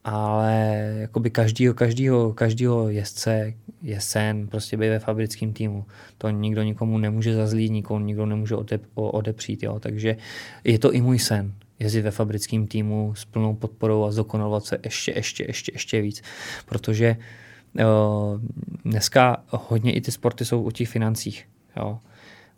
ale 0.04 0.76
jakoby 0.96 1.30
každýho, 1.30 1.74
každýho, 1.74 2.32
každýho 2.32 2.88
jezdce 2.88 3.54
je 3.82 4.00
sen 4.00 4.48
prostě 4.48 4.76
být 4.76 4.88
ve 4.88 4.98
fabrickém 4.98 5.52
týmu. 5.52 5.84
To 6.18 6.30
nikdo 6.30 6.62
nikomu 6.62 6.98
nemůže 6.98 7.34
zazlít, 7.34 7.72
nikomu 7.72 8.04
nikdo 8.04 8.26
nemůže 8.26 8.54
odep, 8.54 8.82
odepřít, 8.94 9.62
jo. 9.62 9.80
takže 9.80 10.16
je 10.64 10.78
to 10.78 10.92
i 10.92 11.00
můj 11.00 11.18
sen. 11.18 11.52
jezdit 11.78 12.02
ve 12.02 12.10
fabrickém 12.10 12.66
týmu 12.66 13.14
s 13.14 13.24
plnou 13.24 13.54
podporou 13.54 14.04
a 14.04 14.10
zdokonalovat 14.10 14.64
se 14.64 14.78
ještě, 14.84 15.12
ještě, 15.16 15.44
ještě, 15.44 15.72
ještě 15.74 16.02
víc. 16.02 16.22
Protože 16.66 17.16
uh, 17.74 18.40
dneska 18.84 19.44
hodně 19.50 19.92
i 19.92 20.00
ty 20.00 20.12
sporty 20.12 20.44
jsou 20.44 20.62
o 20.62 20.70
těch 20.70 20.88
financích. 20.88 21.48
Jo. 21.76 21.98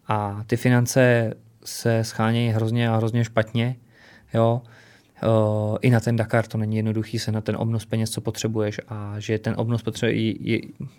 A 0.09 0.45
ty 0.47 0.57
finance 0.57 1.33
se 1.65 2.05
schánějí 2.05 2.51
hrozně 2.51 2.89
a 2.89 2.97
hrozně 2.97 3.25
špatně. 3.25 3.77
Jo. 4.35 4.63
I 5.81 5.91
na 5.91 6.01
ten 6.01 6.17
Dakar 6.17 6.47
to 6.47 6.59
není 6.59 6.77
jednoduchý 6.77 7.19
se 7.19 7.33
na 7.33 7.41
ten 7.41 7.57
obnos 7.57 7.85
peněz, 7.85 8.11
co 8.11 8.21
potřebuješ 8.21 8.81
a 8.89 9.15
že 9.19 9.39
ten 9.39 9.55
obnos 9.57 9.83
potřebuje, 9.83 10.35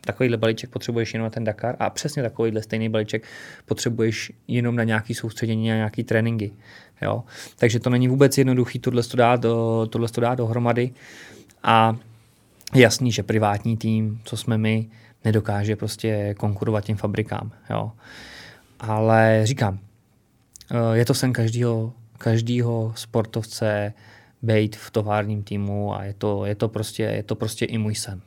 takovýhle 0.01 0.38
balíček 0.38 0.70
potřebuješ 0.70 1.13
jenom 1.13 1.24
na 1.24 1.30
ten 1.30 1.43
Dakar 1.43 1.76
a 1.80 1.89
přesně 1.89 2.24
takovýhle 2.24 2.61
stejný 2.61 2.89
balíček 2.89 3.24
potřebuješ 3.65 4.32
jenom 4.47 4.76
na 4.76 4.84
nějaký 4.84 5.13
soustředění 5.13 5.72
a 5.72 5.76
nějaký 5.76 6.03
tréninky. 6.03 6.51
Jo? 7.01 7.24
Takže 7.55 7.80
to 7.80 7.89
není 7.89 8.07
vůbec 8.07 8.38
jednoduchý 8.38 8.80
tohle 8.80 9.03
to 9.03 9.18
dát, 9.18 9.41
do, 9.41 9.88
tohle 9.89 10.07
to 10.07 10.22
dát 10.22 10.36
dohromady 10.36 10.91
a 11.63 11.95
jasný, 12.76 13.11
že 13.11 13.24
privátní 13.24 13.78
tým, 13.78 14.22
co 14.24 14.38
jsme 14.38 14.57
my, 14.57 14.89
nedokáže 15.26 15.76
prostě 15.76 16.36
konkurovat 16.38 16.86
těm 16.86 16.97
fabrikám. 16.97 17.51
Jo? 17.70 17.91
Ale 18.80 19.41
říkám, 19.43 19.80
eh, 20.72 20.97
je 20.97 21.05
to 21.05 21.13
sen 21.13 21.34
každého 21.34 21.93
každého 22.18 22.93
sportovce 22.95 23.93
být 24.41 24.76
v 24.76 24.91
továrním 24.91 25.43
týmu 25.43 25.95
a 25.95 26.03
je 26.03 26.13
to, 26.13 26.45
je 26.45 26.55
to, 26.55 26.68
prostě, 26.68 27.03
je 27.03 27.24
to 27.24 27.36
prostě 27.36 27.65
i 27.65 27.78
můj 27.78 27.95
sen. 27.95 28.22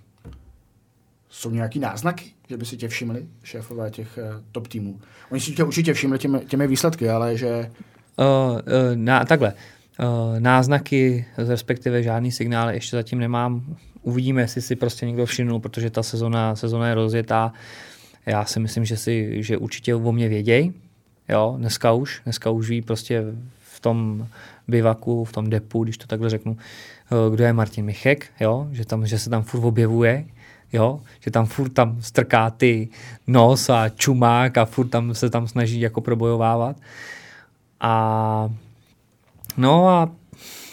Jsou 1.28 1.50
nějaký 1.50 1.78
náznaky, 1.78 2.24
že 2.48 2.56
by 2.56 2.64
si 2.64 2.76
tě 2.76 2.88
všimli 2.88 3.26
šéfové 3.42 3.90
těch 3.90 4.18
uh, 4.18 4.40
top 4.52 4.68
týmů? 4.68 5.00
Oni 5.30 5.40
si 5.40 5.52
tě 5.52 5.64
určitě 5.64 5.94
všimli 5.94 6.18
těmi, 6.18 6.40
těmi 6.40 6.66
výsledky, 6.66 7.10
ale 7.10 7.36
že... 7.36 7.70
Uh, 8.16 8.26
uh, 8.26 8.60
na, 8.94 9.24
takhle. 9.24 9.52
Uh, 10.00 10.40
náznaky, 10.40 11.26
respektive 11.36 12.02
žádný 12.02 12.32
signály 12.32 12.74
ještě 12.74 12.96
zatím 12.96 13.18
nemám. 13.18 13.76
Uvidíme, 14.02 14.40
jestli 14.40 14.62
si 14.62 14.76
prostě 14.76 15.06
někdo 15.06 15.26
všimnul, 15.26 15.60
protože 15.60 15.90
ta 15.90 16.02
sezona, 16.02 16.56
sezona 16.56 16.88
je 16.88 16.94
rozjetá. 16.94 17.52
Já 18.26 18.44
si 18.44 18.60
myslím, 18.60 18.84
že 18.84 18.96
si, 18.96 19.42
že 19.42 19.56
určitě 19.56 19.94
o 19.94 20.12
mě 20.12 20.28
vědějí. 20.28 20.74
Jo, 21.28 21.54
dneska 21.58 21.92
už, 21.92 22.20
dneska 22.24 22.50
už 22.50 22.68
ví 22.68 22.82
prostě 22.82 23.24
v 23.80 23.82
tom 23.82 24.26
bivaku, 24.68 25.24
v 25.24 25.32
tom 25.32 25.50
depu, 25.50 25.84
když 25.84 25.98
to 25.98 26.06
takhle 26.06 26.30
řeknu, 26.30 26.56
eh, 26.56 27.30
kdo 27.34 27.44
je 27.44 27.52
Martin 27.52 27.84
Michek, 27.84 28.26
jo? 28.40 28.68
Že, 28.72 28.84
tam, 28.84 29.06
že 29.06 29.18
se 29.18 29.30
tam 29.30 29.42
furt 29.42 29.64
objevuje, 29.64 30.24
jo? 30.72 31.00
že 31.20 31.30
tam 31.30 31.46
furt 31.46 31.68
tam 31.68 32.02
strká 32.02 32.50
ty 32.50 32.88
nos 33.26 33.70
a 33.70 33.88
čumák 33.88 34.58
a 34.58 34.64
furt 34.64 34.88
tam 34.88 35.14
se 35.14 35.30
tam 35.30 35.48
snaží 35.48 35.80
jako 35.80 36.00
probojovávat. 36.00 36.76
A 37.80 38.50
no 39.56 39.88
a 39.88 40.10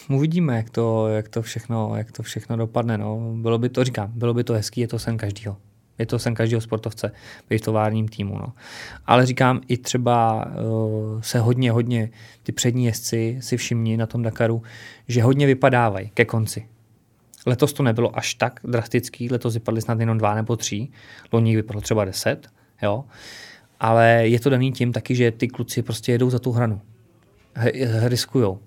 uvidíme, 0.10 0.58
jak 0.58 0.70
to, 0.70 1.08
jak 1.08 1.30
to, 1.30 1.42
všechno, 1.42 1.96
jak 1.96 2.12
to 2.12 2.24
všechno 2.24 2.58
dopadne. 2.58 2.98
No. 2.98 3.34
Bylo 3.36 3.58
by 3.58 3.70
to, 3.70 3.84
říkám, 3.84 4.12
bylo 4.16 4.34
by 4.34 4.44
to 4.44 4.54
hezký, 4.54 4.82
je 4.82 4.88
to 4.88 5.00
sen 5.00 5.18
každýho. 5.18 5.58
Je 6.00 6.06
to 6.06 6.20
sen 6.20 6.36
každého 6.36 6.62
sportovce 6.62 7.12
být 7.50 7.58
v 7.58 7.66
továrním 7.66 8.08
týmu. 8.08 8.38
No. 8.38 8.54
Ale 9.06 9.26
říkám, 9.26 9.62
i 9.68 9.78
třeba 9.78 10.46
uh, 10.46 11.22
se 11.22 11.40
hodně, 11.40 11.72
hodně 11.72 12.10
ty 12.44 12.52
přední 12.52 12.86
jezdci 12.86 13.38
si 13.42 13.58
všimni 13.58 13.98
na 13.98 14.06
tom 14.06 14.24
Dakaru, 14.24 14.64
že 15.08 15.24
hodně 15.24 15.46
vypadávají 15.46 16.12
ke 16.14 16.26
konci. 16.26 16.68
Letos 17.46 17.74
to 17.74 17.84
nebylo 17.84 18.18
až 18.18 18.34
tak 18.34 18.60
drastický, 18.64 19.30
letos 19.30 19.54
vypadly 19.54 19.82
snad 19.82 20.00
jenom 20.00 20.18
dva 20.18 20.36
nebo 20.36 20.56
tři, 20.56 20.88
loni 21.32 21.56
vypadlo 21.56 21.82
třeba 21.82 22.06
deset, 22.06 22.48
jo. 22.82 23.06
Ale 23.80 24.28
je 24.28 24.40
to 24.40 24.50
daný 24.50 24.72
tím 24.72 24.94
taky, 24.94 25.16
že 25.16 25.32
ty 25.32 25.48
kluci 25.48 25.82
prostě 25.82 26.12
jedou 26.12 26.30
za 26.30 26.40
tu 26.40 26.52
hranu. 26.52 26.82
Riskujou. 28.04 28.60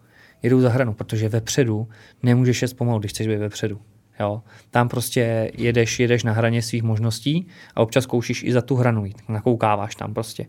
Jedou 0.42 0.60
za 0.60 0.68
hranu, 0.68 0.92
protože 0.92 1.28
vepředu 1.28 1.88
nemůžeš 2.22 2.62
jet 2.62 2.76
pomalu, 2.76 2.98
když 2.98 3.10
chceš 3.10 3.26
být 3.26 3.36
vepředu. 3.36 3.80
Jo. 4.20 4.42
Tam 4.70 4.88
prostě 4.88 5.50
jedeš, 5.54 6.00
jedeš 6.00 6.24
na 6.24 6.32
hraně 6.32 6.62
svých 6.62 6.82
možností 6.82 7.46
a 7.74 7.80
občas 7.80 8.06
koušíš 8.06 8.42
i 8.42 8.52
za 8.52 8.62
tu 8.62 8.76
hranu 8.76 9.04
jít. 9.04 9.22
Nakoukáváš 9.28 9.94
tam 9.94 10.14
prostě. 10.14 10.46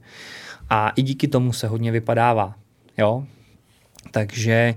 A 0.70 0.90
i 0.90 1.02
díky 1.02 1.28
tomu 1.28 1.54
se 1.54 1.68
hodně 1.68 1.92
vypadává. 1.92 2.56
Jo. 2.98 3.26
Takže, 4.12 4.76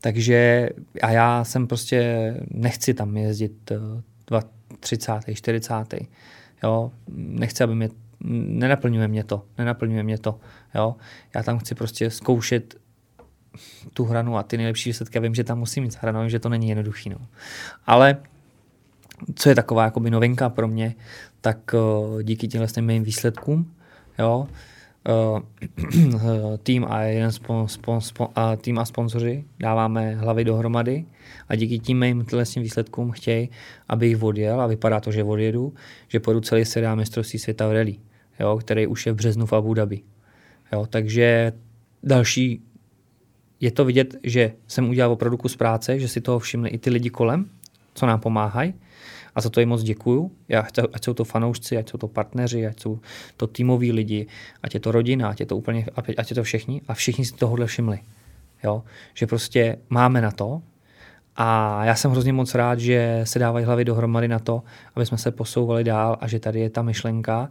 takže 0.00 0.68
a 1.02 1.10
já 1.10 1.44
jsem 1.44 1.66
prostě 1.66 2.34
nechci 2.50 2.94
tam 2.94 3.16
jezdit 3.16 3.72
30. 4.80 5.12
40. 5.34 5.74
Jo. 6.62 6.92
Nechci, 7.16 7.64
aby 7.64 7.74
mě 7.74 7.88
nenaplňuje 8.20 9.08
mě 9.08 9.24
to, 9.24 9.42
nenaplňuje 9.58 10.02
mě 10.02 10.18
to, 10.18 10.40
jo. 10.74 10.96
Já 11.34 11.42
tam 11.42 11.58
chci 11.58 11.74
prostě 11.74 12.10
zkoušet 12.10 12.74
tu 13.92 14.04
hranu 14.04 14.36
a 14.36 14.42
ty 14.42 14.56
nejlepší 14.56 14.90
výsledky. 14.90 15.18
Já 15.18 15.22
vím, 15.22 15.34
že 15.34 15.44
tam 15.44 15.58
musím 15.58 15.82
mít 15.82 15.98
hranu, 16.00 16.28
že 16.28 16.38
to 16.38 16.48
není 16.48 16.68
jednoduchý. 16.68 17.10
No. 17.10 17.16
Ale 17.86 18.16
co 19.34 19.48
je 19.48 19.54
taková 19.54 19.84
jakoby 19.84 20.10
novinka 20.10 20.48
pro 20.48 20.68
mě, 20.68 20.94
tak 21.40 21.74
uh, 21.74 22.22
díky 22.22 22.48
těmhle 22.48 22.68
mým 22.80 23.04
výsledkům, 23.04 23.72
jo, 24.18 24.48
uh, 25.08 25.40
tým 26.62 26.84
a 26.88 27.02
jeden 27.02 27.32
spon, 27.32 27.68
spon, 27.68 28.00
spon, 28.00 28.28
a 28.34 28.56
tým 28.56 28.78
a 28.78 28.84
sponzoři 28.84 29.44
dáváme 29.58 30.14
hlavy 30.14 30.44
dohromady 30.44 31.04
a 31.48 31.54
díky 31.54 31.78
tím 31.78 31.98
mým 31.98 32.26
výsledkům 32.56 33.10
chtějí, 33.10 33.50
abych 33.88 34.22
odjel 34.22 34.60
a 34.60 34.66
vypadá 34.66 35.00
to, 35.00 35.12
že 35.12 35.24
odjedu, 35.24 35.74
že 36.08 36.20
pojedu 36.20 36.40
celý 36.40 36.64
seriál 36.64 36.96
mistrovství 36.96 37.38
světa 37.38 37.68
v 37.68 37.72
rally, 37.72 37.96
jo, 38.40 38.58
který 38.58 38.86
už 38.86 39.06
je 39.06 39.12
v 39.12 39.16
březnu 39.16 39.46
v 39.46 39.52
Abu 39.52 39.74
Dhabi. 39.74 40.00
Jo, 40.72 40.86
takže 40.90 41.52
další 42.02 42.62
je 43.60 43.70
to 43.70 43.84
vidět, 43.84 44.16
že 44.22 44.52
jsem 44.66 44.88
udělal 44.88 45.12
opravdu 45.12 45.36
kus 45.36 45.56
práce, 45.56 45.98
že 45.98 46.08
si 46.08 46.20
toho 46.20 46.38
všimli 46.38 46.70
i 46.70 46.78
ty 46.78 46.90
lidi 46.90 47.10
kolem, 47.10 47.48
co 47.94 48.06
nám 48.06 48.20
pomáhají. 48.20 48.74
A 49.34 49.40
za 49.40 49.50
to 49.50 49.60
jim 49.60 49.68
moc 49.68 49.82
děkuju. 49.82 50.32
Já, 50.48 50.66
ať 50.92 51.04
jsou 51.04 51.14
to 51.14 51.24
fanoušci, 51.24 51.76
ať 51.76 51.90
jsou 51.90 51.98
to 51.98 52.08
partneři, 52.08 52.66
ať 52.66 52.80
jsou 52.80 53.00
to 53.36 53.46
týmoví 53.46 53.92
lidi, 53.92 54.26
ať 54.62 54.74
je 54.74 54.80
to 54.80 54.92
rodina, 54.92 55.28
ať 55.28 55.40
je 55.40 55.46
to 55.46 55.56
úplně, 55.56 55.86
ať 56.16 56.30
je 56.30 56.34
to 56.34 56.42
všichni. 56.42 56.82
A 56.88 56.94
všichni 56.94 57.24
si 57.24 57.32
tohohle 57.32 57.66
všimli. 57.66 57.98
Jo? 58.64 58.82
Že 59.14 59.26
prostě 59.26 59.78
máme 59.90 60.20
na 60.20 60.30
to. 60.30 60.62
A 61.36 61.84
já 61.84 61.94
jsem 61.94 62.10
hrozně 62.10 62.32
moc 62.32 62.54
rád, 62.54 62.78
že 62.78 63.20
se 63.24 63.38
dávají 63.38 63.64
hlavy 63.64 63.84
dohromady 63.84 64.28
na 64.28 64.38
to, 64.38 64.62
aby 64.94 65.06
jsme 65.06 65.18
se 65.18 65.30
posouvali 65.30 65.84
dál 65.84 66.18
a 66.20 66.28
že 66.28 66.38
tady 66.38 66.60
je 66.60 66.70
ta 66.70 66.82
myšlenka. 66.82 67.50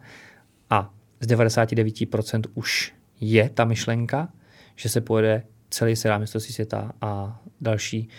A 0.70 0.93
z 1.20 1.28
99% 1.28 2.41
už 2.53 2.93
je 3.22 3.49
ta 3.49 3.66
myšlenka, 3.66 4.30
že 4.76 4.89
se 4.89 5.01
pojede 5.01 5.43
celý 5.70 5.95
seriál 5.95 6.20
mistrovství 6.20 6.53
světa 6.53 6.91
a 7.01 7.41
další, 7.61 8.09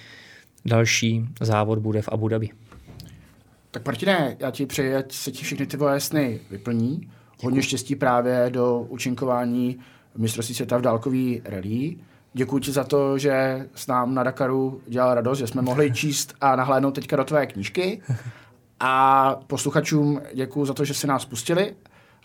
další 0.65 1.29
závod 1.41 1.79
bude 1.79 2.03
v 2.03 2.09
Abu 2.09 2.29
Dhabi. 2.29 2.49
Tak 3.71 3.87
Martine, 3.87 4.37
já 4.39 4.51
ti 4.51 4.67
přeji, 4.67 4.95
ať 4.95 5.13
se 5.13 5.33
ti 5.33 5.45
všechny 5.45 5.67
ty 5.67 5.77
tvoje 5.77 6.01
sny 6.01 6.41
vyplní. 6.51 6.97
Děkuji. 7.01 7.11
Hodně 7.45 7.63
štěstí 7.63 7.97
právě 7.97 8.47
do 8.51 8.81
účinkování 8.81 9.79
mistrovství 10.17 10.55
světa 10.55 10.79
v 10.79 10.83
dálkový 10.83 11.43
rally. 11.45 11.97
Děkuji 12.33 12.59
ti 12.59 12.73
za 12.73 12.85
to, 12.85 13.19
že 13.19 13.67
s 13.75 13.87
nám 13.87 14.15
na 14.15 14.23
Dakaru 14.23 14.81
dělal 14.89 15.15
radost, 15.15 15.39
že 15.39 15.47
jsme 15.47 15.63
mohli 15.63 15.93
číst 15.93 16.35
a 16.41 16.57
nahlédnout 16.57 16.95
teďka 16.95 17.17
do 17.17 17.25
tvé 17.25 17.47
knížky. 17.47 18.03
A 18.81 19.35
posluchačům 19.47 20.21
děkuji 20.35 20.65
za 20.65 20.75
to, 20.75 20.85
že 20.85 20.95
se 20.95 21.07
nás 21.07 21.25
pustili 21.25 21.75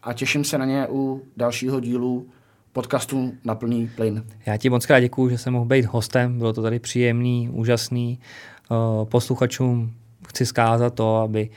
a 0.03 0.13
těším 0.13 0.43
se 0.43 0.57
na 0.57 0.65
ně 0.65 0.87
u 0.89 1.21
dalšího 1.37 1.79
dílu 1.79 2.29
podcastu 2.75 3.33
na 3.43 3.55
plný 3.55 3.89
plyn. 3.95 4.23
Já 4.45 4.57
ti 4.57 4.69
moc 4.69 4.85
krát 4.85 4.99
děkuji, 4.99 5.29
že 5.29 5.37
jsem 5.37 5.53
mohl 5.53 5.65
být 5.65 5.85
hostem, 5.85 6.37
bylo 6.37 6.53
to 6.53 6.61
tady 6.61 6.79
příjemný, 6.79 7.49
úžasný. 7.51 8.19
Eh, 8.19 9.05
posluchačům 9.05 9.91
chci 10.27 10.45
zkázat 10.45 10.93
to, 10.93 11.17
aby 11.17 11.49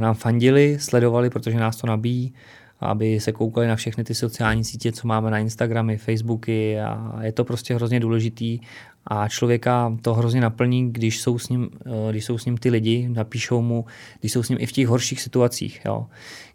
nám 0.00 0.14
fandili, 0.14 0.76
sledovali, 0.80 1.30
protože 1.30 1.56
nás 1.56 1.76
to 1.76 1.86
nabíjí, 1.86 2.34
aby 2.80 3.20
se 3.20 3.32
koukali 3.32 3.66
na 3.66 3.76
všechny 3.76 4.04
ty 4.04 4.14
sociální 4.14 4.64
sítě, 4.64 4.92
co 4.92 5.08
máme 5.08 5.30
na 5.30 5.38
Instagramy, 5.38 5.96
Facebooky 5.96 6.80
a 6.80 7.18
je 7.22 7.32
to 7.32 7.44
prostě 7.44 7.74
hrozně 7.74 8.00
důležitý 8.00 8.60
a 9.06 9.28
člověka 9.28 9.96
to 10.02 10.14
hrozně 10.14 10.40
naplní, 10.40 10.92
když 10.92 11.20
jsou 11.20 11.38
s 11.38 11.48
ním, 11.48 11.68
eh, 11.86 12.10
když 12.10 12.24
jsou 12.24 12.38
s 12.38 12.44
ním 12.44 12.58
ty 12.58 12.70
lidi, 12.70 13.08
napíšou 13.08 13.62
mu, 13.62 13.84
když 14.20 14.32
jsou 14.32 14.42
s 14.42 14.48
ním 14.48 14.58
i 14.60 14.66
v 14.66 14.72
těch 14.72 14.88
horších 14.88 15.20
situacích. 15.20 15.80
Jo 15.84 16.06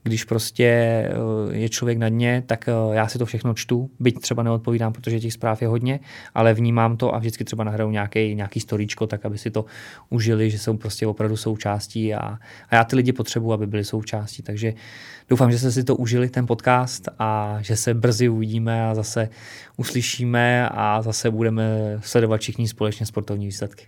když 0.04 0.24
prostě 0.24 0.66
eh, 0.66 1.58
je 1.58 1.70
člověk 1.70 1.98
na 1.98 2.10
dně, 2.10 2.44
tak 2.46 2.70
eh, 2.70 2.96
já 2.96 3.08
si 3.08 3.18
to 3.18 3.26
všechno 3.26 3.54
čtu, 3.54 3.90
byť 4.00 4.20
třeba 4.20 4.44
neodpovídám, 4.44 4.94
protože 4.94 5.20
těch 5.20 5.34
zpráv 5.34 5.62
je 5.62 5.68
hodně, 5.68 6.00
ale 6.34 6.54
vnímám 6.54 6.98
to 6.98 7.16
a 7.16 7.20
vždycky 7.20 7.44
třeba 7.44 7.64
nahraju 7.64 7.92
nějaký, 7.92 8.36
nějaký 8.36 8.60
storíčko, 8.60 9.08
tak 9.08 9.26
aby 9.26 9.38
si 9.38 9.52
to 9.52 9.66
užili, 10.10 10.50
že 10.50 10.60
jsou 10.60 10.78
prostě 10.78 11.08
opravdu 11.08 11.38
součástí 11.38 12.14
a, 12.14 12.38
a 12.70 12.76
já 12.76 12.84
ty 12.84 12.96
lidi 12.96 13.14
potřebuji, 13.14 13.54
aby 13.54 13.68
byli 13.68 13.84
součástí, 13.84 14.44
takže 14.44 14.74
doufám, 15.30 15.52
že 15.52 15.60
jste 15.60 15.72
si 15.72 15.84
to 15.84 15.96
užili, 15.96 16.30
ten 16.30 16.48
podcast 16.48 17.10
a 17.20 17.58
že 17.62 17.76
se 17.76 17.94
brzy 17.94 18.30
uvidíme 18.30 18.90
a 18.90 18.96
zase 18.96 19.30
uslyšíme 19.78 20.70
a 20.70 21.02
zase 21.02 21.32
budeme 21.32 21.64
sledovat 22.02 22.42
všichni 22.42 22.68
společně 22.68 23.06
sportovní 23.06 23.46
výsledky. 23.46 23.86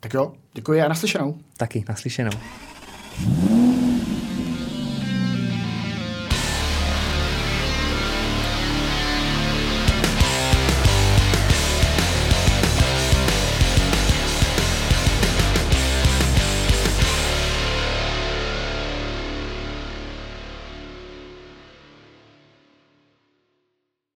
Tak 0.00 0.14
jo, 0.14 0.32
děkuji 0.54 0.82
a 0.82 0.88
naslyšenou. 0.88 1.38
Taky, 1.56 1.84
naslyšenou. 1.88 2.30